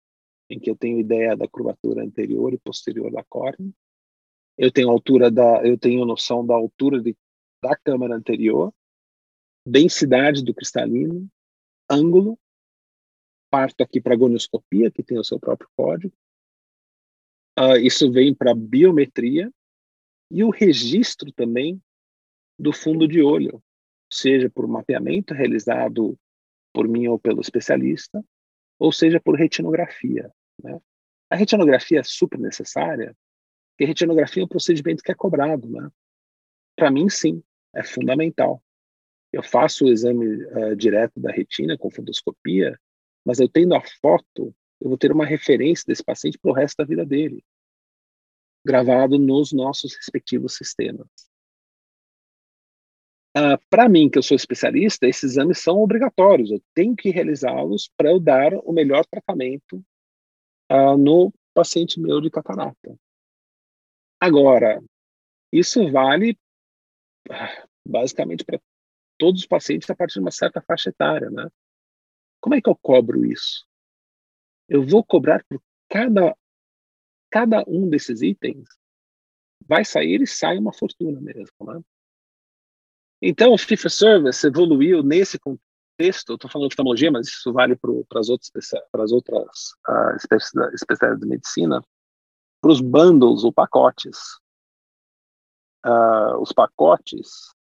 em 0.49 0.59
que 0.59 0.67
eu 0.67 0.75
tenho 0.75 0.99
ideia 0.99 1.37
da 1.37 1.47
curvatura 1.47 2.03
anterior 2.03 2.51
e 2.51 2.57
posterior 2.57 3.11
da 3.11 3.23
córnea, 3.23 3.71
eu 4.57 4.71
tenho 4.71 4.89
altura 4.89 5.29
da, 5.29 5.63
eu 5.63 5.77
tenho 5.77 6.03
noção 6.05 6.43
da 6.43 6.55
altura 6.55 6.99
de, 6.99 7.15
da 7.61 7.75
câmara 7.75 8.15
anterior, 8.15 8.73
densidade 9.63 10.43
do 10.43 10.55
cristalino, 10.55 11.29
ângulo, 11.87 12.35
parto 13.51 13.83
aqui 13.83 14.01
para 14.01 14.15
a 14.15 14.17
gonioscopia, 14.17 14.89
que 14.89 15.03
tem 15.03 15.19
o 15.19 15.23
seu 15.23 15.39
próprio 15.39 15.69
código. 15.77 16.15
Uh, 17.59 17.77
isso 17.77 18.11
vem 18.11 18.33
para 18.33 18.55
biometria 18.55 19.51
e 20.31 20.43
o 20.43 20.49
registro 20.49 21.31
também 21.31 21.81
do 22.57 22.71
fundo 22.71 23.07
de 23.07 23.21
olho, 23.21 23.61
seja 24.11 24.49
por 24.49 24.67
mapeamento 24.67 25.33
realizado 25.33 26.17
por 26.73 26.87
mim 26.87 27.07
ou 27.07 27.19
pelo 27.19 27.41
especialista, 27.41 28.23
ou 28.79 28.91
seja 28.91 29.19
por 29.19 29.35
retinografia. 29.35 30.31
Né? 30.63 30.79
A 31.29 31.35
retinografia 31.35 31.99
é 31.99 32.03
super 32.03 32.39
necessária 32.39 33.15
porque 33.81 33.85
retinografia 33.85 34.43
é 34.43 34.45
um 34.45 34.49
procedimento 34.49 35.01
que 35.01 35.11
é 35.11 35.15
cobrado, 35.15 35.67
né? 35.67 35.89
Para 36.75 36.91
mim, 36.91 37.09
sim, 37.09 37.41
é 37.73 37.83
fundamental. 37.83 38.61
Eu 39.33 39.41
faço 39.41 39.85
o 39.85 39.91
exame 39.91 40.27
uh, 40.27 40.75
direto 40.75 41.19
da 41.19 41.31
retina 41.31 41.75
com 41.75 41.89
fundoscopia, 41.89 42.79
mas 43.25 43.39
eu 43.39 43.49
tendo 43.49 43.73
a 43.73 43.81
foto, 43.81 44.53
eu 44.79 44.87
vou 44.87 44.99
ter 44.99 45.11
uma 45.11 45.25
referência 45.25 45.83
desse 45.87 46.03
paciente 46.03 46.37
para 46.37 46.51
o 46.51 46.53
resto 46.53 46.77
da 46.77 46.85
vida 46.85 47.03
dele, 47.03 47.43
gravado 48.65 49.17
nos 49.17 49.51
nossos 49.51 49.95
respectivos 49.95 50.55
sistemas. 50.55 51.07
Uh, 53.37 53.57
para 53.69 53.87
mim, 53.87 54.09
que 54.09 54.17
eu 54.17 54.23
sou 54.23 54.35
especialista, 54.35 55.07
esses 55.07 55.31
exames 55.31 55.59
são 55.59 55.77
obrigatórios. 55.77 56.51
Eu 56.51 56.61
tenho 56.73 56.95
que 56.95 57.09
realizá-los 57.09 57.89
para 57.95 58.09
eu 58.11 58.19
dar 58.19 58.53
o 58.55 58.73
melhor 58.73 59.05
tratamento 59.05 59.77
uh, 60.71 60.97
no 60.97 61.33
paciente 61.53 61.99
meu 61.99 62.19
de 62.19 62.29
catarata. 62.29 62.97
Agora, 64.19 64.83
isso 65.51 65.89
vale 65.91 66.37
basicamente 67.87 68.43
para 68.43 68.59
todos 69.17 69.41
os 69.41 69.47
pacientes 69.47 69.89
a 69.89 69.95
partir 69.95 70.15
de 70.15 70.19
uma 70.21 70.31
certa 70.31 70.61
faixa 70.61 70.89
etária, 70.89 71.29
né? 71.29 71.49
Como 72.39 72.55
é 72.55 72.61
que 72.61 72.69
eu 72.69 72.75
cobro 72.75 73.25
isso? 73.25 73.67
Eu 74.67 74.85
vou 74.85 75.03
cobrar 75.03 75.43
por 75.45 75.61
cada 75.89 76.35
cada 77.31 77.63
um 77.67 77.89
desses 77.89 78.21
itens 78.21 78.67
vai 79.65 79.85
sair 79.85 80.21
e 80.21 80.27
sai 80.27 80.57
uma 80.57 80.73
fortuna 80.73 81.19
mesmo, 81.21 81.55
né? 81.61 81.81
Então, 83.21 83.53
o 83.53 83.57
for 83.57 83.89
service 83.89 84.45
evoluiu 84.45 85.03
nesse 85.03 85.39
contexto. 85.39 86.33
Estou 86.33 86.49
falando 86.49 86.69
de 86.69 86.73
oftalmologia, 86.73 87.11
mas 87.11 87.27
isso 87.27 87.53
vale 87.53 87.75
para 87.75 88.19
as 88.19 88.29
outras, 88.29 88.51
para 88.91 89.03
as 89.03 89.11
outras 89.11 89.73
uh, 89.87 90.15
especialidades 90.73 91.19
de 91.19 91.27
medicina 91.27 91.81
para 92.59 92.71
os 92.71 92.81
bundles 92.81 93.43
ou 93.43 93.53
pacotes. 93.53 94.17
Uh, 95.85 96.37
os 96.39 96.51
pacotes, 96.51 97.53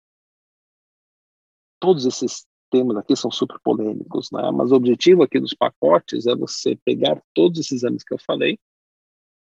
todos 1.79 2.07
esses 2.07 2.47
temas 2.71 2.97
aqui 2.97 3.15
são 3.17 3.31
super 3.31 3.59
polêmicos, 3.61 4.31
né? 4.31 4.51
mas 4.51 4.73
o 4.73 4.77
objetivo 4.77 5.23
aqui 5.23 5.41
dos 5.41 5.55
pacotes 5.55 6.27
é 6.27 6.35
você 6.35 6.77
pegar 6.85 7.21
todos 7.35 7.59
esses 7.59 7.83
exames 7.83 8.03
que 8.03 8.15
eu 8.15 8.19
falei 8.19 8.59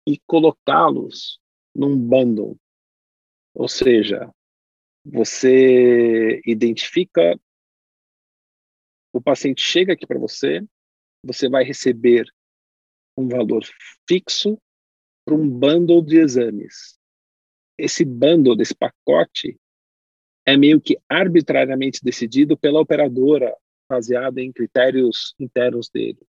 e 0.07 0.19
colocá-los 0.25 1.39
num 1.75 1.97
bundle. 1.97 2.57
Ou 3.53 3.67
seja, 3.67 4.33
você 5.05 6.41
identifica, 6.45 7.39
o 9.13 9.21
paciente 9.21 9.61
chega 9.61 9.93
aqui 9.93 10.07
para 10.07 10.19
você, 10.19 10.65
você 11.23 11.47
vai 11.49 11.63
receber 11.63 12.25
um 13.17 13.27
valor 13.27 13.63
fixo 14.07 14.59
para 15.25 15.35
um 15.35 15.47
bundle 15.47 16.01
de 16.03 16.17
exames. 16.17 16.99
Esse 17.77 18.03
bundle, 18.03 18.55
desse 18.55 18.75
pacote, 18.75 19.57
é 20.45 20.57
meio 20.57 20.81
que 20.81 20.97
arbitrariamente 21.07 22.03
decidido 22.03 22.57
pela 22.57 22.81
operadora, 22.81 23.55
baseado 23.89 24.39
em 24.39 24.51
critérios 24.51 25.33
internos 25.39 25.89
deles. 25.89 26.32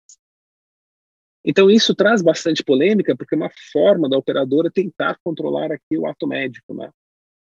Então, 1.44 1.70
isso 1.70 1.94
traz 1.94 2.20
bastante 2.20 2.62
polêmica, 2.64 3.16
porque 3.16 3.34
é 3.34 3.38
uma 3.38 3.50
forma 3.72 4.08
da 4.08 4.18
operadora 4.18 4.70
tentar 4.70 5.18
controlar 5.22 5.72
aqui 5.72 5.96
o 5.96 6.06
ato 6.06 6.26
médico, 6.26 6.74
né? 6.74 6.90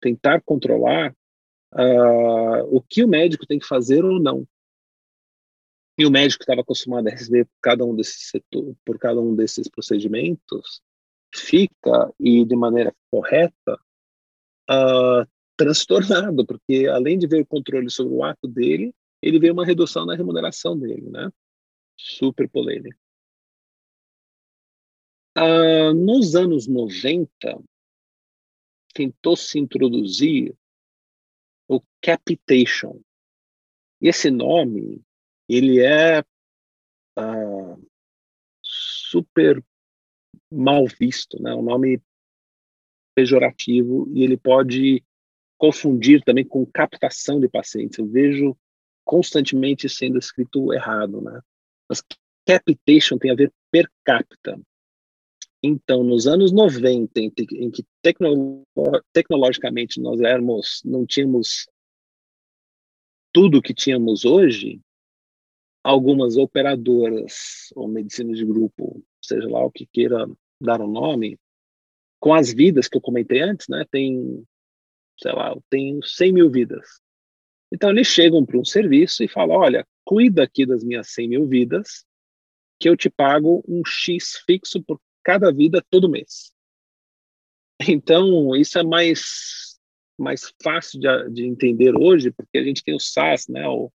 tentar 0.01 0.43
controlar 0.43 1.15
uh, 1.73 2.65
o 2.71 2.83
que 2.83 3.03
o 3.03 3.09
médico 3.09 3.47
tem 3.47 3.59
que 3.59 3.67
fazer 3.67 4.05
ou 4.05 4.21
não. 4.21 4.47
E 5.99 6.05
o 6.05 6.11
médico 6.11 6.43
estava 6.43 6.61
acostumado 6.61 7.07
a 7.07 7.11
receber 7.11 7.45
por 7.45 7.61
cada 7.63 7.85
um 7.85 7.95
desses 7.95 8.29
setor, 8.29 8.75
por 8.85 8.99
cada 8.99 9.21
um 9.21 9.35
desses 9.35 9.69
procedimentos, 9.69 10.83
fica, 11.35 12.13
e 12.19 12.45
de 12.45 12.57
maneira 12.57 12.93
correta, 13.11 13.79
uh, 14.71 15.27
transtornado, 15.57 16.45
porque 16.45 16.87
além 16.87 17.19
de 17.19 17.27
ver 17.27 17.43
o 17.43 17.47
controle 17.47 17.89
sobre 17.89 18.13
o 18.13 18.25
ato 18.25 18.49
dele, 18.49 18.93
ele 19.23 19.39
vê 19.39 19.51
uma 19.51 19.65
redução 19.65 20.05
na 20.05 20.15
remuneração 20.15 20.79
dele, 20.79 21.09
né? 21.09 21.31
Super 21.97 22.49
polêmico. 22.49 22.99
Uh, 25.37 25.93
nos 25.93 26.37
anos 26.37 26.69
90, 26.69 27.29
tentou 28.95 29.37
se 29.37 29.59
introduzir 29.59 30.55
o 31.69 31.81
capitation. 32.01 33.01
E 34.01 34.09
esse 34.09 34.31
nome, 34.31 35.03
ele 35.49 35.81
é 35.81 36.21
uh, 37.19 37.89
super 38.63 39.63
mal 40.51 40.87
visto, 40.87 41.43
né? 41.43 41.55
Um 41.55 41.63
nome 41.63 42.01
pejorativo 43.15 44.09
e 44.15 44.23
ele 44.23 44.37
pode 44.37 45.03
confundir 45.59 46.23
também 46.23 46.45
com 46.45 46.67
captação 46.67 47.41
de 47.41 47.49
pacientes. 47.49 47.99
Eu 47.99 48.07
vejo 48.07 48.57
constantemente 49.05 49.89
sendo 49.89 50.19
escrito 50.19 50.73
errado, 50.73 51.21
né? 51.21 51.41
Mas 51.89 52.03
capitation 52.47 53.19
tem 53.19 53.31
a 53.31 53.35
ver 53.35 53.53
per 53.71 53.91
capita. 54.05 54.61
Então, 55.67 56.05
nos 56.05 56.27
anos 56.27 56.53
90, 56.53 57.19
em, 57.19 57.33
em 57.53 57.71
que 57.71 57.83
tecno, 58.03 58.67
tecnologicamente 59.15 59.99
nós 59.99 60.21
éramos, 60.21 60.83
não 60.85 61.07
tínhamos 61.07 61.67
tudo 63.33 63.63
que 63.63 63.73
tínhamos 63.73 64.27
hoje, 64.27 64.79
algumas 65.83 66.37
operadoras 66.37 67.73
ou 67.75 67.89
medicina 67.89 68.35
de 68.35 68.45
grupo, 68.45 69.03
seja 69.23 69.49
lá 69.49 69.65
o 69.65 69.71
que 69.71 69.87
queira 69.87 70.29
dar 70.61 70.83
o 70.83 70.85
um 70.85 70.93
nome, 70.93 71.39
com 72.21 72.35
as 72.35 72.53
vidas 72.53 72.87
que 72.87 72.99
eu 72.99 73.01
comentei 73.01 73.41
antes, 73.41 73.67
né? 73.67 73.87
Tem, 73.91 74.45
sei 75.19 75.33
lá, 75.33 75.57
tem 75.71 75.99
100 76.03 76.31
mil 76.31 76.51
vidas. 76.51 77.01
Então 77.73 77.89
eles 77.89 78.09
chegam 78.09 78.45
para 78.45 78.59
um 78.59 78.67
serviço 78.67 79.25
e 79.25 79.29
falam, 79.29 79.57
olha, 79.57 79.87
cuida 80.05 80.43
aqui 80.43 80.67
das 80.67 80.85
minhas 80.85 81.09
100 81.15 81.29
mil 81.31 81.49
vidas, 81.49 82.05
que 82.79 82.87
eu 82.87 82.95
te 82.95 83.09
pago 83.09 83.65
um 83.67 83.83
X 83.83 84.43
fixo 84.45 84.83
por 84.83 85.01
cada 85.25 85.53
vida 85.53 85.85
todo 85.91 86.09
mês. 86.09 86.53
Então, 87.89 88.55
isso 88.55 88.79
é 88.79 88.83
mais, 88.83 89.79
mais 90.19 90.53
fácil 90.63 91.01
de, 91.01 91.31
de 91.31 91.45
entender 91.45 91.95
hoje, 91.97 92.31
porque 92.31 92.59
a 92.59 92.63
gente 92.63 92.85
tem 92.85 92.95
o 92.95 93.01
SaaS, 93.01 93.49
né, 93.49 93.67
o, 93.67 93.91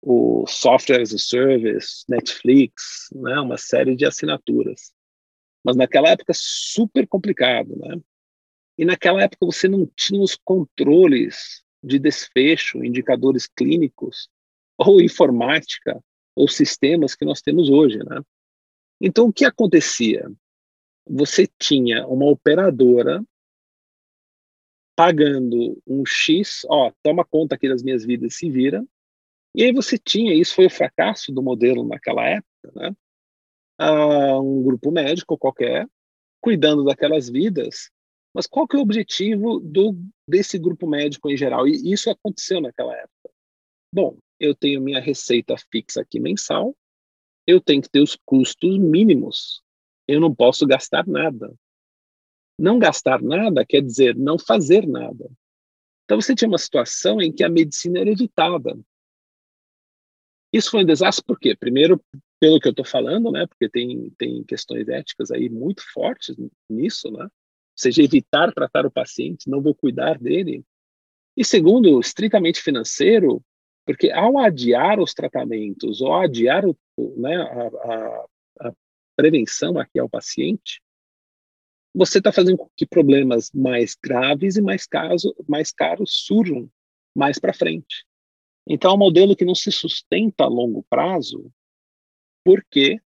o 0.00 0.46
Software 0.46 1.00
as 1.00 1.12
a 1.12 1.18
Service, 1.18 2.04
Netflix, 2.08 3.08
né, 3.14 3.40
uma 3.40 3.56
série 3.56 3.96
de 3.96 4.04
assinaturas. 4.04 4.92
Mas 5.64 5.76
naquela 5.76 6.08
época, 6.08 6.32
super 6.34 7.06
complicado. 7.06 7.76
Né? 7.76 8.00
E 8.78 8.84
naquela 8.84 9.22
época 9.22 9.46
você 9.46 9.68
não 9.68 9.86
tinha 9.96 10.20
os 10.20 10.36
controles 10.36 11.62
de 11.82 11.98
desfecho, 11.98 12.84
indicadores 12.84 13.46
clínicos, 13.46 14.28
ou 14.78 15.00
informática, 15.00 16.02
ou 16.34 16.48
sistemas 16.48 17.14
que 17.14 17.24
nós 17.24 17.40
temos 17.40 17.68
hoje. 17.70 17.98
Né? 17.98 18.20
Então, 19.00 19.26
o 19.26 19.32
que 19.32 19.44
acontecia? 19.44 20.30
Você 21.08 21.48
tinha 21.58 22.06
uma 22.06 22.26
operadora 22.26 23.24
pagando 24.96 25.80
um 25.86 26.04
X, 26.06 26.64
ó, 26.68 26.92
toma 27.02 27.24
conta 27.24 27.54
aqui 27.54 27.68
das 27.68 27.82
minhas 27.82 28.04
vidas, 28.04 28.36
se 28.36 28.50
vira. 28.50 28.84
E 29.54 29.64
aí 29.64 29.72
você 29.72 29.98
tinha, 29.98 30.34
isso 30.34 30.54
foi 30.54 30.66
o 30.66 30.70
fracasso 30.70 31.32
do 31.32 31.42
modelo 31.42 31.86
naquela 31.86 32.26
época, 32.26 32.72
né? 32.74 32.96
Ah, 33.78 34.40
um 34.40 34.62
grupo 34.62 34.90
médico 34.90 35.36
qualquer 35.36 35.88
cuidando 36.40 36.84
daquelas 36.84 37.28
vidas 37.28 37.90
mas 38.34 38.46
qual 38.46 38.66
que 38.66 38.76
é 38.76 38.78
o 38.78 38.82
objetivo 38.82 39.60
do, 39.60 39.94
desse 40.26 40.58
grupo 40.58 40.88
médico 40.88 41.30
em 41.30 41.36
geral? 41.36 41.68
E 41.68 41.92
isso 41.92 42.10
aconteceu 42.10 42.60
naquela 42.60 42.94
época. 42.94 43.30
Bom, 43.94 44.16
eu 44.40 44.54
tenho 44.54 44.80
minha 44.80 45.00
receita 45.00 45.54
fixa 45.70 46.00
aqui 46.00 46.18
mensal, 46.18 46.74
eu 47.46 47.60
tenho 47.60 47.82
que 47.82 47.90
ter 47.90 48.00
os 48.00 48.16
custos 48.24 48.78
mínimos. 48.78 49.62
Eu 50.12 50.20
não 50.20 50.34
posso 50.34 50.66
gastar 50.66 51.06
nada. 51.06 51.54
Não 52.58 52.78
gastar 52.78 53.22
nada 53.22 53.64
quer 53.64 53.82
dizer 53.82 54.16
não 54.16 54.38
fazer 54.38 54.86
nada. 54.86 55.30
Então 56.04 56.20
você 56.20 56.34
tinha 56.34 56.48
uma 56.48 56.58
situação 56.58 57.20
em 57.20 57.32
que 57.32 57.42
a 57.42 57.48
medicina 57.48 58.00
era 58.00 58.10
evitada. 58.10 58.78
Isso 60.52 60.70
foi 60.70 60.82
um 60.82 60.86
desastre 60.86 61.24
por 61.24 61.38
quê? 61.38 61.56
Primeiro, 61.56 62.02
pelo 62.38 62.60
que 62.60 62.68
eu 62.68 62.72
estou 62.72 62.84
falando, 62.84 63.30
né? 63.30 63.46
Porque 63.46 63.68
tem, 63.68 64.10
tem 64.18 64.44
questões 64.44 64.88
éticas 64.88 65.30
aí 65.30 65.48
muito 65.48 65.82
fortes 65.92 66.36
nisso, 66.68 67.10
né? 67.10 67.26
seja, 67.74 68.02
evitar 68.02 68.52
tratar 68.52 68.86
o 68.86 68.90
paciente, 68.90 69.50
não 69.50 69.60
vou 69.60 69.74
cuidar 69.74 70.18
dele. 70.18 70.64
E 71.36 71.44
segundo, 71.44 71.98
estritamente 72.00 72.60
financeiro, 72.60 73.42
porque 73.84 74.10
ao 74.10 74.38
adiar 74.38 75.00
os 75.00 75.12
tratamentos, 75.12 76.00
ou 76.00 76.14
adiar 76.14 76.64
o, 76.64 76.76
né, 77.16 77.36
a, 77.36 77.66
a 77.66 78.26
prevenção 79.16 79.78
aqui 79.78 79.98
ao 79.98 80.08
paciente, 80.08 80.80
você 81.94 82.18
está 82.18 82.32
fazendo 82.32 82.56
com 82.56 82.70
que 82.76 82.86
problemas 82.86 83.50
mais 83.52 83.94
graves 83.94 84.56
e 84.56 84.62
mais, 84.62 84.86
caso, 84.86 85.34
mais 85.48 85.70
caros 85.70 86.24
surjam 86.24 86.70
mais 87.14 87.38
para 87.38 87.52
frente. 87.52 88.06
Então, 88.66 88.92
é 88.92 88.94
um 88.94 88.98
modelo 88.98 89.36
que 89.36 89.44
não 89.44 89.54
se 89.54 89.70
sustenta 89.70 90.44
a 90.44 90.48
longo 90.48 90.82
prazo, 90.84 91.52
porque 92.44 93.00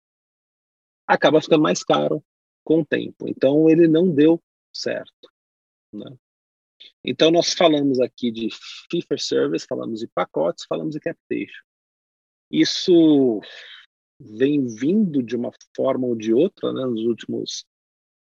acaba 1.08 1.41
ficando 1.41 1.63
mais 1.63 1.84
caro 1.84 2.24
com 2.63 2.82
o 2.82 2.86
tempo. 2.86 3.28
Então, 3.28 3.70
ele 3.70 3.88
não 3.88 4.13
deu 4.13 4.41
certo. 4.74 5.32
Né? 5.94 6.15
Então, 7.04 7.32
nós 7.32 7.54
falamos 7.54 8.00
aqui 8.00 8.32
de 8.32 8.50
fee 8.89 9.02
for 9.08 9.20
service, 9.20 9.65
falamos 9.65 10.00
de 10.00 10.08
pacotes, 10.08 10.65
falamos 10.68 10.94
de 10.94 11.00
capitation. 11.00 11.63
Isso 12.52 13.41
vem 14.19 14.65
vindo 14.67 15.21
de 15.21 15.36
uma 15.36 15.51
forma 15.75 16.08
ou 16.08 16.15
de 16.15 16.34
outra 16.34 16.71
né, 16.71 16.86
nos 16.86 17.01
últimos 17.06 17.65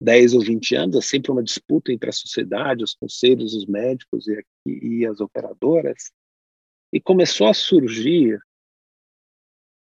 10 0.02 0.34
ou 0.34 0.41
20 0.41 0.75
anos, 0.75 0.95
é 0.95 1.02
sempre 1.02 1.32
uma 1.32 1.43
disputa 1.43 1.91
entre 1.91 2.10
a 2.10 2.13
sociedade, 2.13 2.84
os 2.84 2.95
conselhos, 2.95 3.54
os 3.54 3.65
médicos 3.65 4.28
e, 4.28 4.45
e 4.65 5.06
as 5.06 5.19
operadoras, 5.19 6.12
e 6.93 7.02
começou 7.02 7.47
a 7.47 7.54
surgir 7.54 8.39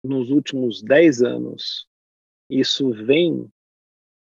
nos 0.05 0.31
últimos 0.31 0.83
10 0.83 1.23
anos. 1.23 1.89
Isso 2.49 2.91
vem 2.93 3.51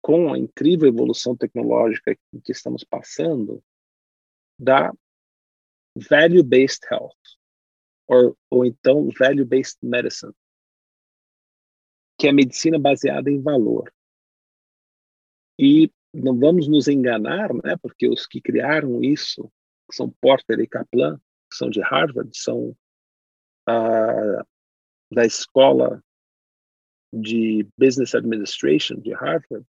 com 0.02 0.32
a 0.32 0.38
incrível 0.38 0.88
evolução 0.88 1.36
tecnológica 1.36 2.16
que 2.44 2.52
estamos 2.52 2.84
passando, 2.84 3.64
da 4.60 4.94
value-based 5.96 6.86
health, 6.92 7.16
ou, 8.08 8.38
ou 8.50 8.66
então 8.66 9.10
value-based 9.18 9.78
medicine, 9.82 10.34
que 12.24 12.28
é 12.28 12.30
a 12.30 12.34
medicina 12.34 12.80
baseada 12.80 13.30
em 13.30 13.42
valor. 13.42 13.94
E 15.60 15.92
não 16.14 16.40
vamos 16.40 16.70
nos 16.70 16.88
enganar, 16.88 17.54
né, 17.54 17.76
porque 17.82 18.08
os 18.08 18.26
que 18.26 18.40
criaram 18.40 19.04
isso, 19.04 19.52
que 19.90 19.98
são 19.98 20.10
Porter 20.22 20.58
e 20.62 20.66
Kaplan, 20.66 21.18
que 21.52 21.58
são 21.58 21.70
de 21.70 21.82
Harvard, 21.82 22.32
são 22.34 22.74
ah, 23.68 24.46
da 25.12 25.26
escola 25.26 26.02
de 27.14 27.68
Business 27.78 28.16
Administration 28.16 29.02
de 29.02 29.12
Harvard, 29.12 29.68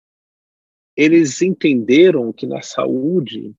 eles 0.97 1.43
entenderam 1.43 2.33
que 2.33 2.47
na 2.47 2.63
saúde 2.63 3.55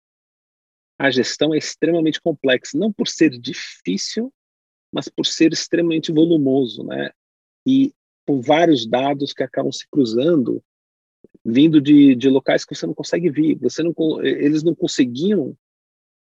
a 0.97 1.11
gestão 1.11 1.53
é 1.53 1.59
extremamente 1.59 2.19
complexa, 2.19 2.75
não 2.75 2.91
por 2.91 3.07
ser 3.07 3.29
difícil, 3.37 4.33
mas 4.91 5.07
por 5.07 5.27
ser 5.27 5.53
extremamente 5.53 6.11
volumoso, 6.11 6.83
né? 6.83 7.11
E 7.67 7.93
com 8.29 8.39
vários 8.39 8.85
dados 8.85 9.33
que 9.33 9.41
acabam 9.41 9.71
se 9.71 9.87
cruzando, 9.89 10.63
vindo 11.43 11.81
de, 11.81 12.13
de 12.13 12.29
locais 12.29 12.63
que 12.63 12.75
você 12.75 12.85
não 12.85 12.93
consegue 12.93 13.27
vir. 13.27 13.57
Você 13.57 13.81
não, 13.81 13.91
eles 14.23 14.61
não 14.61 14.75
conseguiam 14.75 15.57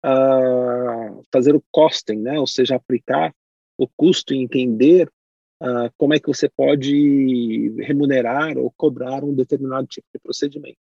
uh, 0.04 1.22
fazer 1.32 1.54
o 1.54 1.62
costing, 1.70 2.16
né? 2.16 2.40
Ou 2.40 2.46
seja, 2.48 2.74
aplicar 2.74 3.32
o 3.78 3.86
custo 3.86 4.34
e 4.34 4.42
entender 4.42 5.08
uh, 5.62 5.94
como 5.96 6.12
é 6.12 6.18
que 6.18 6.26
você 6.26 6.48
pode 6.48 7.68
remunerar 7.78 8.58
ou 8.58 8.68
cobrar 8.72 9.22
um 9.22 9.32
determinado 9.32 9.86
tipo 9.86 10.08
de 10.12 10.18
procedimento. 10.18 10.78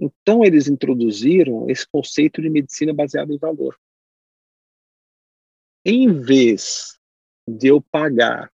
Então, 0.00 0.42
eles 0.42 0.66
introduziram 0.66 1.68
esse 1.68 1.86
conceito 1.86 2.40
de 2.40 2.48
medicina 2.48 2.94
baseada 2.94 3.34
em 3.34 3.38
valor. 3.38 3.78
Em 5.84 6.10
vez 6.10 6.98
de 7.46 7.68
eu 7.68 7.82
pagar 7.82 8.50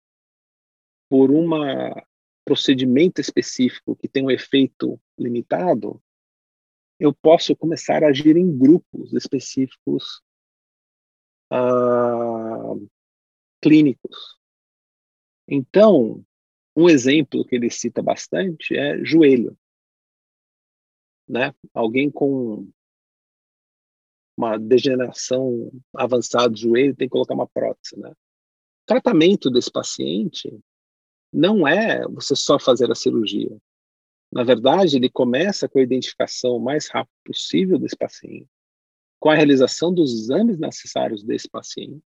por 1.08 1.30
um 1.30 1.48
procedimento 2.44 3.20
específico 3.20 3.96
que 3.96 4.08
tem 4.08 4.24
um 4.24 4.30
efeito 4.30 5.00
limitado, 5.18 6.02
eu 6.98 7.14
posso 7.14 7.54
começar 7.54 8.02
a 8.02 8.08
agir 8.08 8.36
em 8.36 8.56
grupos 8.56 9.12
específicos 9.12 10.22
uh, 11.52 12.88
clínicos. 13.60 14.38
Então, 15.48 16.24
um 16.74 16.88
exemplo 16.88 17.44
que 17.44 17.56
ele 17.56 17.70
cita 17.70 18.02
bastante 18.02 18.76
é 18.76 19.04
joelho 19.04 19.56
né? 21.28 21.54
Alguém 21.74 22.10
com 22.10 22.68
uma 24.36 24.58
degeneração 24.58 25.70
avançada 25.94 26.50
do 26.50 26.56
joelho 26.56 26.94
tem 26.94 27.08
que 27.08 27.12
colocar 27.12 27.34
uma 27.34 27.48
prótese, 27.48 27.98
né? 27.98 28.10
O 28.10 28.86
tratamento 28.86 29.50
desse 29.50 29.70
paciente 29.70 30.48
não 31.32 31.66
é 31.66 32.06
você 32.08 32.34
só 32.34 32.58
fazer 32.58 32.90
a 32.90 32.94
cirurgia. 32.94 33.56
Na 34.32 34.42
verdade, 34.42 34.96
ele 34.96 35.08
começa 35.08 35.68
com 35.68 35.78
a 35.78 35.82
identificação 35.82 36.58
mais 36.58 36.88
rápida 36.88 37.16
possível 37.24 37.78
desse 37.78 37.96
paciente, 37.96 38.48
com 39.18 39.30
a 39.30 39.34
realização 39.34 39.92
dos 39.92 40.12
exames 40.12 40.58
necessários 40.58 41.22
desse 41.22 41.48
paciente, 41.48 42.02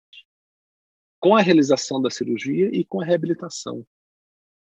com 1.19 1.35
a 1.35 1.41
realização 1.41 2.01
da 2.01 2.11
cirurgia 2.11 2.69
e 2.73 2.85
com 2.85 3.01
a 3.01 3.05
reabilitação. 3.05 3.87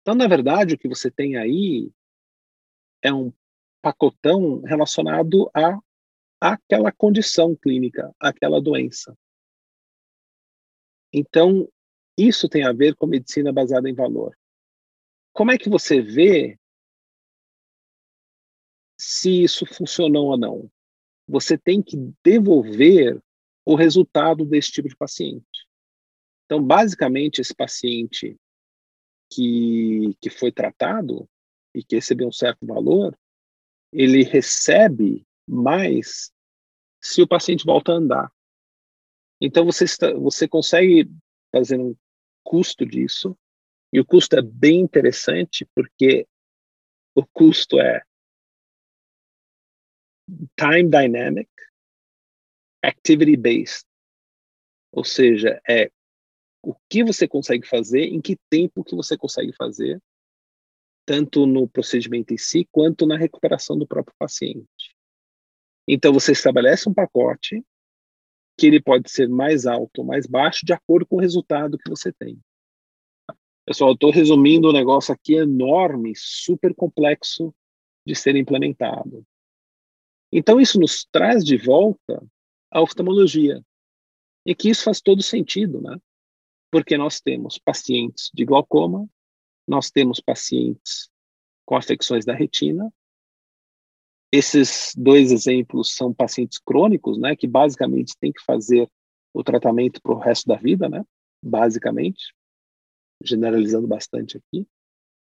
Então, 0.01 0.15
na 0.15 0.27
verdade, 0.27 0.75
o 0.75 0.77
que 0.77 0.87
você 0.87 1.09
tem 1.09 1.37
aí 1.37 1.91
é 3.01 3.13
um 3.13 3.31
pacotão 3.81 4.61
relacionado 4.61 5.49
a 5.53 5.77
aquela 6.39 6.91
condição 6.91 7.55
clínica, 7.55 8.13
aquela 8.19 8.61
doença. 8.61 9.17
Então, 11.13 11.69
isso 12.17 12.47
tem 12.47 12.63
a 12.63 12.71
ver 12.71 12.95
com 12.95 13.07
medicina 13.07 13.51
baseada 13.51 13.89
em 13.89 13.93
valor. 13.93 14.37
Como 15.33 15.51
é 15.51 15.57
que 15.57 15.69
você 15.69 16.01
vê 16.01 16.59
se 18.97 19.43
isso 19.43 19.65
funcionou 19.65 20.27
ou 20.27 20.37
não? 20.37 20.71
Você 21.27 21.57
tem 21.57 21.81
que 21.81 21.97
devolver 22.23 23.21
o 23.65 23.75
resultado 23.75 24.45
desse 24.45 24.71
tipo 24.71 24.89
de 24.89 24.95
paciente. 24.95 25.67
Então, 26.45 26.61
basicamente, 26.61 27.39
esse 27.39 27.55
paciente 27.55 28.37
que, 29.31 30.15
que 30.21 30.29
foi 30.29 30.51
tratado 30.51 31.27
e 31.73 31.83
que 31.83 31.95
recebeu 31.95 32.27
um 32.27 32.31
certo 32.31 32.65
valor, 32.65 33.17
ele 33.91 34.23
recebe 34.23 35.25
mais 35.47 36.31
se 37.01 37.21
o 37.21 37.27
paciente 37.27 37.65
volta 37.65 37.93
a 37.93 37.95
andar. 37.95 38.31
Então, 39.41 39.65
você, 39.65 39.85
está, 39.85 40.13
você 40.13 40.47
consegue 40.47 41.09
fazer 41.51 41.79
um 41.79 41.95
custo 42.53 42.85
disso, 42.85 43.35
e 43.91 43.99
o 43.99 44.05
custo 44.05 44.35
é 44.35 44.41
bem 44.43 44.81
interessante, 44.81 45.67
porque 45.73 46.27
o 47.15 47.25
custo 47.25 47.79
é 47.79 48.03
time 50.55 50.87
dynamic, 50.87 51.49
activity 52.83 53.35
based. 53.35 53.87
Ou 54.91 55.03
seja, 55.03 55.59
é 55.67 55.91
o 56.63 56.75
que 56.87 57.03
você 57.03 57.27
consegue 57.27 57.67
fazer, 57.67 58.03
em 58.03 58.21
que 58.21 58.37
tempo 58.51 58.83
que 58.83 58.95
você 58.95 59.17
consegue 59.17 59.51
fazer, 59.53 59.99
tanto 61.07 61.47
no 61.47 61.67
procedimento 61.67 62.35
em 62.35 62.37
si, 62.37 62.69
quanto 62.71 63.07
na 63.07 63.17
recuperação 63.17 63.75
do 63.75 63.87
próprio 63.87 64.15
paciente. 64.19 64.95
Então, 65.87 66.13
você 66.13 66.33
estabelece 66.33 66.87
um 66.87 66.93
pacote 66.93 67.65
que 68.57 68.67
ele 68.67 68.81
pode 68.81 69.09
ser 69.11 69.27
mais 69.27 69.65
alto 69.65 69.99
ou 69.99 70.05
mais 70.05 70.25
baixo 70.27 70.65
de 70.65 70.73
acordo 70.73 71.05
com 71.05 71.17
o 71.17 71.19
resultado 71.19 71.77
que 71.77 71.89
você 71.89 72.11
tem. 72.11 72.39
Pessoal, 73.65 73.91
eu 73.91 73.93
estou 73.95 74.11
resumindo 74.11 74.69
um 74.69 74.73
negócio 74.73 75.13
aqui 75.13 75.35
enorme, 75.35 76.13
super 76.15 76.75
complexo 76.75 77.53
de 78.05 78.15
ser 78.15 78.35
implementado. 78.35 79.25
Então, 80.31 80.59
isso 80.59 80.79
nos 80.79 81.05
traz 81.05 81.43
de 81.43 81.57
volta 81.57 82.21
a 82.69 82.81
oftalmologia. 82.81 83.63
E 84.45 84.53
que 84.53 84.69
isso 84.69 84.83
faz 84.83 84.99
todo 84.99 85.23
sentido, 85.23 85.81
né? 85.81 85.97
porque 86.73 86.97
nós 86.97 87.21
temos 87.21 87.59
pacientes 87.59 88.31
de 88.33 88.43
glaucoma, 88.43 89.07
nós 89.67 89.91
temos 89.91 90.19
pacientes 90.19 91.07
com 91.67 91.75
afecções 91.75 92.25
da 92.25 92.33
retina. 92.33 92.91
Esses 94.35 94.93
dois 94.97 95.31
exemplos 95.31 95.95
são 95.95 96.11
pacientes 96.11 96.57
crônicos, 96.57 97.19
né, 97.19 97.35
que 97.35 97.45
basicamente 97.45 98.17
têm 98.19 98.33
que 98.33 98.43
fazer 98.43 98.89
o 99.31 99.43
tratamento 99.43 100.01
para 100.01 100.11
o 100.11 100.17
resto 100.17 100.47
da 100.47 100.55
vida, 100.55 100.89
né, 100.89 101.05
basicamente, 101.39 102.33
generalizando 103.23 103.87
bastante 103.87 104.37
aqui. 104.37 104.67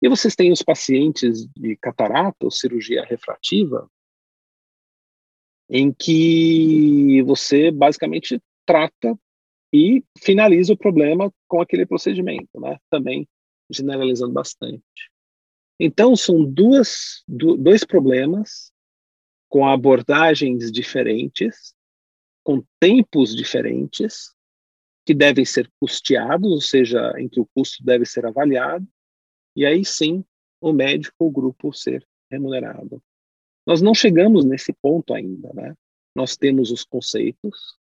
E 0.00 0.08
vocês 0.08 0.36
têm 0.36 0.52
os 0.52 0.62
pacientes 0.62 1.44
de 1.56 1.76
catarata 1.76 2.36
ou 2.44 2.52
cirurgia 2.52 3.04
refrativa, 3.04 3.90
em 5.68 5.92
que 5.92 7.20
você 7.22 7.72
basicamente 7.72 8.40
trata 8.64 9.18
e 9.72 10.04
finaliza 10.20 10.72
o 10.72 10.78
problema 10.78 11.32
com 11.48 11.60
aquele 11.60 11.84
procedimento, 11.84 12.60
né? 12.60 12.78
Também 12.88 13.26
generalizando 13.68 14.32
bastante. 14.32 15.10
Então, 15.80 16.14
são 16.14 16.44
duas, 16.44 17.24
dois 17.26 17.82
problemas 17.82 18.70
com 19.54 19.68
abordagens 19.68 20.72
diferentes, 20.72 21.76
com 22.42 22.60
tempos 22.80 23.36
diferentes, 23.36 24.34
que 25.06 25.14
devem 25.14 25.44
ser 25.44 25.70
custeados, 25.78 26.50
ou 26.50 26.60
seja, 26.60 27.14
em 27.20 27.28
que 27.28 27.38
o 27.38 27.46
custo 27.54 27.80
deve 27.84 28.04
ser 28.04 28.26
avaliado, 28.26 28.84
e 29.54 29.64
aí 29.64 29.84
sim 29.84 30.24
o 30.60 30.72
médico 30.72 31.14
ou 31.20 31.28
o 31.28 31.30
grupo 31.30 31.72
ser 31.72 32.04
remunerado. 32.28 33.00
Nós 33.64 33.80
não 33.80 33.94
chegamos 33.94 34.44
nesse 34.44 34.72
ponto 34.72 35.14
ainda, 35.14 35.52
né? 35.54 35.72
Nós 36.16 36.36
temos 36.36 36.72
os 36.72 36.82
conceitos, 36.82 37.78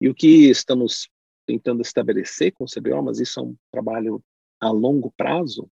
e 0.00 0.08
o 0.08 0.14
que 0.14 0.48
estamos 0.48 1.06
tentando 1.46 1.82
estabelecer 1.82 2.50
com 2.52 2.64
o 2.64 2.66
CBO, 2.66 3.02
mas 3.02 3.20
isso 3.20 3.40
é 3.40 3.42
um 3.42 3.54
trabalho 3.70 4.24
a 4.58 4.70
longo 4.70 5.12
prazo, 5.18 5.68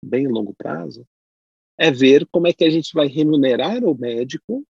bem 0.00 0.28
longo 0.28 0.54
prazo, 0.54 1.04
é 1.76 1.90
ver 1.90 2.24
como 2.30 2.46
é 2.46 2.52
que 2.52 2.62
a 2.62 2.70
gente 2.70 2.94
vai 2.94 3.08
remunerar 3.08 3.82
o 3.82 3.98
médico 3.98 4.64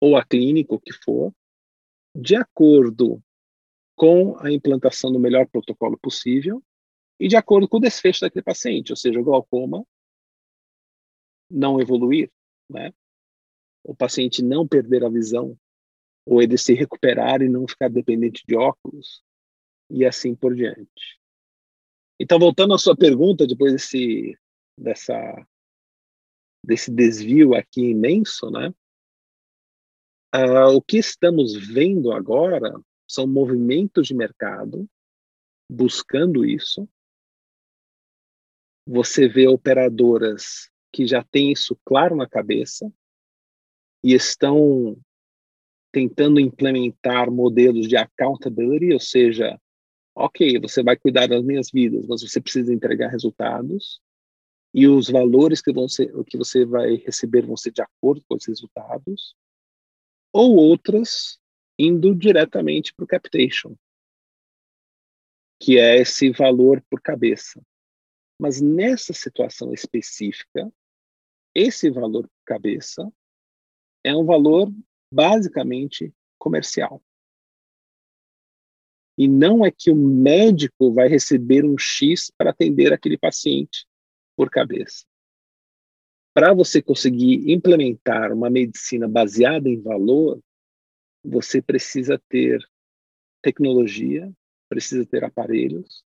ou 0.00 0.16
a 0.16 0.24
clínica, 0.24 0.74
o 0.74 0.80
que 0.80 0.92
for, 0.92 1.32
de 2.14 2.34
acordo 2.34 3.22
com 3.94 4.36
a 4.38 4.50
implantação 4.50 5.12
do 5.12 5.20
melhor 5.20 5.46
protocolo 5.46 5.98
possível 5.98 6.62
e 7.18 7.28
de 7.28 7.36
acordo 7.36 7.68
com 7.68 7.76
o 7.76 7.80
desfecho 7.80 8.22
daquele 8.22 8.42
paciente, 8.42 8.92
ou 8.92 8.96
seja, 8.96 9.20
o 9.20 9.24
glaucoma 9.24 9.86
não 11.50 11.80
evoluir, 11.80 12.30
né? 12.68 12.92
O 13.84 13.94
paciente 13.94 14.42
não 14.42 14.66
perder 14.66 15.04
a 15.04 15.08
visão, 15.08 15.58
ou 16.24 16.40
ele 16.40 16.56
se 16.56 16.72
recuperar 16.74 17.42
e 17.42 17.48
não 17.48 17.66
ficar 17.66 17.88
dependente 17.88 18.42
de 18.46 18.56
óculos, 18.56 19.22
e 19.90 20.04
assim 20.04 20.34
por 20.34 20.54
diante. 20.54 21.20
Então, 22.18 22.38
voltando 22.38 22.74
à 22.74 22.78
sua 22.78 22.96
pergunta, 22.96 23.46
depois 23.46 23.72
desse, 23.72 24.38
dessa, 24.78 25.46
desse 26.64 26.90
desvio 26.90 27.54
aqui 27.54 27.82
imenso, 27.82 28.50
né? 28.50 28.72
Uh, 30.34 30.76
o 30.76 30.82
que 30.82 30.98
estamos 30.98 31.54
vendo 31.54 32.12
agora 32.12 32.72
são 33.06 33.26
movimentos 33.26 34.06
de 34.06 34.14
mercado 34.14 34.88
buscando 35.68 36.44
isso. 36.44 36.88
Você 38.86 39.28
vê 39.28 39.48
operadoras 39.48 40.70
que 40.92 41.06
já 41.06 41.22
têm 41.22 41.52
isso 41.52 41.76
claro 41.84 42.16
na 42.16 42.28
cabeça 42.28 42.92
e 44.02 44.14
estão 44.14 44.96
tentando 45.92 46.40
implementar 46.40 47.30
modelos 47.30 47.88
de 47.88 47.96
accountability, 47.96 48.92
ou 48.92 49.00
seja, 49.00 49.60
ok, 50.14 50.60
você 50.60 50.82
vai 50.82 50.96
cuidar 50.96 51.26
das 51.26 51.42
minhas 51.42 51.70
vidas, 51.72 52.06
mas 52.06 52.22
você 52.22 52.40
precisa 52.40 52.72
entregar 52.72 53.08
resultados 53.08 54.00
e 54.72 54.86
os 54.86 55.08
valores 55.08 55.60
que, 55.60 55.72
vão 55.72 55.88
ser, 55.88 56.12
que 56.24 56.36
você 56.36 56.64
vai 56.64 56.94
receber 56.94 57.44
vão 57.44 57.56
ser 57.56 57.72
de 57.72 57.82
acordo 57.82 58.24
com 58.28 58.36
os 58.36 58.46
resultados, 58.46 59.34
ou 60.32 60.56
outras 60.56 61.40
indo 61.78 62.14
diretamente 62.14 62.94
para 62.94 63.04
o 63.04 63.08
capitation, 63.08 63.74
que 65.58 65.78
é 65.78 65.96
esse 65.96 66.30
valor 66.30 66.82
por 66.90 67.00
cabeça. 67.00 67.62
Mas 68.38 68.60
nessa 68.60 69.12
situação 69.12 69.72
específica, 69.72 70.72
esse 71.54 71.90
valor 71.90 72.22
por 72.28 72.44
cabeça 72.44 73.10
é 74.04 74.14
um 74.14 74.24
valor 74.24 74.72
basicamente 75.12 76.12
comercial. 76.38 77.02
E 79.18 79.28
não 79.28 79.64
é 79.64 79.70
que 79.70 79.90
o 79.90 79.96
médico 79.96 80.92
vai 80.92 81.08
receber 81.08 81.64
um 81.64 81.76
X 81.78 82.30
para 82.36 82.50
atender 82.50 82.92
aquele 82.92 83.18
paciente 83.18 83.86
por 84.34 84.48
cabeça. 84.48 85.04
Para 86.40 86.54
você 86.54 86.80
conseguir 86.80 87.52
implementar 87.52 88.32
uma 88.32 88.48
medicina 88.48 89.06
baseada 89.06 89.68
em 89.68 89.78
valor, 89.78 90.40
você 91.22 91.60
precisa 91.60 92.18
ter 92.30 92.66
tecnologia, 93.42 94.32
precisa 94.66 95.04
ter 95.04 95.22
aparelhos, 95.22 96.02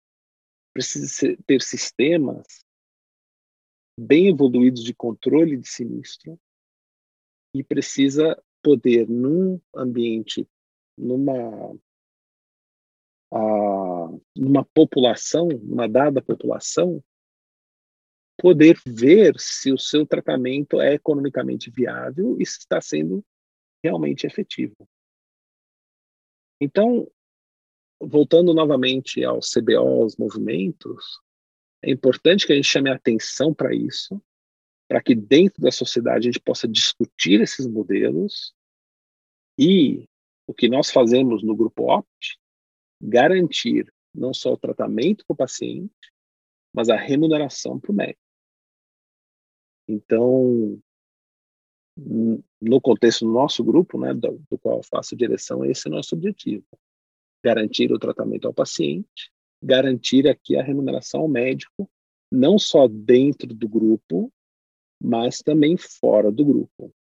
precisa 0.73 1.35
ter 1.45 1.61
sistemas 1.61 2.63
bem 3.99 4.29
evoluídos 4.29 4.85
de 4.85 4.93
controle 4.93 5.57
de 5.57 5.67
sinistro 5.67 6.39
e 7.53 7.61
precisa 7.61 8.41
poder, 8.63 9.09
num 9.09 9.59
ambiente, 9.75 10.47
numa 10.97 11.75
numa 14.33 14.63
população, 14.63 15.49
numa 15.49 15.89
dada 15.89 16.21
população, 16.21 17.03
poder 18.37 18.79
ver 18.85 19.35
se 19.37 19.71
o 19.71 19.77
seu 19.77 20.05
tratamento 20.05 20.81
é 20.81 20.93
economicamente 20.93 21.69
viável 21.69 22.37
e 22.39 22.45
se 22.45 22.59
está 22.59 22.81
sendo 22.81 23.23
realmente 23.83 24.25
efetivo. 24.25 24.75
Então, 26.59 27.09
voltando 27.99 28.53
novamente 28.53 29.23
ao 29.23 29.39
CBO, 29.39 30.03
aos 30.03 30.15
movimentos, 30.15 31.19
é 31.83 31.91
importante 31.91 32.45
que 32.45 32.53
a 32.53 32.55
gente 32.55 32.67
chame 32.67 32.89
a 32.89 32.95
atenção 32.95 33.53
para 33.53 33.73
isso, 33.73 34.21
para 34.87 35.01
que 35.01 35.15
dentro 35.15 35.61
da 35.61 35.71
sociedade 35.71 36.27
a 36.27 36.31
gente 36.31 36.41
possa 36.41 36.67
discutir 36.67 37.41
esses 37.41 37.65
modelos 37.65 38.53
e 39.57 40.05
o 40.47 40.53
que 40.53 40.67
nós 40.67 40.91
fazemos 40.91 41.43
no 41.43 41.55
grupo 41.55 41.91
OPT 41.91 42.37
garantir 43.01 43.91
não 44.13 44.33
só 44.33 44.53
o 44.53 44.57
tratamento 44.57 45.25
para 45.25 45.33
o 45.33 45.37
paciente, 45.37 46.11
mas 46.73 46.89
a 46.89 46.95
remuneração 46.95 47.79
para 47.79 47.91
o 47.91 47.95
médico. 47.95 48.21
Então, 49.87 50.79
no 51.97 52.81
contexto 52.81 53.25
do 53.25 53.31
nosso 53.31 53.63
grupo, 53.63 53.99
né, 53.99 54.13
do, 54.13 54.41
do 54.49 54.57
qual 54.57 54.81
faço 54.83 55.15
direção, 55.15 55.65
esse 55.65 55.87
é 55.87 55.91
o 55.91 55.95
nosso 55.95 56.15
objetivo. 56.15 56.65
Garantir 57.43 57.91
o 57.91 57.99
tratamento 57.99 58.47
ao 58.47 58.53
paciente, 58.53 59.31
garantir 59.61 60.27
aqui 60.27 60.55
a 60.57 60.63
remuneração 60.63 61.21
ao 61.21 61.27
médico, 61.27 61.89
não 62.31 62.57
só 62.57 62.87
dentro 62.87 63.53
do 63.53 63.67
grupo, 63.67 64.31
mas 65.01 65.39
também 65.39 65.75
fora 65.77 66.31
do 66.31 66.45
grupo. 66.45 66.93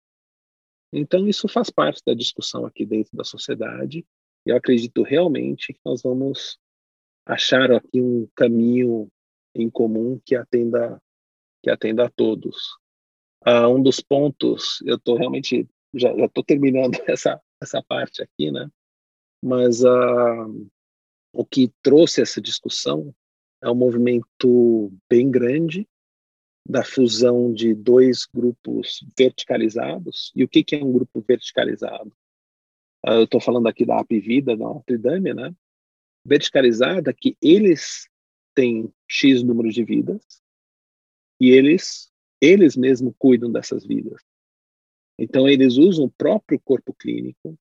Então, 0.92 1.28
isso 1.28 1.46
faz 1.46 1.70
parte 1.70 2.02
da 2.04 2.14
discussão 2.14 2.66
aqui 2.66 2.84
dentro 2.84 3.16
da 3.16 3.22
sociedade 3.22 4.04
eu 4.44 4.56
acredito 4.56 5.02
realmente 5.02 5.72
que 5.72 5.80
nós 5.84 6.02
vamos 6.02 6.58
achar 7.26 7.70
aqui 7.70 8.00
um 8.00 8.26
caminho 8.34 9.10
em 9.54 9.68
comum 9.70 10.20
que 10.24 10.34
atenda 10.34 11.00
que 11.62 11.70
atenda 11.70 12.06
a 12.06 12.10
todos. 12.10 12.78
Uh, 13.46 13.68
um 13.68 13.82
dos 13.82 14.00
pontos, 14.00 14.82
eu 14.86 14.96
estou 14.96 15.16
realmente 15.16 15.68
já 15.94 16.12
estou 16.12 16.44
terminando 16.44 16.96
essa 17.08 17.40
essa 17.60 17.82
parte 17.82 18.22
aqui, 18.22 18.50
né? 18.50 18.70
Mas 19.42 19.82
uh, 19.84 20.70
o 21.32 21.44
que 21.44 21.72
trouxe 21.82 22.22
essa 22.22 22.40
discussão 22.40 23.14
é 23.62 23.70
um 23.70 23.74
movimento 23.74 24.92
bem 25.08 25.30
grande 25.30 25.86
da 26.66 26.84
fusão 26.84 27.52
de 27.52 27.74
dois 27.74 28.26
grupos 28.26 29.04
verticalizados. 29.18 30.32
E 30.34 30.44
o 30.44 30.48
que, 30.48 30.62
que 30.62 30.76
é 30.76 30.84
um 30.84 30.92
grupo 30.92 31.22
verticalizado? 31.26 32.12
Uh, 33.04 33.12
eu 33.12 33.24
estou 33.24 33.40
falando 33.40 33.66
aqui 33.66 33.84
da 33.84 33.98
Apivida, 33.98 34.56
da 34.56 34.64
Notre 34.64 34.98
Dame, 34.98 35.34
né? 35.34 35.54
Verticalizada 36.24 37.12
que 37.12 37.36
eles 37.42 38.08
têm 38.54 38.92
X 39.12 39.42
número 39.42 39.72
de 39.72 39.82
vidas 39.82 40.24
e 41.40 41.50
eles, 41.50 42.12
eles 42.40 42.76
mesmos 42.76 43.12
cuidam 43.18 43.50
dessas 43.50 43.84
vidas. 43.84 44.22
Então, 45.18 45.48
eles 45.48 45.76
usam 45.76 46.04
o 46.04 46.10
próprio 46.10 46.60
corpo 46.60 46.94
clínico, 46.94 47.58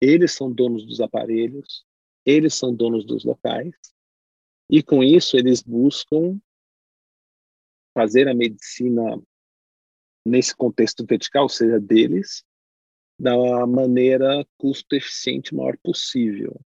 eles 0.00 0.32
são 0.32 0.52
donos 0.52 0.84
dos 0.84 1.00
aparelhos, 1.00 1.86
eles 2.26 2.54
são 2.54 2.74
donos 2.74 3.06
dos 3.06 3.24
locais, 3.24 3.74
e 4.68 4.82
com 4.82 5.02
isso 5.02 5.36
eles 5.36 5.62
buscam 5.62 6.40
fazer 7.96 8.28
a 8.28 8.34
medicina 8.34 9.22
nesse 10.26 10.56
contexto 10.56 11.06
vertical, 11.06 11.44
ou 11.44 11.48
seja, 11.48 11.78
deles, 11.78 12.44
da 13.18 13.64
maneira 13.64 14.44
custo-eficiente 14.58 15.54
maior 15.54 15.78
possível. 15.78 16.60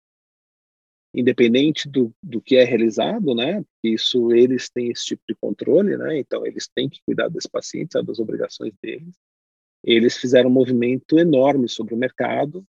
Independente 1.15 1.89
do, 1.89 2.15
do 2.23 2.41
que 2.41 2.57
é 2.57 2.65
realizado, 2.65 3.35
né? 3.35 3.65
Isso 3.83 4.33
eles 4.33 4.69
têm 4.69 4.91
esse 4.91 5.07
tipo 5.07 5.23
de 5.29 5.35
controle, 5.35 5.97
né? 5.97 6.19
Então 6.19 6.47
eles 6.47 6.69
têm 6.69 6.89
que 6.89 7.01
cuidar 7.05 7.29
desse 7.29 7.49
paciente, 7.49 7.93
sabe, 7.93 8.07
das 8.07 8.19
obrigações 8.19 8.73
deles. 8.83 9.15
Eles 9.83 10.17
fizeram 10.17 10.51
um 10.51 10.53
movimento 10.53 11.19
enorme 11.19 11.69
sobre 11.69 11.95
o 11.95 11.99
mercado, 11.99 12.65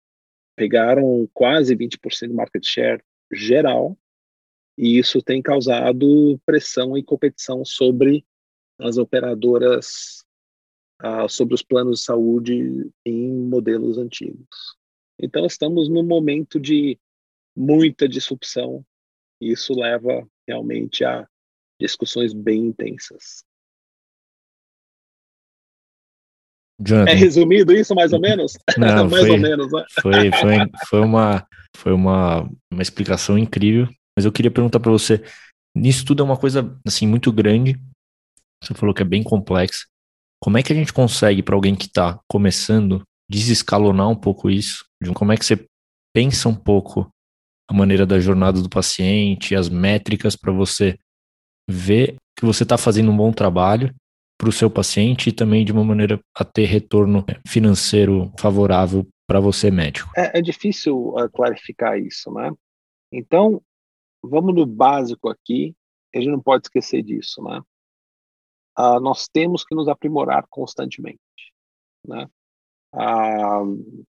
pegaram 0.56 1.28
quase 1.34 1.76
20% 1.76 2.28
de 2.28 2.34
market 2.34 2.64
share 2.66 3.04
geral, 3.32 3.98
e 4.78 5.00
isso 5.00 5.22
tem 5.22 5.42
causado 5.42 6.40
pressão 6.46 6.98
e 6.98 7.04
competição 7.04 7.66
sobre 7.66 8.24
as 8.80 8.98
operadoras 8.98 10.24
ah, 11.00 11.28
sobre 11.28 11.54
os 11.54 11.62
planos 11.62 12.00
de 12.00 12.06
saúde 12.06 12.92
em 13.06 13.32
modelos 13.32 13.98
antigos. 13.98 14.76
Então, 15.20 15.46
estamos 15.46 15.90
num 15.90 16.04
momento 16.04 16.60
de 16.60 17.00
muita 17.58 18.08
disrupção 18.08 18.86
e 19.42 19.52
isso 19.52 19.74
leva 19.74 20.26
realmente 20.48 21.04
a 21.04 21.28
discussões 21.80 22.34
bem 22.34 22.68
intensas. 22.68 23.44
Jonathan. 26.80 27.12
É 27.12 27.16
resumido 27.16 27.74
isso, 27.74 27.96
mais 27.96 28.14
ou 28.14 28.20
menos? 28.20 28.54
Não, 28.78 29.10
mais 29.10 29.24
foi, 29.26 29.32
ou 29.32 29.38
menos, 29.40 29.72
né? 29.72 29.84
foi, 30.00 30.32
foi, 30.32 30.56
foi, 30.88 31.00
uma, 31.02 31.48
foi 31.76 31.92
uma, 31.92 32.50
uma 32.72 32.82
explicação 32.82 33.38
incrível, 33.38 33.90
mas 34.16 34.26
eu 34.26 34.32
queria 34.32 34.52
perguntar 34.52 34.80
para 34.80 34.92
você, 34.92 35.24
nisso 35.76 36.06
tudo 36.06 36.22
é 36.22 36.26
uma 36.26 36.38
coisa 36.38 36.80
assim 36.86 37.08
muito 37.08 37.32
grande, 37.32 37.80
você 38.64 38.76
falou 38.76 38.94
que 38.94 39.02
é 39.02 39.06
bem 39.06 39.24
complexa. 39.24 39.86
Como 40.40 40.58
é 40.58 40.62
que 40.62 40.72
a 40.72 40.76
gente 40.76 40.94
consegue, 40.94 41.42
para 41.42 41.56
alguém 41.56 41.76
que 41.76 41.88
está 41.88 42.20
começando, 42.30 43.02
desescalonar 43.30 44.08
um 44.08 44.16
pouco 44.16 44.52
isso? 44.52 44.86
Como 45.16 45.32
é 45.32 45.38
que 45.38 45.44
você 45.44 45.66
pensa 46.14 46.48
um 46.48 46.56
pouco 46.56 47.12
a 47.70 47.74
maneira 47.74 48.06
da 48.06 48.20
jornada 48.20 48.62
do 48.62 48.70
paciente, 48.70 49.56
as 49.56 49.70
métricas 49.70 50.36
para 50.36 50.52
você 50.52 50.98
ver 51.70 52.16
que 52.38 52.46
você 52.46 52.64
está 52.64 52.78
fazendo 52.78 53.12
um 53.12 53.18
bom 53.18 53.32
trabalho 53.32 53.94
para 54.40 54.50
o 54.50 54.54
seu 54.54 54.70
paciente 54.70 55.30
e 55.30 55.34
também 55.34 55.66
de 55.66 55.72
uma 55.72 55.84
maneira 55.84 56.20
a 56.36 56.46
ter 56.46 56.66
retorno 56.66 57.26
financeiro 57.48 58.32
favorável 58.40 59.06
para 59.28 59.40
você, 59.40 59.70
médico? 59.70 60.10
É, 60.16 60.40
é 60.40 60.42
difícil 60.42 61.10
uh, 61.10 61.30
clarificar 61.34 62.00
isso, 62.00 62.32
né? 62.32 62.52
Então, 63.12 63.62
vamos 64.24 64.54
no 64.54 64.66
básico 64.66 65.28
aqui, 65.28 65.76
a 66.16 66.20
gente 66.20 66.32
não 66.32 66.42
pode 66.42 66.68
esquecer 66.68 67.02
disso, 67.02 67.42
né? 67.44 67.62
uh, 68.78 69.00
nós 69.00 69.28
temos 69.28 69.66
que 69.66 69.76
nos 69.76 69.88
aprimorar 69.88 70.46
constantemente, 70.50 71.20
né? 72.06 72.30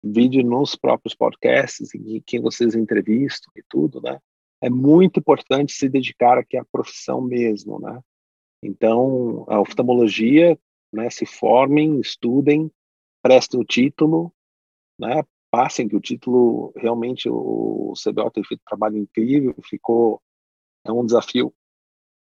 Vídeo 0.03 0.43
nos 0.43 0.75
próprios 0.75 1.15
podcasts 1.15 1.93
em 1.95 2.21
quem 2.25 2.41
vocês 2.41 2.75
entrevistam 2.75 3.51
e 3.55 3.63
tudo, 3.67 4.01
né? 4.01 4.19
É 4.61 4.69
muito 4.69 5.19
importante 5.19 5.73
se 5.73 5.89
dedicar 5.89 6.37
aqui 6.37 6.57
à 6.57 6.65
profissão 6.65 7.21
mesmo, 7.21 7.79
né? 7.79 7.99
Então, 8.63 9.45
a 9.47 9.59
oftalmologia, 9.59 10.57
né? 10.91 11.09
Se 11.09 11.25
formem, 11.25 11.99
estudem, 11.99 12.71
prestem 13.21 13.59
o 13.59 13.65
título, 13.65 14.33
né? 14.99 15.23
Passem 15.51 15.87
que 15.87 15.95
o 15.95 16.01
título 16.01 16.73
realmente 16.75 17.29
o 17.29 17.93
CBO 18.01 18.29
tem 18.29 18.43
feito 18.43 18.61
um 18.61 18.69
trabalho 18.69 18.97
incrível, 18.97 19.55
ficou 19.63 20.21
é 20.85 20.91
um 20.91 21.05
desafio 21.05 21.53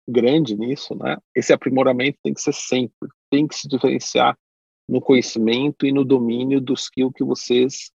grande 0.09 0.57
nisso, 0.57 0.95
né? 0.95 1.17
Esse 1.35 1.53
aprimoramento 1.53 2.19
tem 2.23 2.33
que 2.33 2.41
ser 2.41 2.55
sempre, 2.55 3.09
tem 3.31 3.47
que 3.47 3.55
se 3.55 3.69
diferenciar 3.69 4.39
no 4.89 5.01
conhecimento 5.01 5.87
e 5.87 5.93
no 5.93 6.05
domínio 6.05 6.61
do 6.61 6.75
skill 6.75 7.13
que 7.13 7.25
vocês 7.25 7.91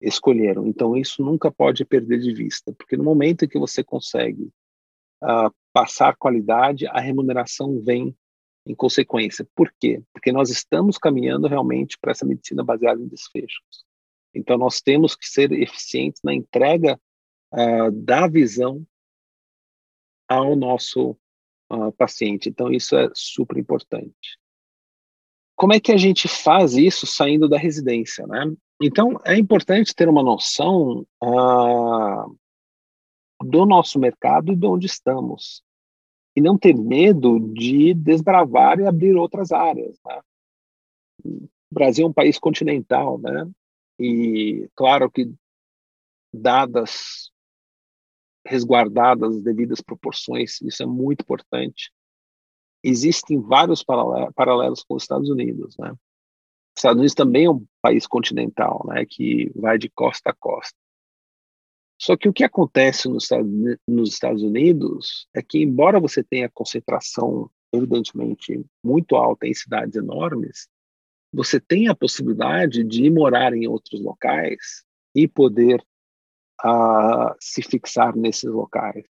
escolheram. 0.00 0.66
Então 0.66 0.96
isso 0.96 1.22
nunca 1.22 1.50
pode 1.50 1.84
perder 1.84 2.20
de 2.20 2.32
vista, 2.32 2.72
porque 2.72 2.96
no 2.96 3.04
momento 3.04 3.44
em 3.44 3.48
que 3.48 3.58
você 3.58 3.84
consegue 3.84 4.50
uh, 5.22 5.54
passar 5.72 6.16
qualidade, 6.16 6.86
a 6.86 6.98
remuneração 6.98 7.80
vem 7.80 8.16
em 8.66 8.74
consequência. 8.74 9.46
Por 9.54 9.72
quê? 9.78 10.02
Porque 10.12 10.32
nós 10.32 10.50
estamos 10.50 10.96
caminhando 10.96 11.46
realmente 11.46 11.98
para 12.00 12.12
essa 12.12 12.26
medicina 12.26 12.64
baseada 12.64 13.00
em 13.02 13.08
desfechos. 13.08 13.84
Então 14.34 14.56
nós 14.56 14.80
temos 14.80 15.14
que 15.14 15.26
ser 15.26 15.52
eficientes 15.52 16.20
na 16.24 16.32
entrega 16.32 16.98
uh, 17.52 17.90
da 17.92 18.26
visão 18.26 18.86
ao 20.30 20.54
nosso 20.54 21.16
uh, 21.72 21.92
paciente. 21.98 22.48
Então, 22.48 22.70
isso 22.70 22.96
é 22.96 23.10
super 23.14 23.58
importante. 23.58 24.38
Como 25.60 25.74
é 25.74 25.78
que 25.78 25.92
a 25.92 25.96
gente 25.98 26.26
faz 26.26 26.72
isso 26.72 27.06
saindo 27.06 27.46
da 27.46 27.58
residência, 27.58 28.26
né? 28.26 28.50
Então, 28.80 29.20
é 29.26 29.36
importante 29.36 29.94
ter 29.94 30.08
uma 30.08 30.22
noção 30.22 31.06
uh, 31.22 32.34
do 33.44 33.66
nosso 33.66 33.98
mercado 33.98 34.52
e 34.52 34.56
de 34.56 34.66
onde 34.66 34.86
estamos. 34.86 35.62
E 36.34 36.40
não 36.40 36.56
ter 36.56 36.74
medo 36.74 37.38
de 37.52 37.92
desbravar 37.92 38.80
e 38.80 38.86
abrir 38.86 39.14
outras 39.16 39.52
áreas. 39.52 39.98
Né? 40.02 40.20
O 41.26 41.48
Brasil 41.70 42.06
é 42.06 42.08
um 42.08 42.12
país 42.14 42.38
continental, 42.38 43.18
né? 43.18 43.46
E 43.98 44.66
claro 44.74 45.10
que, 45.10 45.30
dadas 46.32 47.30
resguardadas 48.46 49.36
as 49.36 49.42
devidas 49.42 49.82
proporções, 49.82 50.58
isso 50.62 50.82
é 50.82 50.86
muito 50.86 51.20
importante. 51.20 51.92
Existem 52.82 53.40
vários 53.40 53.82
paralelos 53.82 54.82
com 54.82 54.94
os 54.94 55.02
Estados 55.02 55.28
Unidos, 55.28 55.76
né? 55.78 55.90
Os 55.92 56.78
Estados 56.78 56.98
Unidos 56.98 57.14
também 57.14 57.44
é 57.44 57.50
um 57.50 57.66
país 57.82 58.06
continental, 58.06 58.86
né, 58.88 59.04
que 59.04 59.50
vai 59.54 59.76
de 59.76 59.90
costa 59.90 60.30
a 60.30 60.34
costa. 60.34 60.74
Só 62.00 62.16
que 62.16 62.28
o 62.28 62.32
que 62.32 62.44
acontece 62.44 63.08
nos 63.08 63.30
Estados 64.08 64.42
Unidos 64.42 65.28
é 65.34 65.42
que, 65.42 65.58
embora 65.58 66.00
você 66.00 66.24
tenha 66.24 66.48
concentração, 66.48 67.50
evidentemente, 67.72 68.64
muito 68.82 69.16
alta 69.16 69.46
em 69.46 69.52
cidades 69.52 69.96
enormes, 69.96 70.66
você 71.32 71.60
tem 71.60 71.88
a 71.88 71.94
possibilidade 71.94 72.82
de 72.82 73.10
morar 73.10 73.52
em 73.52 73.66
outros 73.66 74.00
locais 74.00 74.82
e 75.14 75.28
poder 75.28 75.84
a 76.62 77.36
se 77.38 77.62
fixar 77.62 78.16
nesses 78.16 78.50
locais. 78.50 79.06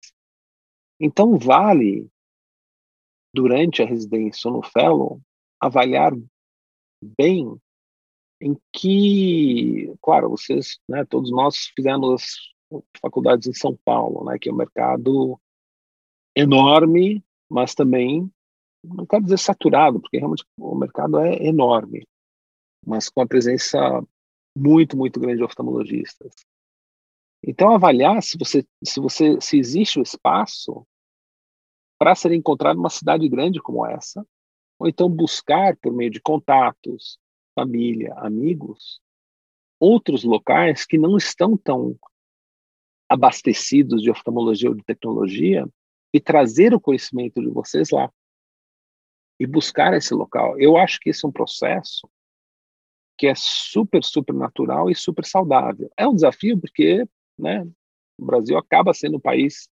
Então, 1.00 1.36
vale, 1.36 2.08
durante 3.36 3.82
a 3.82 3.86
residência 3.86 4.50
no 4.50 4.62
fellow, 4.62 5.20
avaliar 5.60 6.12
bem 7.02 7.60
em 8.40 8.56
que, 8.72 9.94
claro, 10.02 10.30
vocês, 10.30 10.78
né, 10.88 11.04
todos 11.04 11.30
nós 11.30 11.70
fizemos 11.76 12.54
faculdades 13.00 13.46
em 13.46 13.52
São 13.52 13.78
Paulo, 13.84 14.24
né, 14.24 14.38
que 14.40 14.48
é 14.48 14.52
um 14.52 14.56
mercado 14.56 15.38
enorme, 16.34 17.22
mas 17.48 17.74
também, 17.74 18.30
não 18.82 19.04
quero 19.04 19.24
dizer 19.24 19.38
saturado, 19.38 20.00
porque 20.00 20.16
realmente 20.16 20.44
o 20.58 20.74
mercado 20.74 21.18
é 21.18 21.46
enorme, 21.46 22.06
mas 22.84 23.10
com 23.10 23.20
a 23.20 23.26
presença 23.26 23.78
muito, 24.56 24.96
muito 24.96 25.20
grande 25.20 25.38
de 25.38 25.44
oftalmologistas. 25.44 26.32
Então 27.46 27.74
avaliar 27.74 28.22
se 28.22 28.38
você 28.38 28.66
se 28.82 28.98
você 28.98 29.38
se 29.40 29.58
existe 29.58 29.98
o 29.98 30.02
espaço 30.02 30.86
para 31.98 32.14
ser 32.14 32.32
encontrado 32.32 32.76
numa 32.76 32.90
cidade 32.90 33.28
grande 33.28 33.60
como 33.60 33.86
essa, 33.86 34.26
ou 34.78 34.88
então 34.88 35.08
buscar 35.08 35.76
por 35.76 35.92
meio 35.92 36.10
de 36.10 36.20
contatos, 36.20 37.18
família, 37.54 38.14
amigos, 38.18 39.00
outros 39.80 40.24
locais 40.24 40.84
que 40.84 40.98
não 40.98 41.16
estão 41.16 41.56
tão 41.56 41.98
abastecidos 43.08 44.02
de 44.02 44.10
oftalmologia 44.10 44.68
ou 44.68 44.74
de 44.74 44.84
tecnologia 44.84 45.66
e 46.12 46.20
trazer 46.20 46.74
o 46.74 46.80
conhecimento 46.80 47.40
de 47.40 47.48
vocês 47.48 47.90
lá 47.90 48.10
e 49.38 49.46
buscar 49.46 49.94
esse 49.94 50.14
local. 50.14 50.58
Eu 50.58 50.76
acho 50.76 50.98
que 50.98 51.10
esse 51.10 51.24
é 51.24 51.28
um 51.28 51.32
processo 51.32 52.08
que 53.18 53.26
é 53.26 53.34
super, 53.34 54.02
super 54.04 54.34
natural 54.34 54.90
e 54.90 54.94
super 54.94 55.24
saudável. 55.24 55.90
É 55.96 56.06
um 56.06 56.14
desafio 56.14 56.58
porque 56.58 57.06
né, 57.38 57.66
o 58.18 58.24
Brasil 58.24 58.58
acaba 58.58 58.92
sendo 58.92 59.16
um 59.16 59.20
país 59.20 59.68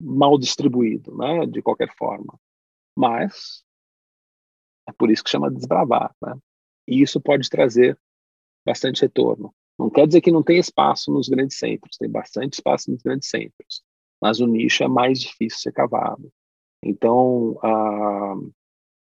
mal 0.00 0.38
distribuído, 0.38 1.16
né, 1.16 1.46
de 1.46 1.62
qualquer 1.62 1.94
forma. 1.96 2.38
Mas 2.96 3.64
é 4.88 4.92
por 4.92 5.10
isso 5.10 5.24
que 5.24 5.30
chama 5.30 5.50
desbravar, 5.50 6.14
né? 6.22 6.34
E 6.86 7.02
isso 7.02 7.20
pode 7.20 7.48
trazer 7.48 7.98
bastante 8.64 9.02
retorno. 9.02 9.52
Não 9.78 9.90
quer 9.90 10.06
dizer 10.06 10.20
que 10.20 10.32
não 10.32 10.42
tem 10.42 10.58
espaço 10.58 11.12
nos 11.12 11.28
grandes 11.28 11.58
centros, 11.58 11.96
tem 11.96 12.08
bastante 12.08 12.54
espaço 12.54 12.90
nos 12.90 13.02
grandes 13.02 13.28
centros, 13.28 13.82
mas 14.20 14.40
o 14.40 14.46
nicho 14.46 14.82
é 14.82 14.88
mais 14.88 15.20
difícil 15.20 15.58
ser 15.58 15.72
cavado. 15.72 16.32
Então, 16.82 17.58
ah, 17.62 18.34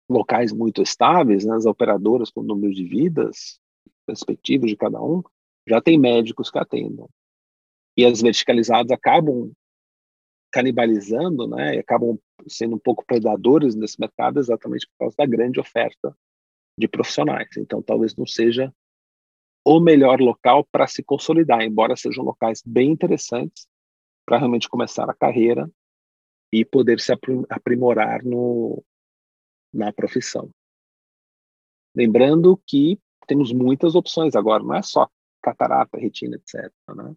locais 0.10 0.52
muito 0.52 0.82
estáveis, 0.82 1.46
né, 1.46 1.56
as 1.56 1.66
operadoras 1.66 2.30
com 2.30 2.42
número 2.42 2.74
de 2.74 2.84
vidas 2.84 3.60
respectivos 4.08 4.70
de 4.70 4.78
cada 4.78 5.02
um, 5.02 5.24
já 5.68 5.82
tem 5.82 5.98
médicos 5.98 6.52
que 6.52 6.60
atendam. 6.60 7.10
E 7.98 8.06
as 8.06 8.22
verticalizadas 8.22 8.92
acabam 8.92 9.52
canibalizando, 10.56 11.50
né, 11.50 11.76
e 11.76 11.80
acabam 11.80 12.18
sendo 12.48 12.78
um 12.78 12.80
pouco 12.80 13.06
predadores 13.06 13.76
nesse 13.76 14.00
mercado 14.00 14.40
exatamente 14.40 14.88
por 14.88 14.98
causa 15.00 15.16
da 15.18 15.26
grande 15.26 15.60
oferta 15.60 16.18
de 16.80 16.88
profissionais. 16.88 17.50
Então, 17.58 17.82
talvez 17.82 18.16
não 18.16 18.26
seja 18.26 18.74
o 19.66 19.82
melhor 19.82 20.22
local 20.22 20.64
para 20.64 20.88
se 20.88 21.04
consolidar, 21.04 21.62
embora 21.62 21.98
sejam 21.98 22.24
locais 22.24 22.62
bem 22.66 22.90
interessantes 22.90 23.68
para 24.26 24.38
realmente 24.38 24.70
começar 24.70 25.10
a 25.10 25.14
carreira 25.14 25.70
e 26.54 26.64
poder 26.64 27.02
se 27.02 27.12
aprimorar 27.50 28.24
no, 28.24 28.82
na 29.74 29.92
profissão. 29.92 30.50
Lembrando 31.94 32.56
que 32.66 32.98
temos 33.28 33.52
muitas 33.52 33.94
opções 33.94 34.38
agora, 34.38 34.64
não 34.64 34.76
é 34.76 34.82
só 34.82 35.10
catarata, 35.44 35.98
retina, 35.98 36.38
etc. 36.38 36.72
Né? 36.96 37.14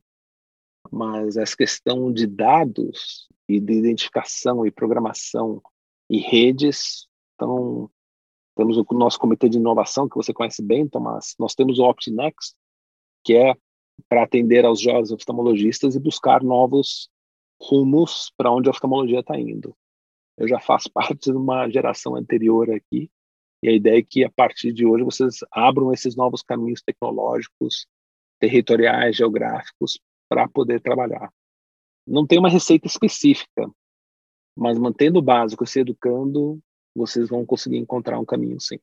Mas 0.91 1.37
essa 1.37 1.57
questão 1.57 2.13
de 2.13 2.27
dados 2.27 3.29
e 3.49 3.61
de 3.61 3.73
identificação 3.73 4.67
e 4.67 4.71
programação 4.71 5.63
e 6.09 6.19
redes, 6.19 7.07
então 7.35 7.91
temos 8.57 8.77
o 8.77 8.85
nosso 8.93 9.19
comitê 9.19 9.49
de 9.49 9.59
inovação, 9.59 10.09
que 10.09 10.17
você 10.17 10.33
conhece 10.33 10.63
bem, 10.63 10.89
Tomás. 10.89 11.35
Nós 11.39 11.55
temos 11.55 11.79
o 11.79 11.85
OptiNext, 11.85 12.57
que 13.25 13.35
é 13.35 13.55
para 14.09 14.23
atender 14.23 14.65
aos 14.65 14.81
jovens 14.81 15.13
oftalmologistas 15.13 15.95
e 15.95 16.01
buscar 16.01 16.43
novos 16.43 17.09
rumos 17.61 18.33
para 18.37 18.51
onde 18.51 18.69
a 18.69 18.73
oftalmologia 18.73 19.21
está 19.21 19.39
indo. 19.39 19.77
Eu 20.37 20.49
já 20.49 20.59
faço 20.61 20.91
parte 20.93 21.31
de 21.31 21.37
uma 21.37 21.69
geração 21.69 22.17
anterior 22.17 22.71
aqui, 22.71 23.11
e 23.63 23.69
a 23.69 23.73
ideia 23.73 23.99
é 23.99 24.03
que 24.03 24.25
a 24.25 24.31
partir 24.31 24.73
de 24.73 24.87
hoje 24.87 25.05
vocês 25.05 25.39
abram 25.51 25.93
esses 25.93 26.15
novos 26.15 26.43
caminhos 26.43 26.81
tecnológicos, 26.81 27.87
territoriais, 28.39 29.17
geográficos, 29.17 30.01
para 30.29 30.49
poder 30.49 30.81
trabalhar. 30.81 31.33
Não 32.07 32.27
tem 32.27 32.39
uma 32.39 32.49
receita 32.49 32.87
específica, 32.87 33.71
mas 34.57 34.79
mantendo 34.79 35.19
o 35.19 35.23
básico, 35.23 35.67
se 35.67 35.81
educando, 35.81 36.59
vocês 36.95 37.29
vão 37.29 37.47
conseguir 37.47 37.77
encontrar 37.77 38.19
um 38.19 38.25
caminho 38.25 38.61
sim. 38.61 38.79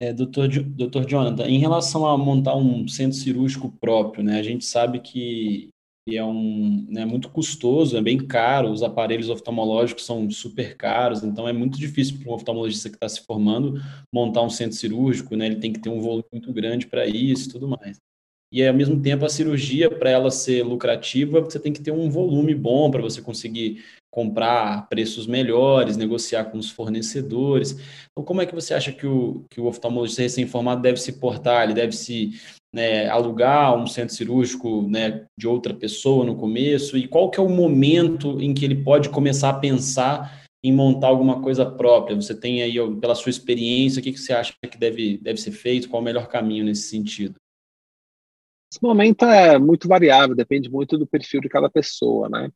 É, 0.00 0.12
doutor, 0.12 0.48
doutor 0.48 1.06
Jonathan, 1.06 1.46
em 1.46 1.58
relação 1.58 2.04
a 2.04 2.18
montar 2.18 2.56
um 2.56 2.88
centro 2.88 3.16
cirúrgico 3.16 3.70
próprio, 3.70 4.24
né, 4.24 4.40
a 4.40 4.42
gente 4.42 4.64
sabe 4.64 4.98
que 4.98 5.68
é 6.08 6.24
um, 6.24 6.84
né, 6.90 7.04
muito 7.04 7.28
custoso, 7.30 7.96
é 7.96 8.02
bem 8.02 8.18
caro, 8.18 8.72
os 8.72 8.82
aparelhos 8.82 9.28
oftalmológicos 9.28 10.04
são 10.04 10.28
super 10.28 10.76
caros, 10.76 11.22
então 11.22 11.46
é 11.46 11.52
muito 11.52 11.78
difícil 11.78 12.18
para 12.18 12.28
um 12.28 12.34
oftalmologista 12.34 12.88
que 12.88 12.96
está 12.96 13.08
se 13.08 13.24
formando 13.24 13.80
montar 14.12 14.42
um 14.42 14.50
centro 14.50 14.76
cirúrgico, 14.76 15.36
né, 15.36 15.46
ele 15.46 15.60
tem 15.60 15.72
que 15.72 15.78
ter 15.78 15.88
um 15.90 16.00
volume 16.00 16.24
muito 16.32 16.52
grande 16.52 16.88
para 16.88 17.06
isso 17.06 17.48
e 17.48 17.52
tudo 17.52 17.68
mais. 17.68 18.00
E 18.52 18.66
ao 18.66 18.74
mesmo 18.74 19.00
tempo 19.00 19.24
a 19.24 19.30
cirurgia, 19.30 19.90
para 19.90 20.10
ela 20.10 20.30
ser 20.30 20.62
lucrativa, 20.62 21.40
você 21.40 21.58
tem 21.58 21.72
que 21.72 21.80
ter 21.80 21.90
um 21.90 22.10
volume 22.10 22.54
bom 22.54 22.90
para 22.90 23.00
você 23.00 23.22
conseguir 23.22 23.82
comprar 24.10 24.86
preços 24.90 25.26
melhores, 25.26 25.96
negociar 25.96 26.44
com 26.44 26.58
os 26.58 26.68
fornecedores. 26.68 27.72
Então, 28.10 28.22
como 28.22 28.42
é 28.42 28.46
que 28.46 28.54
você 28.54 28.74
acha 28.74 28.92
que 28.92 29.06
o, 29.06 29.46
que 29.50 29.58
o 29.58 29.64
oftalmologista 29.64 30.20
recém-formado 30.20 30.82
deve 30.82 31.00
se 31.00 31.14
portar? 31.14 31.64
Ele 31.64 31.72
deve 31.72 31.92
se 31.92 32.32
né, 32.74 33.08
alugar 33.08 33.74
um 33.74 33.86
centro 33.86 34.14
cirúrgico 34.14 34.82
né, 34.82 35.24
de 35.38 35.48
outra 35.48 35.72
pessoa 35.72 36.26
no 36.26 36.36
começo? 36.36 36.98
E 36.98 37.08
qual 37.08 37.30
que 37.30 37.40
é 37.40 37.42
o 37.42 37.48
momento 37.48 38.38
em 38.38 38.52
que 38.52 38.66
ele 38.66 38.84
pode 38.84 39.08
começar 39.08 39.48
a 39.48 39.58
pensar 39.58 40.42
em 40.62 40.70
montar 40.70 41.06
alguma 41.06 41.40
coisa 41.40 41.64
própria? 41.64 42.14
Você 42.14 42.34
tem 42.34 42.62
aí, 42.62 42.74
pela 43.00 43.14
sua 43.14 43.30
experiência, 43.30 44.00
o 44.00 44.02
que, 44.02 44.12
que 44.12 44.20
você 44.20 44.34
acha 44.34 44.52
que 44.70 44.76
deve, 44.76 45.16
deve 45.16 45.40
ser 45.40 45.52
feito? 45.52 45.88
Qual 45.88 46.02
o 46.02 46.04
melhor 46.04 46.28
caminho 46.28 46.66
nesse 46.66 46.82
sentido? 46.82 47.34
Esse 48.72 48.82
momento 48.82 49.26
é 49.26 49.58
muito 49.58 49.86
variável, 49.86 50.34
depende 50.34 50.70
muito 50.70 50.96
do 50.96 51.06
perfil 51.06 51.42
de 51.42 51.48
cada 51.48 51.68
pessoa, 51.68 52.26
né? 52.30 52.50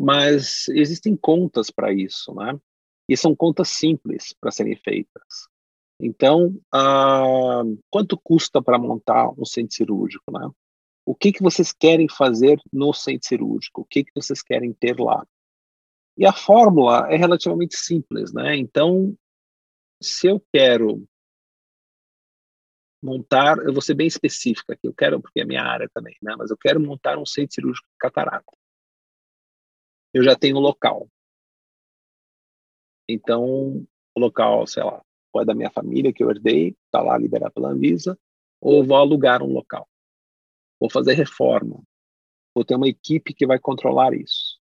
mas 0.00 0.66
existem 0.68 1.14
contas 1.14 1.70
para 1.70 1.92
isso, 1.92 2.34
né? 2.34 2.58
E 3.06 3.14
são 3.14 3.36
contas 3.36 3.68
simples 3.68 4.34
para 4.40 4.50
serem 4.50 4.74
feitas. 4.76 5.46
Então, 6.00 6.58
ah, 6.72 7.62
quanto 7.90 8.16
custa 8.16 8.62
para 8.62 8.78
montar 8.78 9.28
um 9.38 9.44
centro 9.44 9.76
cirúrgico, 9.76 10.32
né? 10.32 10.48
O 11.04 11.14
que 11.14 11.30
que 11.30 11.42
vocês 11.42 11.70
querem 11.70 12.08
fazer 12.08 12.58
no 12.72 12.94
centro 12.94 13.28
cirúrgico? 13.28 13.82
O 13.82 13.84
que 13.84 14.04
que 14.04 14.12
vocês 14.14 14.40
querem 14.40 14.72
ter 14.72 14.98
lá? 14.98 15.26
E 16.16 16.24
a 16.24 16.32
fórmula 16.32 17.06
é 17.12 17.16
relativamente 17.16 17.76
simples, 17.76 18.32
né? 18.32 18.56
Então, 18.56 19.14
se 20.02 20.28
eu 20.28 20.42
quero 20.50 21.06
montar, 23.02 23.58
eu 23.58 23.72
vou 23.72 23.82
ser 23.82 23.94
bem 23.94 24.06
específica 24.06 24.74
aqui, 24.74 24.86
eu 24.86 24.94
quero, 24.94 25.20
porque 25.20 25.40
é 25.40 25.44
minha 25.44 25.62
área 25.62 25.88
também, 25.92 26.16
né? 26.22 26.34
Mas 26.36 26.50
eu 26.50 26.56
quero 26.56 26.80
montar 26.80 27.18
um 27.18 27.26
centro 27.26 27.54
cirúrgico 27.54 27.86
de 27.88 27.96
catarata 27.98 28.44
eu 30.12 30.22
já 30.22 30.36
tenho 30.36 30.56
o 30.56 30.60
local. 30.60 31.08
Então, 33.08 33.86
o 34.14 34.20
local, 34.20 34.66
sei 34.66 34.82
lá, 34.82 35.02
ou 35.32 35.42
é 35.42 35.44
da 35.44 35.54
minha 35.54 35.70
família 35.70 36.12
que 36.12 36.22
eu 36.22 36.30
herdei, 36.30 36.76
está 36.86 37.00
lá 37.00 37.16
liberado 37.16 37.52
pela 37.52 37.70
Anvisa, 37.70 38.18
ou 38.60 38.84
vou 38.84 38.96
alugar 38.96 39.42
um 39.42 39.52
local. 39.52 39.88
Vou 40.78 40.90
fazer 40.90 41.14
reforma. 41.14 41.82
Vou 42.54 42.64
ter 42.64 42.74
uma 42.74 42.88
equipe 42.88 43.32
que 43.32 43.46
vai 43.46 43.58
controlar 43.58 44.12
isso. 44.14 44.58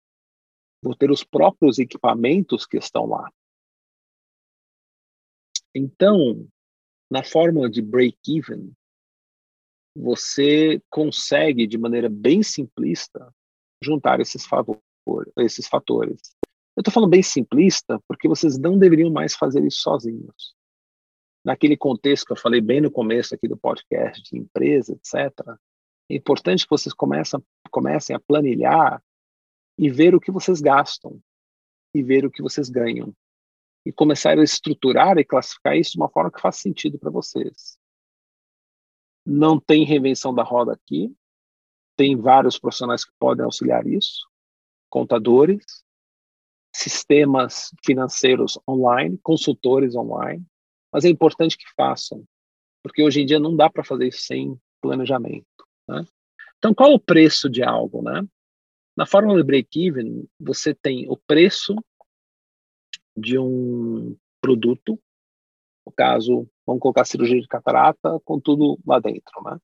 Vou 0.82 0.94
ter 0.94 1.10
os 1.10 1.24
próprios 1.24 1.78
equipamentos 1.78 2.66
que 2.66 2.76
estão 2.76 3.06
lá. 3.06 3.30
Então, 5.74 6.46
na 7.10 7.22
fórmula 7.22 7.68
de 7.68 7.82
break-even, 7.82 8.72
você 9.96 10.80
consegue, 10.90 11.66
de 11.66 11.78
maneira 11.78 12.08
bem 12.08 12.42
simplista, 12.42 13.34
juntar 13.82 14.20
esses 14.20 14.44
favores 14.46 14.82
esses 15.38 15.66
fatores. 15.66 16.20
Eu 16.76 16.80
estou 16.80 16.92
falando 16.92 17.10
bem 17.10 17.22
simplista, 17.22 18.00
porque 18.06 18.28
vocês 18.28 18.58
não 18.58 18.78
deveriam 18.78 19.10
mais 19.10 19.34
fazer 19.34 19.64
isso 19.64 19.80
sozinhos. 19.80 20.54
Naquele 21.44 21.76
contexto 21.76 22.26
que 22.26 22.32
eu 22.32 22.36
falei 22.36 22.60
bem 22.60 22.80
no 22.80 22.90
começo 22.90 23.34
aqui 23.34 23.48
do 23.48 23.56
podcast, 23.56 24.22
de 24.22 24.38
empresa, 24.38 24.92
etc., 24.92 25.32
é 26.10 26.14
importante 26.14 26.64
que 26.64 26.70
vocês 26.70 26.94
comecem, 26.94 27.40
comecem 27.70 28.14
a 28.14 28.20
planilhar 28.20 29.02
e 29.78 29.90
ver 29.90 30.14
o 30.14 30.20
que 30.20 30.30
vocês 30.30 30.60
gastam 30.60 31.20
e 31.94 32.02
ver 32.02 32.24
o 32.24 32.30
que 32.30 32.42
vocês 32.42 32.68
ganham. 32.68 33.14
E 33.88 33.92
começar 33.92 34.38
a 34.38 34.42
estruturar 34.42 35.16
e 35.16 35.24
classificar 35.24 35.74
isso 35.74 35.92
de 35.92 35.98
uma 35.98 36.10
forma 36.10 36.30
que 36.30 36.42
faça 36.42 36.60
sentido 36.60 36.98
para 36.98 37.10
vocês. 37.10 37.78
Não 39.24 39.58
tem 39.58 39.82
reinvenção 39.82 40.34
da 40.34 40.42
roda 40.42 40.74
aqui, 40.74 41.10
tem 41.96 42.14
vários 42.14 42.58
profissionais 42.58 43.02
que 43.02 43.12
podem 43.18 43.46
auxiliar 43.46 43.86
isso 43.86 44.28
contadores, 44.90 45.64
sistemas 46.74 47.70
financeiros 47.84 48.58
online, 48.68 49.18
consultores 49.22 49.94
online, 49.94 50.44
mas 50.92 51.06
é 51.06 51.08
importante 51.08 51.56
que 51.56 51.64
façam, 51.74 52.24
porque 52.82 53.02
hoje 53.02 53.22
em 53.22 53.26
dia 53.26 53.38
não 53.38 53.56
dá 53.56 53.70
para 53.70 53.84
fazer 53.84 54.08
isso 54.08 54.22
sem 54.22 54.60
planejamento. 54.82 55.46
Né? 55.88 56.04
Então, 56.58 56.74
qual 56.74 56.92
o 56.92 57.00
preço 57.00 57.48
de 57.48 57.62
algo? 57.62 58.02
Né? 58.02 58.26
Na 58.94 59.06
fórmula 59.06 59.42
break-even, 59.42 60.28
você 60.38 60.74
tem 60.74 61.08
o 61.08 61.16
preço 61.16 61.74
de 63.20 63.38
um 63.38 64.16
produto, 64.40 64.98
no 65.86 65.92
caso, 65.92 66.48
vamos 66.66 66.80
colocar 66.80 67.04
cirurgia 67.04 67.40
de 67.40 67.48
catarata 67.48 68.20
com 68.24 68.40
tudo 68.40 68.78
lá 68.86 68.98
dentro, 69.00 69.42
né? 69.42 69.58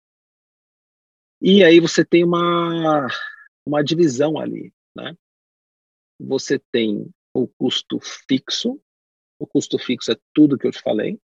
E 1.40 1.62
aí 1.62 1.78
você 1.80 2.04
tem 2.04 2.24
uma, 2.24 3.06
uma 3.66 3.84
divisão 3.84 4.38
ali 4.38 4.72
né? 4.94 5.16
Você 6.20 6.58
tem 6.58 7.12
o 7.34 7.48
custo 7.48 7.98
fixo, 8.00 8.80
o 9.38 9.46
custo 9.46 9.78
fixo 9.78 10.12
é 10.12 10.16
tudo 10.32 10.56
que 10.56 10.66
eu 10.66 10.70
te 10.70 10.80
falei, 10.80 11.20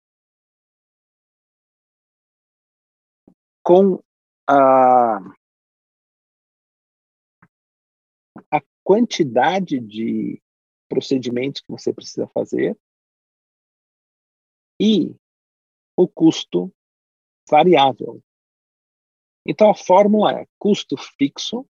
com 3.62 4.00
a 4.48 5.18
quantidade 8.84 9.80
de 9.80 10.40
procedimentos 10.88 11.60
que 11.60 11.70
você 11.70 11.92
precisa 11.92 12.26
fazer 12.28 12.78
e 14.80 15.14
o 15.96 16.06
custo 16.06 16.72
variável. 17.48 18.22
Então 19.46 19.70
a 19.70 19.74
fórmula 19.74 20.40
é 20.40 20.46
custo 20.58 20.96
fixo 20.96 21.66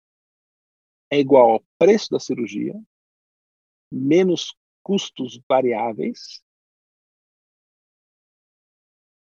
é 1.11 1.19
igual 1.19 1.51
ao 1.51 1.65
preço 1.77 2.09
da 2.09 2.19
cirurgia 2.19 2.73
menos 3.91 4.55
custos 4.81 5.39
variáveis. 5.47 6.43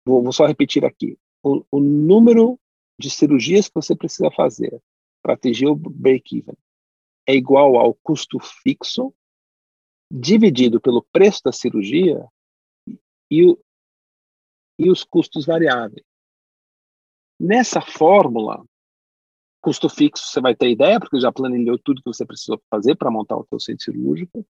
Vou, 0.06 0.22
vou 0.22 0.34
só 0.34 0.46
repetir 0.46 0.84
aqui. 0.84 1.18
O, 1.42 1.64
o 1.72 1.80
número 1.80 2.60
de 3.00 3.10
cirurgias 3.10 3.70
que 3.70 3.76
você 3.76 3.96
precisa 3.96 4.30
fazer 4.32 4.82
para 5.22 5.34
atingir 5.34 5.68
o 5.68 5.76
break-even 5.76 6.56
é 7.26 7.34
igual 7.34 7.78
ao 7.78 7.94
custo 7.94 8.40
fixo 8.40 9.14
dividido 10.12 10.82
pelo 10.82 11.04
preço 11.12 11.42
da 11.44 11.52
cirurgia 11.52 12.26
e, 13.30 13.46
o, 13.46 13.60
e 14.78 14.90
os 14.90 15.04
custos 15.04 15.46
variáveis. 15.46 16.06
Nessa 17.40 17.80
fórmula, 17.80 18.66
custo 19.62 19.88
fixo 19.88 20.26
você 20.26 20.42
vai 20.42 20.56
ter 20.56 20.70
ideia, 20.70 21.00
porque 21.00 21.20
já 21.20 21.32
planilhou 21.32 21.78
tudo 21.78 22.02
que 22.02 22.10
você 22.10 22.26
precisa 22.26 22.60
fazer 22.70 22.96
para 22.96 23.12
montar 23.12 23.38
o 23.38 23.46
seu 23.48 23.60
centro 23.60 23.86
cirúrgico. 23.86 24.46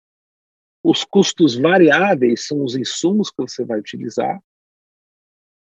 Os 0.82 1.04
custos 1.04 1.56
variáveis 1.56 2.46
são 2.46 2.64
os 2.64 2.76
insumos 2.76 3.30
que 3.30 3.42
você 3.42 3.64
vai 3.64 3.80
utilizar. 3.80 4.40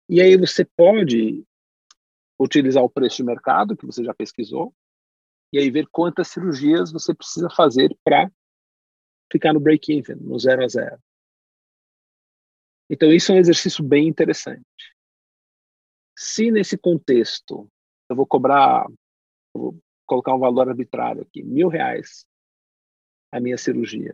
E 0.09 0.21
aí 0.21 0.37
você 0.37 0.65
pode 0.65 1.43
utilizar 2.39 2.83
o 2.83 2.89
preço 2.89 3.17
de 3.17 3.23
mercado, 3.23 3.77
que 3.77 3.85
você 3.85 4.03
já 4.03 4.13
pesquisou, 4.13 4.73
e 5.53 5.59
aí 5.59 5.69
ver 5.69 5.87
quantas 5.91 6.29
cirurgias 6.29 6.91
você 6.91 7.13
precisa 7.13 7.49
fazer 7.49 7.95
para 8.03 8.31
ficar 9.31 9.53
no 9.53 9.59
break-even, 9.59 10.17
no 10.17 10.37
zero 10.37 10.63
a 10.63 10.67
zero. 10.67 11.01
Então, 12.89 13.11
isso 13.11 13.31
é 13.31 13.35
um 13.35 13.39
exercício 13.39 13.83
bem 13.83 14.07
interessante. 14.07 14.65
Se 16.17 16.51
nesse 16.51 16.77
contexto 16.77 17.69
eu 18.09 18.15
vou 18.15 18.27
cobrar, 18.27 18.85
eu 19.55 19.61
vou 19.61 19.79
colocar 20.05 20.35
um 20.35 20.39
valor 20.39 20.67
arbitrário 20.67 21.21
aqui, 21.21 21.41
mil 21.41 21.69
reais 21.69 22.25
a 23.31 23.39
minha 23.39 23.57
cirurgia, 23.57 24.13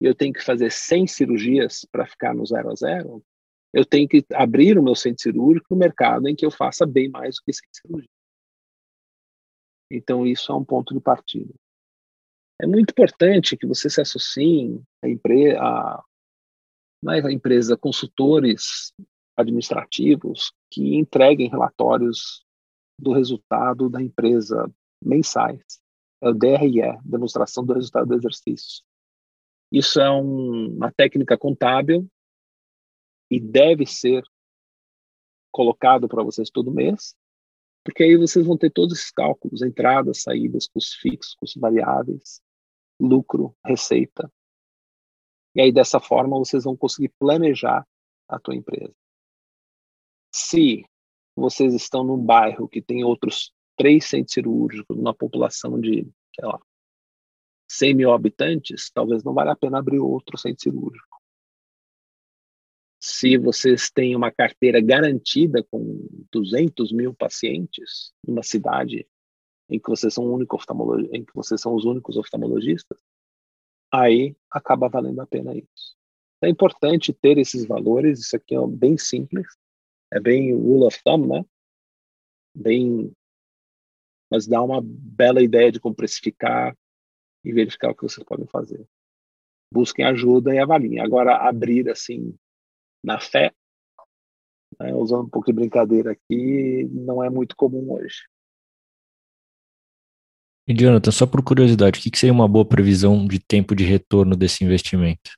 e 0.00 0.04
eu 0.04 0.16
tenho 0.16 0.32
que 0.32 0.42
fazer 0.42 0.72
100 0.72 1.06
cirurgias 1.06 1.86
para 1.92 2.04
ficar 2.04 2.34
no 2.34 2.44
zero 2.44 2.70
a 2.70 2.74
zero, 2.74 3.24
eu 3.72 3.86
tenho 3.86 4.08
que 4.08 4.26
abrir 4.34 4.76
o 4.76 4.82
meu 4.82 4.96
centro 4.96 5.22
cirúrgico 5.22 5.68
no 5.70 5.78
mercado 5.78 6.28
em 6.28 6.34
que 6.34 6.44
eu 6.44 6.50
faça 6.50 6.84
bem 6.84 7.08
mais 7.08 7.36
do 7.36 7.42
que 7.44 7.52
100 7.52 7.68
cirurgias. 7.72 8.10
Então, 9.88 10.26
isso 10.26 10.50
é 10.50 10.56
um 10.56 10.64
ponto 10.64 10.92
de 10.92 11.00
partida. 11.00 11.54
É 12.62 12.66
muito 12.66 12.92
importante 12.92 13.56
que 13.56 13.66
você 13.66 13.90
se 13.90 14.00
associe 14.00 14.80
a, 15.02 15.08
empre 15.08 15.56
a, 15.56 16.00
a 17.08 17.32
empresa 17.32 17.76
consultores 17.76 18.94
administrativos 19.36 20.52
que 20.70 20.94
entreguem 20.94 21.50
relatórios 21.50 22.46
do 22.96 23.12
resultado 23.12 23.90
da 23.90 24.00
empresa 24.00 24.72
mensais. 25.02 25.82
É 26.22 26.28
o 26.28 26.32
DRE, 26.32 27.00
demonstração 27.04 27.66
do 27.66 27.74
resultado 27.74 28.06
do 28.06 28.14
exercício. 28.14 28.84
Isso 29.72 30.00
é 30.00 30.08
um, 30.08 30.76
uma 30.76 30.92
técnica 30.92 31.36
contábil 31.36 32.08
e 33.28 33.40
deve 33.40 33.86
ser 33.86 34.22
colocado 35.50 36.06
para 36.06 36.22
vocês 36.22 36.48
todo 36.48 36.70
mês, 36.70 37.16
porque 37.84 38.04
aí 38.04 38.16
vocês 38.16 38.46
vão 38.46 38.56
ter 38.56 38.70
todos 38.70 38.96
esses 38.96 39.10
cálculos, 39.10 39.62
entradas, 39.62 40.22
saídas, 40.22 40.68
custos 40.68 40.94
fixos, 40.94 41.34
custos 41.34 41.60
variáveis, 41.60 42.40
lucro, 43.02 43.54
receita. 43.64 44.32
E 45.54 45.60
aí 45.60 45.72
dessa 45.72 46.00
forma 46.00 46.38
vocês 46.38 46.64
vão 46.64 46.76
conseguir 46.76 47.10
planejar 47.18 47.86
a 48.28 48.38
tua 48.38 48.54
empresa. 48.54 48.94
Se 50.34 50.84
vocês 51.36 51.74
estão 51.74 52.04
num 52.04 52.18
bairro 52.18 52.68
que 52.68 52.80
tem 52.80 53.04
outros 53.04 53.52
três 53.76 54.06
centros 54.06 54.34
cirúrgicos, 54.34 54.96
numa 54.96 55.14
população 55.14 55.78
de, 55.80 56.06
sei 56.34 56.46
lá, 56.46 56.58
100 57.68 57.94
mil 57.94 58.12
habitantes, 58.12 58.90
talvez 58.90 59.22
não 59.24 59.34
valha 59.34 59.52
a 59.52 59.56
pena 59.56 59.78
abrir 59.78 59.98
outro 59.98 60.38
centro 60.38 60.62
cirúrgico 60.62 61.12
se 63.02 63.36
vocês 63.36 63.90
têm 63.90 64.14
uma 64.14 64.30
carteira 64.30 64.80
garantida 64.80 65.60
com 65.64 66.06
200 66.30 66.92
mil 66.92 67.12
pacientes 67.12 68.12
numa 68.24 68.44
cidade 68.44 69.04
em 69.68 69.78
que 69.78 69.88
vocês 69.88 70.12
são 70.12 70.24
único 70.24 70.58
em 71.12 71.24
que 71.24 71.34
vocês 71.34 71.60
são 71.60 71.74
os 71.74 71.84
únicos 71.84 72.16
oftalmologistas, 72.16 72.98
aí 73.92 74.36
acaba 74.50 74.88
valendo 74.88 75.20
a 75.20 75.26
pena 75.26 75.54
isso. 75.54 75.96
É 76.42 76.48
importante 76.48 77.12
ter 77.12 77.38
esses 77.38 77.64
valores. 77.64 78.18
Isso 78.20 78.36
aqui 78.36 78.54
é 78.54 78.66
bem 78.66 78.98
simples, 78.98 79.46
é 80.12 80.18
bem 80.18 80.52
rule 80.52 80.84
of 80.84 81.00
thumb, 81.04 81.26
né? 81.26 81.44
Bem, 82.54 83.12
mas 84.30 84.46
dá 84.46 84.60
uma 84.62 84.80
bela 84.82 85.42
ideia 85.42 85.70
de 85.70 85.80
como 85.80 85.94
precificar 85.94 86.76
e 87.44 87.52
verificar 87.52 87.90
o 87.90 87.94
que 87.94 88.02
vocês 88.02 88.24
podem 88.24 88.46
fazer. 88.46 88.84
Busquem 89.72 90.04
ajuda 90.04 90.54
e 90.54 90.58
avaliem. 90.58 91.00
Agora 91.00 91.36
abrir 91.36 91.88
assim 91.88 92.36
na 93.02 93.18
fé, 93.20 93.54
né, 94.78 94.94
usando 94.94 95.26
um 95.26 95.30
pouco 95.30 95.46
de 95.46 95.52
brincadeira 95.52 96.12
aqui, 96.12 96.84
não 96.92 97.22
é 97.22 97.30
muito 97.30 97.56
comum 97.56 97.92
hoje. 97.92 98.28
E 100.72 100.74
Jonathan, 100.74 101.10
só 101.10 101.26
por 101.26 101.44
curiosidade, 101.44 102.00
o 102.00 102.02
que 102.02 102.18
seria 102.18 102.32
uma 102.32 102.48
boa 102.48 102.64
previsão 102.64 103.26
de 103.26 103.38
tempo 103.38 103.76
de 103.76 103.84
retorno 103.84 104.34
desse 104.34 104.64
investimento? 104.64 105.36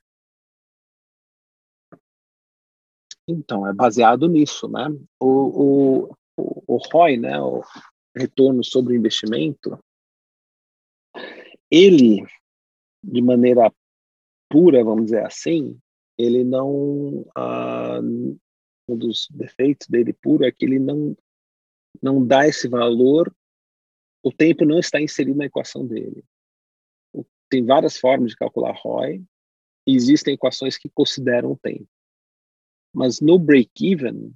Então, 3.27 3.67
é 3.67 3.73
baseado 3.73 4.29
nisso, 4.29 4.69
né? 4.69 4.87
O, 5.19 6.07
o, 6.07 6.45
o 6.69 6.77
ROI, 6.77 7.17
né, 7.17 7.41
o 7.41 7.65
retorno 8.17 8.63
sobre 8.63 8.95
investimento, 8.95 9.77
ele, 11.69 12.25
de 13.03 13.21
maneira 13.21 13.75
pura, 14.49 14.85
vamos 14.85 15.07
dizer 15.07 15.27
assim, 15.27 15.77
ele 16.17 16.45
não 16.45 17.27
ah, 17.35 17.99
um 18.89 18.97
dos 18.97 19.27
defeitos 19.33 19.89
dele 19.89 20.13
puro 20.13 20.45
é 20.45 20.53
que 20.53 20.65
ele 20.65 20.79
não 20.79 21.17
não 22.01 22.25
dá 22.25 22.47
esse 22.47 22.69
valor 22.69 23.35
o 24.25 24.33
tempo 24.33 24.65
não 24.65 24.79
está 24.79 25.01
inserido 25.01 25.37
na 25.37 25.45
equação 25.45 25.87
dele. 25.87 26.25
Tem 27.51 27.65
várias 27.65 27.99
formas 27.99 28.31
de 28.31 28.37
calcular 28.37 28.73
ROI 28.73 29.23
e 29.87 29.95
existem 29.95 30.33
equações 30.33 30.79
que 30.79 30.89
consideram 30.89 31.53
o 31.53 31.59
tempo. 31.59 31.87
Mas 32.93 33.21
no 33.21 33.39
break-even 33.39 34.35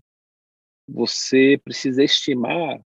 você 0.86 1.58
precisa 1.64 2.04
estimar 2.04 2.84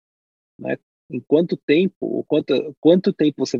né, 0.58 0.78
em 1.10 1.20
quanto 1.20 1.56
tempo 1.56 2.24
quanto 2.24 2.76
quanto 2.80 3.12
tempo 3.12 3.44
você 3.44 3.58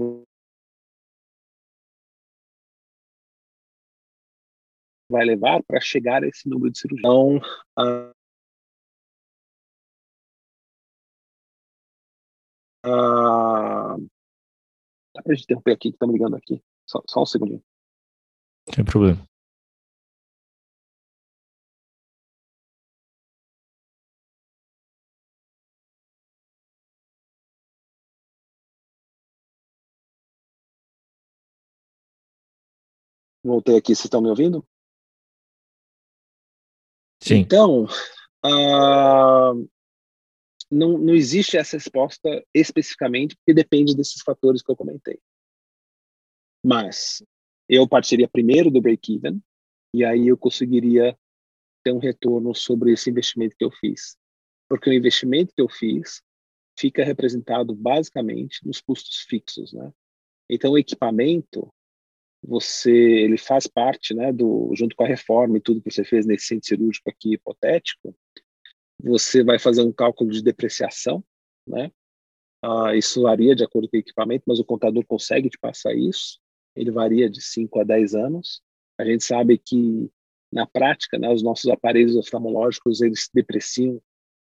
vai 5.11 5.25
levar 5.25 5.63
para 5.65 5.81
chegar 5.81 6.23
a 6.23 6.29
esse 6.29 6.49
número 6.49 6.71
de 6.71 6.79
cirurgiões. 6.79 7.05
Então, 7.05 7.37
uh, 7.79 8.22
uh, 12.85 13.99
dá 15.15 15.23
para 15.23 15.33
a 15.33 15.35
gente 15.35 15.45
interromper 15.45 15.73
aqui, 15.73 15.91
que 15.91 15.97
estão 15.97 16.11
ligando 16.11 16.37
aqui. 16.37 16.63
Só, 16.87 17.03
só 17.07 17.23
um 17.23 17.27
segundinho. 17.27 17.63
Sem 18.75 18.85
problema. 18.85 19.25
Voltei 33.45 33.77
aqui, 33.77 33.95
vocês 33.95 34.05
estão 34.05 34.21
me 34.21 34.29
ouvindo? 34.29 34.65
Sim. 37.21 37.39
Então, 37.39 37.85
uh, 38.45 39.69
não, 40.73 40.97
não 40.97 41.15
existe 41.15 41.57
essa 41.59 41.77
resposta 41.77 42.45
especificamente, 42.55 43.37
porque 43.37 43.53
depende 43.53 43.95
desses 43.95 44.23
fatores 44.23 44.63
que 44.63 44.71
eu 44.71 44.77
comentei. 44.77 45.21
Mas 46.65 47.23
eu 47.69 47.87
partiria 47.87 48.29
primeiro 48.29 48.71
do 48.71 48.81
break-even, 48.81 49.41
e 49.95 50.05
aí 50.05 50.29
eu 50.29 50.39
conseguiria 50.39 51.17
ter 51.85 51.93
um 51.93 51.99
retorno 51.99 52.55
sobre 52.55 52.93
esse 52.93 53.11
investimento 53.11 53.57
que 53.57 53.65
eu 53.65 53.71
fiz. 53.71 54.17
Porque 54.69 54.89
o 54.89 54.93
investimento 54.93 55.53
que 55.55 55.61
eu 55.61 55.69
fiz 55.69 56.23
fica 56.79 57.05
representado 57.05 57.75
basicamente 57.75 58.67
nos 58.67 58.81
custos 58.81 59.27
fixos, 59.29 59.73
né? 59.75 59.93
Então, 60.49 60.73
o 60.73 60.79
equipamento, 60.79 61.69
você 62.43 62.91
ele 62.91 63.37
faz 63.37 63.67
parte, 63.67 64.15
né, 64.15 64.33
do 64.33 64.71
junto 64.75 64.97
com 64.97 65.05
a 65.05 65.09
reforma 65.09 65.59
e 65.59 65.61
tudo 65.61 65.83
que 65.83 65.91
você 65.91 66.05
fez 66.05 66.25
nesse 66.25 66.47
centro 66.47 66.67
cirúrgico 66.67 67.11
aqui 67.11 67.35
hipotético, 67.35 68.17
você 69.03 69.43
vai 69.43 69.59
fazer 69.59 69.83
um 69.83 69.93
cálculo 69.93 70.31
de 70.31 70.43
depreciação, 70.43 71.25
né? 71.67 71.91
Ah, 72.63 72.95
isso 72.95 73.23
varia 73.23 73.57
de 73.57 73.65
acordo 73.65 73.89
com 73.89 73.97
o 73.97 74.01
equipamento, 74.01 74.45
mas 74.47 74.61
o 74.61 74.65
contador 74.65 75.05
consegue 75.05 75.51
te 75.51 75.59
passar 75.59 75.95
isso. 75.95 76.41
ele 76.77 76.91
varia 76.91 77.29
de 77.29 77.43
5 77.43 77.81
a 77.81 77.85
10 77.85 78.15
anos. 78.15 78.63
A 78.99 79.05
gente 79.05 79.25
sabe 79.25 79.59
que, 79.59 80.11
na 80.53 80.67
prática, 80.67 81.19
né, 81.19 81.29
os 81.31 81.43
nossos 81.43 81.69
aparelhos 81.71 82.17
oftalmológicos 82.17 83.03
eles 83.03 83.25
se 83.25 83.31
depreciam 83.35 84.01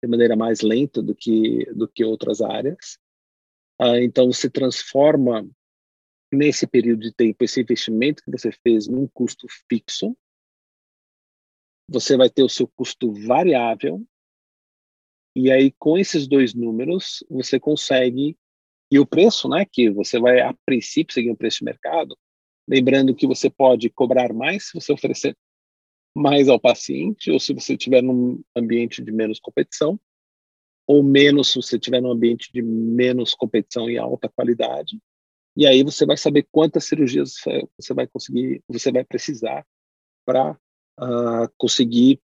de 0.02 0.10
maneira 0.10 0.36
mais 0.36 0.62
lenta 0.62 1.02
do 1.02 1.16
que, 1.16 1.66
do 1.74 1.88
que 1.88 2.06
outras 2.06 2.40
áreas. 2.40 2.98
Uh, 3.82 3.98
então, 4.04 4.32
você 4.32 4.50
transforma, 4.50 5.46
nesse 6.32 6.68
período 6.68 7.02
de 7.02 7.14
tempo, 7.14 7.44
esse 7.44 7.62
investimento 7.62 8.24
que 8.24 8.32
você 8.32 8.52
fez 8.52 8.88
num 8.88 9.08
custo 9.08 9.48
fixo. 9.68 10.16
Você 11.90 12.16
vai 12.16 12.30
ter 12.30 12.44
o 12.44 12.50
seu 12.50 12.68
custo 12.68 13.12
variável. 13.12 14.06
E 15.36 15.52
aí, 15.52 15.72
com 15.80 15.98
esses 15.98 16.28
dois 16.28 16.54
números, 16.54 17.24
você 17.30 17.60
consegue 17.60 18.38
e 18.94 19.00
o 19.00 19.08
preço, 19.08 19.50
né, 19.50 19.66
que 19.66 19.90
você 19.90 20.20
vai, 20.20 20.40
a 20.42 20.54
princípio, 20.68 21.16
seguir 21.16 21.32
um 21.32 21.36
preço 21.36 21.58
de 21.58 21.66
mercado, 21.66 22.16
lembrando 22.68 23.16
que 23.16 23.26
você 23.26 23.50
pode 23.50 23.90
cobrar 23.90 24.32
mais 24.32 24.68
se 24.68 24.74
você 24.76 24.94
oferecer 24.94 25.36
mais 26.16 26.48
ao 26.48 26.60
paciente, 26.60 27.32
ou 27.32 27.40
se 27.40 27.56
você 27.56 27.74
estiver 27.74 28.04
num 28.04 28.44
ambiente 28.56 29.04
de 29.04 29.12
menos 29.12 29.40
competição, 29.40 30.00
ou 30.86 31.02
menos 31.02 31.52
se 31.52 31.56
você 31.56 31.78
estiver 31.78 32.04
num 32.04 32.12
ambiente 32.12 32.52
de 32.54 32.62
menos 32.62 33.34
competição 33.34 33.90
e 33.90 33.98
alta 33.98 34.30
qualidade. 34.30 35.00
E 35.58 35.66
aí 35.66 35.84
você 35.84 36.06
vai 36.06 36.16
saber 36.16 36.48
quantas 36.52 36.86
cirurgias 36.86 37.34
você 37.76 37.96
vai 37.96 38.06
conseguir, 38.06 38.62
você 38.68 38.92
vai 38.92 39.04
precisar 39.04 39.66
para 40.24 40.52
uh, 40.52 40.56
ah, 41.00 41.52
conseguir 41.58 42.22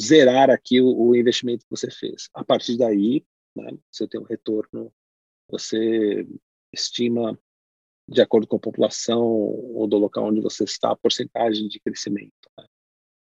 zerar 0.00 0.50
aqui 0.50 0.80
o, 0.80 0.86
o, 0.86 1.16
investimento 1.16 1.64
que 1.64 1.70
você 1.70 1.90
fez. 1.90 2.28
A 2.34 2.44
partir 2.44 2.76
daí, 2.76 3.24
né, 3.54 3.70
você 3.90 4.06
tem 4.08 4.20
um 4.20 4.24
retorno 4.24 4.92
você 5.48 6.26
estima, 6.72 7.38
de 8.08 8.22
acordo 8.22 8.46
com 8.46 8.56
a 8.56 8.60
população 8.60 9.22
ou 9.22 9.86
do 9.86 9.98
local 9.98 10.24
onde 10.24 10.40
você 10.40 10.64
está, 10.64 10.90
a 10.90 10.96
porcentagem 10.96 11.68
de 11.68 11.78
crescimento, 11.78 12.50
né? 12.58 12.64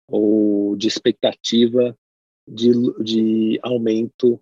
ou 0.07 0.75
de 0.77 0.87
expectativa 0.87 1.97
de, 2.47 2.71
de 3.03 3.59
aumento 3.61 4.41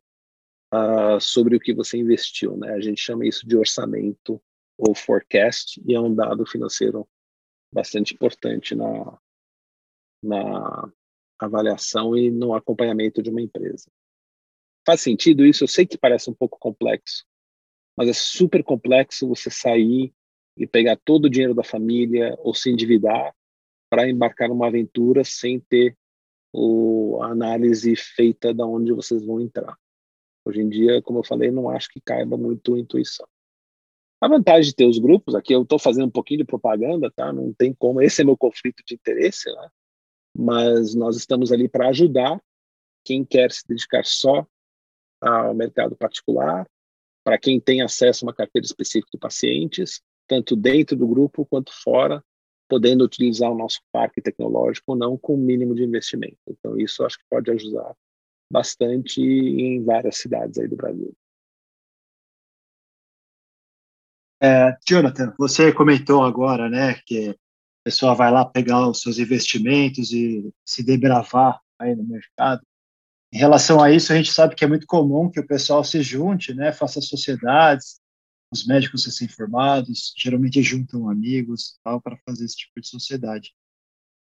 uh, 0.73 1.19
sobre 1.19 1.55
o 1.55 1.59
que 1.59 1.73
você 1.73 1.97
investiu. 1.97 2.55
Né? 2.55 2.71
A 2.73 2.79
gente 2.79 3.01
chama 3.01 3.25
isso 3.25 3.47
de 3.47 3.57
orçamento 3.57 4.41
ou 4.77 4.95
forecast, 4.95 5.81
e 5.85 5.93
é 5.93 5.99
um 5.99 6.13
dado 6.13 6.45
financeiro 6.45 7.07
bastante 7.73 8.13
importante 8.13 8.75
na, 8.75 9.19
na 10.23 10.93
avaliação 11.45 12.17
e 12.17 12.29
no 12.29 12.53
acompanhamento 12.53 13.21
de 13.21 13.29
uma 13.29 13.41
empresa. 13.41 13.89
Faz 14.85 15.01
sentido 15.01 15.45
isso? 15.45 15.63
Eu 15.63 15.67
sei 15.67 15.85
que 15.85 15.97
parece 15.97 16.29
um 16.29 16.33
pouco 16.33 16.57
complexo, 16.59 17.25
mas 17.97 18.09
é 18.09 18.13
super 18.13 18.63
complexo 18.63 19.27
você 19.27 19.49
sair 19.49 20.13
e 20.57 20.67
pegar 20.67 20.97
todo 21.03 21.25
o 21.25 21.29
dinheiro 21.29 21.53
da 21.53 21.63
família 21.63 22.35
ou 22.39 22.53
se 22.53 22.69
endividar 22.69 23.33
para 23.89 24.09
embarcar 24.09 24.49
numa 24.49 24.67
aventura 24.67 25.23
sem 25.23 25.59
ter 25.59 25.97
o, 26.53 27.19
a 27.21 27.27
análise 27.27 27.95
feita 27.95 28.53
de 28.53 28.63
onde 28.63 28.91
vocês 28.93 29.25
vão 29.25 29.39
entrar. 29.39 29.77
Hoje 30.45 30.61
em 30.61 30.69
dia, 30.69 31.01
como 31.01 31.19
eu 31.19 31.23
falei, 31.23 31.51
não 31.51 31.69
acho 31.69 31.89
que 31.89 32.01
caiba 32.01 32.35
muito 32.37 32.77
intuição. 32.77 33.27
A 34.19 34.27
vantagem 34.27 34.69
de 34.69 34.75
ter 34.75 34.85
os 34.85 34.99
grupos, 34.99 35.33
aqui 35.33 35.53
eu 35.53 35.63
estou 35.63 35.79
fazendo 35.79 36.07
um 36.07 36.11
pouquinho 36.11 36.39
de 36.39 36.45
propaganda, 36.45 37.11
tá? 37.11 37.33
Não 37.33 37.53
tem 37.53 37.73
como, 37.73 38.01
esse 38.01 38.21
é 38.21 38.25
meu 38.25 38.37
conflito 38.37 38.83
de 38.85 38.93
interesse, 38.93 39.51
né? 39.51 39.69
Mas 40.37 40.95
nós 40.95 41.15
estamos 41.15 41.51
ali 41.51 41.67
para 41.67 41.89
ajudar 41.89 42.41
quem 43.03 43.25
quer 43.25 43.51
se 43.51 43.67
dedicar 43.67 44.05
só 44.05 44.45
ao 45.21 45.53
mercado 45.53 45.95
particular 45.95 46.67
para 47.23 47.37
quem 47.37 47.59
tem 47.59 47.81
acesso 47.81 48.25
a 48.25 48.27
uma 48.27 48.33
carteira 48.33 48.65
específica 48.65 49.11
de 49.13 49.19
pacientes, 49.19 50.01
tanto 50.27 50.55
dentro 50.55 50.95
do 50.95 51.07
grupo 51.07 51.45
quanto 51.45 51.71
fora, 51.71 52.23
podendo 52.67 53.03
utilizar 53.03 53.51
o 53.51 53.57
nosso 53.57 53.79
parque 53.91 54.21
tecnológico 54.21 54.93
ou 54.93 54.97
não 54.97 55.17
com 55.17 55.35
o 55.35 55.37
mínimo 55.37 55.75
de 55.75 55.83
investimento. 55.83 56.39
Então, 56.47 56.79
isso 56.79 57.05
acho 57.05 57.17
que 57.17 57.25
pode 57.29 57.51
ajudar 57.51 57.95
bastante 58.51 59.21
em 59.21 59.83
várias 59.83 60.17
cidades 60.17 60.57
aí 60.57 60.67
do 60.67 60.75
Brasil. 60.75 61.13
É, 64.41 64.75
Jonathan, 64.87 65.33
você 65.37 65.71
comentou 65.71 66.23
agora, 66.23 66.67
né, 66.67 66.95
que 67.05 67.37
pessoa 67.83 68.15
vai 68.15 68.31
lá 68.31 68.45
pegar 68.45 68.87
os 68.87 69.01
seus 69.01 69.17
investimentos 69.17 70.11
e 70.11 70.51
se 70.65 70.83
debravar 70.83 71.59
aí 71.79 71.95
no 71.95 72.03
mercado. 72.03 72.61
Em 73.33 73.37
relação 73.37 73.81
a 73.81 73.91
isso, 73.91 74.11
a 74.11 74.15
gente 74.15 74.31
sabe 74.31 74.55
que 74.55 74.63
é 74.63 74.67
muito 74.67 74.85
comum 74.85 75.29
que 75.29 75.39
o 75.39 75.47
pessoal 75.47 75.83
se 75.83 76.01
junte, 76.01 76.53
né, 76.53 76.71
faça 76.71 76.99
sociedades, 77.01 78.01
os 78.51 78.65
médicos 78.65 79.05
recém-formados, 79.05 80.13
geralmente 80.17 80.61
juntam 80.61 81.09
amigos 81.09 81.79
tal 81.83 82.01
para 82.01 82.17
fazer 82.25 82.43
esse 82.43 82.57
tipo 82.57 82.81
de 82.81 82.87
sociedade. 82.87 83.53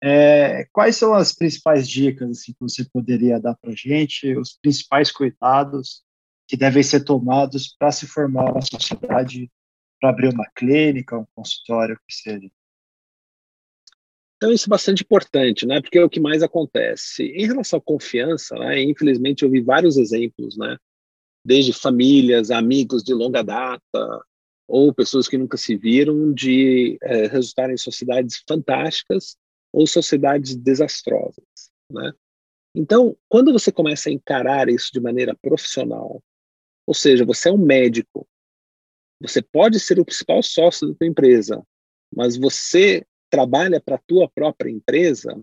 É, 0.03 0.65
quais 0.73 0.97
são 0.97 1.13
as 1.13 1.33
principais 1.33 1.87
dicas 1.89 2.31
assim, 2.31 2.53
que 2.53 2.61
você 2.61 2.85
poderia 2.85 3.41
dar 3.41 3.55
para 3.57 3.73
a 3.73 3.77
gente, 3.77 4.35
os 4.37 4.57
principais 4.63 5.11
cuidados 5.11 6.03
que 6.49 6.57
devem 6.57 6.83
ser 6.83 7.05
tomados 7.05 7.75
para 7.79 7.93
se 7.93 8.07
formar 8.07 8.51
uma 8.51 8.63
sociedade, 8.63 9.51
para 10.01 10.11
abrir 10.11 10.33
uma 10.33 10.49
clínica, 10.55 11.19
um 11.19 11.27
consultório, 11.35 12.01
que 12.09 12.15
seja? 12.15 12.51
Então, 14.41 14.51
isso 14.51 14.71
é 14.71 14.71
bastante 14.71 15.03
importante, 15.03 15.67
né? 15.67 15.83
Porque 15.83 15.99
é 15.99 16.05
o 16.05 16.09
que 16.09 16.19
mais 16.19 16.43
acontece. 16.43 17.25
Em 17.25 17.47
relação 17.47 17.79
à 17.79 17.83
confiança, 17.83 18.55
né? 18.57 18.83
Infelizmente, 18.83 19.43
eu 19.43 19.51
vi 19.51 19.61
vários 19.61 19.99
exemplos, 19.99 20.57
né? 20.57 20.79
Desde 21.45 21.75
famílias, 21.75 22.51
amigos 22.51 23.03
de 23.03 23.13
longa 23.13 23.43
data, 23.43 24.25
ou 24.67 24.95
pessoas 24.95 25.29
que 25.29 25.37
nunca 25.37 25.59
se 25.59 25.77
viram, 25.77 26.33
de 26.33 26.97
é, 27.03 27.27
resultar 27.27 27.71
em 27.71 27.77
sociedades 27.77 28.43
fantásticas 28.49 29.37
ou 29.75 29.87
sociedades 29.87 30.57
desastrosas, 30.57 31.45
né? 31.93 32.11
Então, 32.75 33.15
quando 33.29 33.53
você 33.53 33.71
começa 33.71 34.09
a 34.09 34.13
encarar 34.13 34.71
isso 34.71 34.91
de 34.91 35.01
maneira 35.01 35.37
profissional, 35.43 36.23
ou 36.87 36.95
seja, 36.95 37.27
você 37.27 37.51
é 37.51 37.53
um 37.53 37.59
médico, 37.59 38.27
você 39.21 39.43
pode 39.43 39.79
ser 39.79 40.01
o 40.01 40.05
principal 40.05 40.43
sócio 40.43 40.89
da 40.89 40.95
sua 40.95 41.07
empresa, 41.07 41.63
mas 42.15 42.39
você 42.39 43.05
trabalha 43.31 43.81
para 43.81 43.95
a 43.95 44.03
tua 44.07 44.29
própria 44.29 44.71
empresa, 44.71 45.41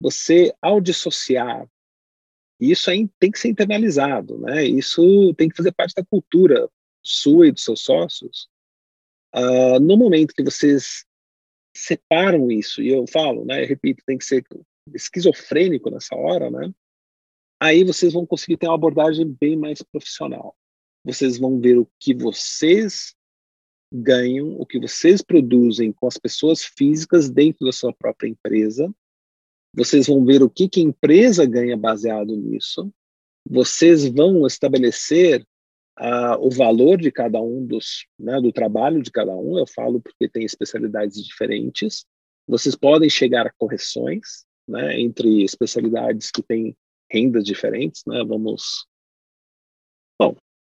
você, 0.00 0.54
ao 0.62 0.80
dissociar, 0.80 1.68
isso 2.60 2.90
aí 2.90 3.08
tem 3.18 3.30
que 3.30 3.38
ser 3.38 3.48
internalizado, 3.48 4.38
né? 4.38 4.64
Isso 4.64 5.32
tem 5.34 5.48
que 5.48 5.56
fazer 5.56 5.72
parte 5.72 5.94
da 5.94 6.04
cultura 6.04 6.68
sua 7.02 7.48
e 7.48 7.52
dos 7.52 7.64
seus 7.64 7.80
sócios. 7.80 8.48
Uh, 9.34 9.78
no 9.80 9.96
momento 9.96 10.34
que 10.34 10.42
vocês 10.42 11.04
separam 11.76 12.50
isso, 12.50 12.82
e 12.82 12.88
eu 12.88 13.06
falo, 13.06 13.44
né, 13.44 13.62
eu 13.62 13.68
repito, 13.68 14.02
tem 14.04 14.18
que 14.18 14.24
ser 14.24 14.44
esquizofrênico 14.92 15.90
nessa 15.90 16.16
hora, 16.16 16.50
né? 16.50 16.72
Aí 17.60 17.84
vocês 17.84 18.12
vão 18.12 18.26
conseguir 18.26 18.56
ter 18.56 18.66
uma 18.66 18.74
abordagem 18.74 19.26
bem 19.40 19.56
mais 19.56 19.82
profissional. 19.82 20.56
Vocês 21.04 21.38
vão 21.38 21.60
ver 21.60 21.78
o 21.78 21.88
que 21.98 22.14
vocês 22.14 23.14
ganham, 23.92 24.58
o 24.60 24.66
que 24.66 24.78
vocês 24.78 25.22
produzem 25.22 25.92
com 25.92 26.06
as 26.06 26.16
pessoas 26.16 26.62
físicas 26.62 27.30
dentro 27.30 27.66
da 27.66 27.72
sua 27.72 27.92
própria 27.92 28.28
empresa. 28.28 28.92
Vocês 29.74 30.06
vão 30.06 30.24
ver 30.24 30.42
o 30.42 30.50
que, 30.50 30.68
que 30.68 30.80
a 30.80 30.84
empresa 30.84 31.46
ganha 31.46 31.76
baseado 31.76 32.36
nisso. 32.36 32.92
Vocês 33.48 34.06
vão 34.06 34.46
estabelecer 34.46 35.46
uh, 35.98 36.38
o 36.40 36.50
valor 36.50 36.98
de 36.98 37.10
cada 37.10 37.40
um 37.40 37.64
dos, 37.66 38.06
né, 38.18 38.40
do 38.40 38.52
trabalho 38.52 39.02
de 39.02 39.10
cada 39.10 39.34
um. 39.34 39.58
Eu 39.58 39.66
falo 39.66 40.00
porque 40.00 40.28
tem 40.28 40.44
especialidades 40.44 41.22
diferentes. 41.24 42.04
Vocês 42.46 42.74
podem 42.74 43.10
chegar 43.10 43.46
a 43.46 43.52
correções, 43.58 44.44
né, 44.66 45.00
entre 45.00 45.42
especialidades 45.44 46.30
que 46.30 46.42
têm 46.42 46.76
rendas 47.10 47.44
diferentes, 47.44 48.02
né? 48.06 48.22
Vamos 48.24 48.86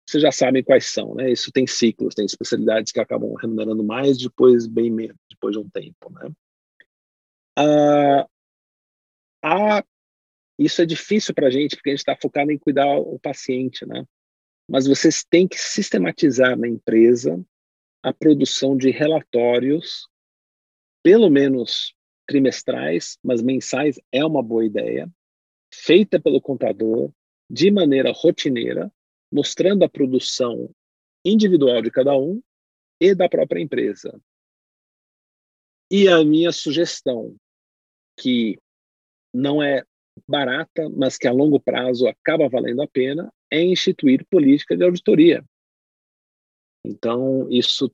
vocês 0.05 0.21
já 0.21 0.31
sabem 0.31 0.63
quais 0.63 0.85
são, 0.85 1.15
né? 1.15 1.31
Isso 1.31 1.51
tem 1.51 1.65
ciclos, 1.65 2.13
tem 2.13 2.25
especialidades 2.25 2.91
que 2.91 2.99
acabam 2.99 3.33
remunerando 3.33 3.83
mais, 3.83 4.17
depois 4.17 4.67
bem 4.67 4.91
menos, 4.91 5.17
depois 5.29 5.53
de 5.53 5.59
um 5.59 5.69
tempo, 5.69 6.11
né? 6.11 6.31
Ah, 9.43 9.83
isso 10.57 10.81
é 10.81 10.85
difícil 10.85 11.33
para 11.33 11.47
a 11.47 11.49
gente, 11.51 11.75
porque 11.75 11.89
a 11.89 11.93
gente 11.93 11.99
está 11.99 12.15
focado 12.15 12.51
em 12.51 12.57
cuidar 12.57 12.87
o 12.97 13.19
paciente, 13.19 13.85
né? 13.85 14.05
Mas 14.69 14.87
vocês 14.87 15.23
têm 15.23 15.47
que 15.47 15.59
sistematizar 15.59 16.57
na 16.57 16.67
empresa 16.67 17.43
a 18.01 18.13
produção 18.13 18.77
de 18.77 18.89
relatórios, 18.91 20.07
pelo 21.03 21.29
menos 21.29 21.95
trimestrais, 22.27 23.17
mas 23.23 23.41
mensais 23.41 23.99
é 24.11 24.25
uma 24.25 24.41
boa 24.41 24.65
ideia, 24.65 25.09
feita 25.73 26.19
pelo 26.19 26.41
contador, 26.41 27.11
de 27.49 27.69
maneira 27.69 28.11
rotineira, 28.11 28.91
mostrando 29.35 29.83
a 29.83 29.89
produção 29.89 30.69
individual 31.25 31.81
de 31.81 31.91
cada 31.91 32.15
um 32.17 32.41
e 33.01 33.13
da 33.13 33.27
própria 33.27 33.61
empresa. 33.61 34.17
E 35.91 36.07
a 36.07 36.23
minha 36.23 36.51
sugestão, 36.51 37.35
que 38.17 38.57
não 39.33 39.61
é 39.61 39.83
barata, 40.27 40.89
mas 40.89 41.17
que 41.17 41.27
a 41.27 41.31
longo 41.31 41.59
prazo 41.59 42.07
acaba 42.07 42.47
valendo 42.47 42.81
a 42.81 42.87
pena, 42.87 43.31
é 43.51 43.61
instituir 43.61 44.25
política 44.29 44.77
de 44.77 44.83
auditoria. 44.83 45.43
Então, 46.85 47.51
isso 47.51 47.91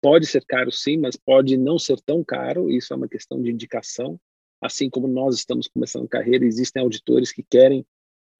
Pode 0.00 0.26
ser 0.26 0.44
caro 0.44 0.70
sim, 0.70 0.96
mas 0.96 1.16
pode 1.16 1.56
não 1.56 1.78
ser 1.78 2.00
tão 2.00 2.22
caro, 2.22 2.70
isso 2.70 2.92
é 2.92 2.96
uma 2.96 3.08
questão 3.08 3.42
de 3.42 3.50
indicação. 3.50 4.18
Assim 4.60 4.88
como 4.88 5.08
nós 5.08 5.36
estamos 5.36 5.66
começando 5.66 6.08
carreira, 6.08 6.44
existem 6.44 6.80
auditores 6.80 7.32
que 7.32 7.42
querem 7.42 7.84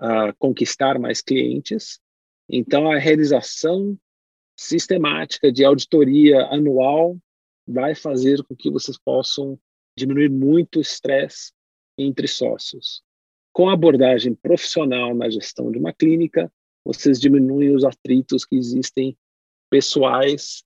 uh, 0.01 0.33
conquistar 0.39 0.99
mais 1.01 1.21
clientes. 1.21 2.01
Então, 2.49 2.91
a 2.91 2.99
realização 2.99 3.99
sistemática 4.57 5.53
de 5.53 5.65
auditoria 5.65 6.47
anual 6.47 7.17
vai 7.67 7.95
fazer 7.95 8.43
com 8.45 8.57
que 8.57 8.71
vocês 8.71 8.99
possam 8.99 9.59
diminuir 9.97 10.31
muito 10.31 10.79
o 10.79 10.83
estresse 10.83 11.53
entre 11.99 12.27
sócios. 12.27 13.03
Com 13.53 13.69
a 13.69 13.75
abordagem 13.75 14.35
profissional 14.35 15.15
na 15.15 15.29
gestão 15.29 15.71
de 15.71 15.79
uma 15.79 15.93
clínica, 15.93 16.51
vocês 16.85 17.21
diminuem 17.21 17.75
os 17.75 17.85
atritos 17.85 18.45
que 18.45 18.57
existem 18.57 19.17
pessoais 19.69 20.65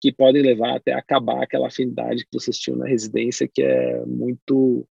que 0.00 0.10
podem 0.10 0.42
levar 0.42 0.76
até 0.76 0.92
acabar 0.92 1.42
aquela 1.42 1.68
afinidade 1.68 2.24
que 2.24 2.32
vocês 2.32 2.58
tinham 2.58 2.78
na 2.78 2.86
residência, 2.86 3.46
que 3.46 3.62
é 3.62 4.04
muito 4.06 4.86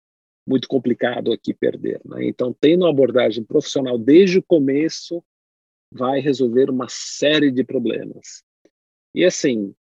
muito 0.49 0.69
complicado 0.69 1.33
aqui 1.33 1.53
perder. 1.53 2.01
Né? 2.05 2.29
Então, 2.29 2.55
tendo 2.61 2.83
uma 2.83 2.91
abordagem 2.91 3.43
profissional 3.43 3.99
desde 3.99 4.39
o 4.39 4.43
começo, 4.43 5.25
vai 5.93 6.21
resolver 6.21 6.71
uma 6.71 6.87
série 6.89 7.51
de 7.51 7.65
problemas. 7.65 8.43
E 9.15 9.25
assim, 9.25 9.75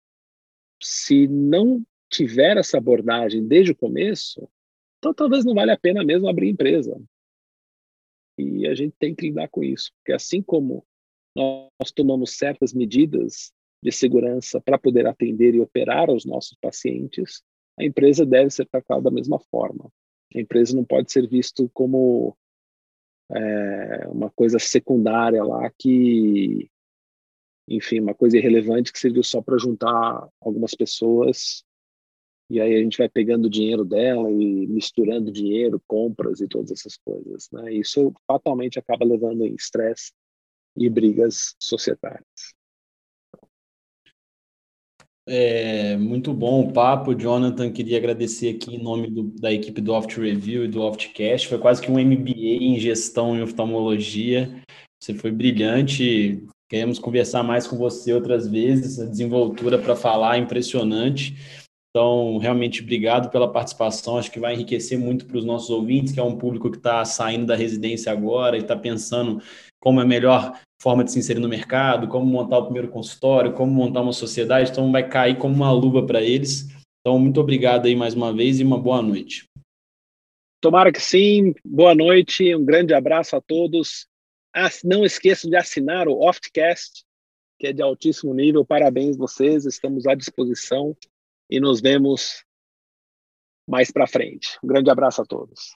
se 0.81 1.27
não 1.27 1.83
tiver 2.09 2.57
essa 2.57 2.77
abordagem 2.77 3.47
desde 3.47 3.71
o 3.71 3.75
começo, 3.75 4.47
então 4.99 5.13
talvez 5.13 5.43
não 5.43 5.55
valha 5.55 5.73
a 5.73 5.79
pena 5.79 6.03
mesmo 6.03 6.27
abrir 6.27 6.49
empresa. 6.49 7.01
E 8.37 8.67
a 8.67 8.75
gente 8.75 8.95
tem 8.97 9.15
que 9.15 9.27
lidar 9.27 9.47
com 9.49 9.63
isso, 9.63 9.91
porque 9.97 10.13
assim 10.13 10.41
como 10.41 10.85
nós 11.35 11.91
tomamos 11.93 12.37
certas 12.37 12.73
medidas 12.73 13.51
de 13.83 13.91
segurança 13.91 14.61
para 14.61 14.77
poder 14.77 15.07
atender 15.07 15.55
e 15.55 15.59
operar 15.59 16.09
os 16.09 16.25
nossos 16.25 16.57
pacientes, 16.61 17.43
a 17.77 17.83
empresa 17.83 18.25
deve 18.25 18.49
ser 18.49 18.65
tratada 18.65 19.01
da 19.01 19.11
mesma 19.11 19.39
forma. 19.39 19.91
A 20.35 20.39
empresa 20.39 20.75
não 20.75 20.85
pode 20.85 21.11
ser 21.11 21.27
visto 21.27 21.69
como 21.73 22.37
é, 23.31 24.07
uma 24.09 24.29
coisa 24.29 24.59
secundária 24.59 25.43
lá 25.43 25.71
que, 25.77 26.69
enfim, 27.67 27.99
uma 27.99 28.13
coisa 28.13 28.37
irrelevante 28.37 28.91
que 28.91 28.99
serviu 28.99 29.23
só 29.23 29.41
para 29.41 29.57
juntar 29.57 30.27
algumas 30.41 30.75
pessoas 30.75 31.63
e 32.49 32.59
aí 32.61 32.75
a 32.75 32.79
gente 32.79 32.97
vai 32.97 33.09
pegando 33.09 33.45
o 33.45 33.49
dinheiro 33.49 33.83
dela 33.83 34.29
e 34.29 34.67
misturando 34.67 35.31
dinheiro, 35.31 35.81
compras 35.87 36.39
e 36.41 36.47
todas 36.47 36.71
essas 36.71 36.97
coisas. 36.97 37.49
Né? 37.51 37.73
Isso 37.73 38.13
fatalmente 38.27 38.77
acaba 38.77 39.05
levando 39.05 39.43
em 39.43 39.55
estresse 39.55 40.11
e 40.77 40.89
brigas 40.89 41.55
societárias. 41.59 42.53
É, 45.25 45.95
muito 45.95 46.33
bom 46.33 46.61
o 46.61 46.73
papo, 46.73 47.15
Jonathan. 47.15 47.71
Queria 47.71 47.97
agradecer 47.97 48.55
aqui 48.55 48.75
em 48.75 48.83
nome 48.83 49.09
do, 49.09 49.23
da 49.39 49.51
equipe 49.51 49.79
do 49.79 49.93
Oft 49.93 50.19
Review 50.19 50.65
e 50.65 50.67
do 50.67 50.81
Oftcast. 50.81 51.47
Foi 51.47 51.57
quase 51.57 51.81
que 51.81 51.89
um 51.89 51.97
MBA 51.97 52.33
em 52.35 52.77
gestão 52.77 53.35
em 53.35 53.41
oftalmologia. 53.41 54.61
Você 55.01 55.13
foi 55.13 55.31
brilhante. 55.31 56.43
Queremos 56.69 56.99
conversar 56.99 57.43
mais 57.43 57.67
com 57.67 57.77
você 57.77 58.13
outras 58.13 58.47
vezes. 58.47 58.99
A 58.99 59.05
desenvoltura 59.05 59.79
para 59.79 59.95
falar 59.95 60.35
é 60.35 60.39
impressionante. 60.39 61.35
Então, 61.89 62.39
realmente, 62.39 62.81
obrigado 62.81 63.29
pela 63.29 63.51
participação. 63.51 64.17
Acho 64.17 64.31
que 64.31 64.39
vai 64.39 64.55
enriquecer 64.55 64.97
muito 64.97 65.25
para 65.25 65.37
os 65.37 65.45
nossos 65.45 65.69
ouvintes, 65.69 66.11
que 66.11 66.19
é 66.19 66.23
um 66.23 66.37
público 66.37 66.71
que 66.71 66.77
está 66.77 67.05
saindo 67.05 67.45
da 67.45 67.55
residência 67.55 68.11
agora 68.11 68.57
e 68.57 68.61
está 68.61 68.75
pensando 68.75 69.41
como 69.79 70.01
é 70.01 70.05
melhor 70.05 70.59
forma 70.83 71.01
de 71.03 71.13
se 71.13 71.17
inserir 71.17 71.39
no 71.39 71.47
mercado, 71.47 72.09
como 72.09 72.25
montar 72.25 72.57
o 72.57 72.65
primeiro 72.65 72.89
consultório, 72.89 73.53
como 73.53 73.71
montar 73.71 74.01
uma 74.01 74.11
sociedade. 74.11 74.69
Então, 74.69 74.91
vai 74.91 75.07
cair 75.07 75.37
como 75.37 75.55
uma 75.55 75.71
luva 75.71 76.05
para 76.05 76.21
eles. 76.21 76.67
Então, 76.99 77.17
muito 77.17 77.39
obrigado 77.39 77.85
aí 77.85 77.95
mais 77.95 78.13
uma 78.13 78.33
vez 78.33 78.59
e 78.59 78.63
uma 78.63 78.77
boa 78.77 79.01
noite. 79.01 79.45
Tomara 80.61 80.91
que 80.91 81.01
sim. 81.01 81.53
Boa 81.63 81.95
noite, 81.95 82.53
um 82.53 82.65
grande 82.65 82.93
abraço 82.93 83.35
a 83.35 83.41
todos. 83.41 84.07
Não 84.83 85.05
esqueçam 85.05 85.49
de 85.49 85.55
assinar 85.55 86.07
o 86.07 86.19
Oftcast, 86.21 87.03
que 87.59 87.67
é 87.67 87.73
de 87.73 87.81
altíssimo 87.81 88.33
nível. 88.33 88.65
Parabéns 88.65 89.15
vocês, 89.15 89.65
estamos 89.65 90.05
à 90.05 90.13
disposição 90.13 90.95
e 91.49 91.59
nos 91.59 91.81
vemos 91.81 92.43
mais 93.69 93.89
para 93.89 94.05
frente. 94.05 94.57
Um 94.61 94.67
grande 94.67 94.89
abraço 94.89 95.21
a 95.21 95.25
todos. 95.25 95.73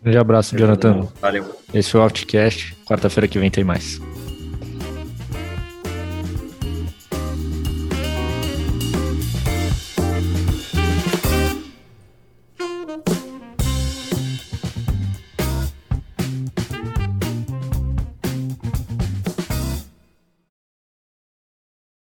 Grande 0.00 0.18
abraço, 0.18 0.56
Jonathan. 0.56 1.02
Valeu. 1.20 1.44
Esse 1.74 1.90
foi 1.90 2.00
o 2.00 2.02
Outcast. 2.04 2.74
Quarta-feira 2.84 3.28
que 3.28 3.38
vem 3.38 3.50
tem 3.50 3.64
mais. 3.64 3.98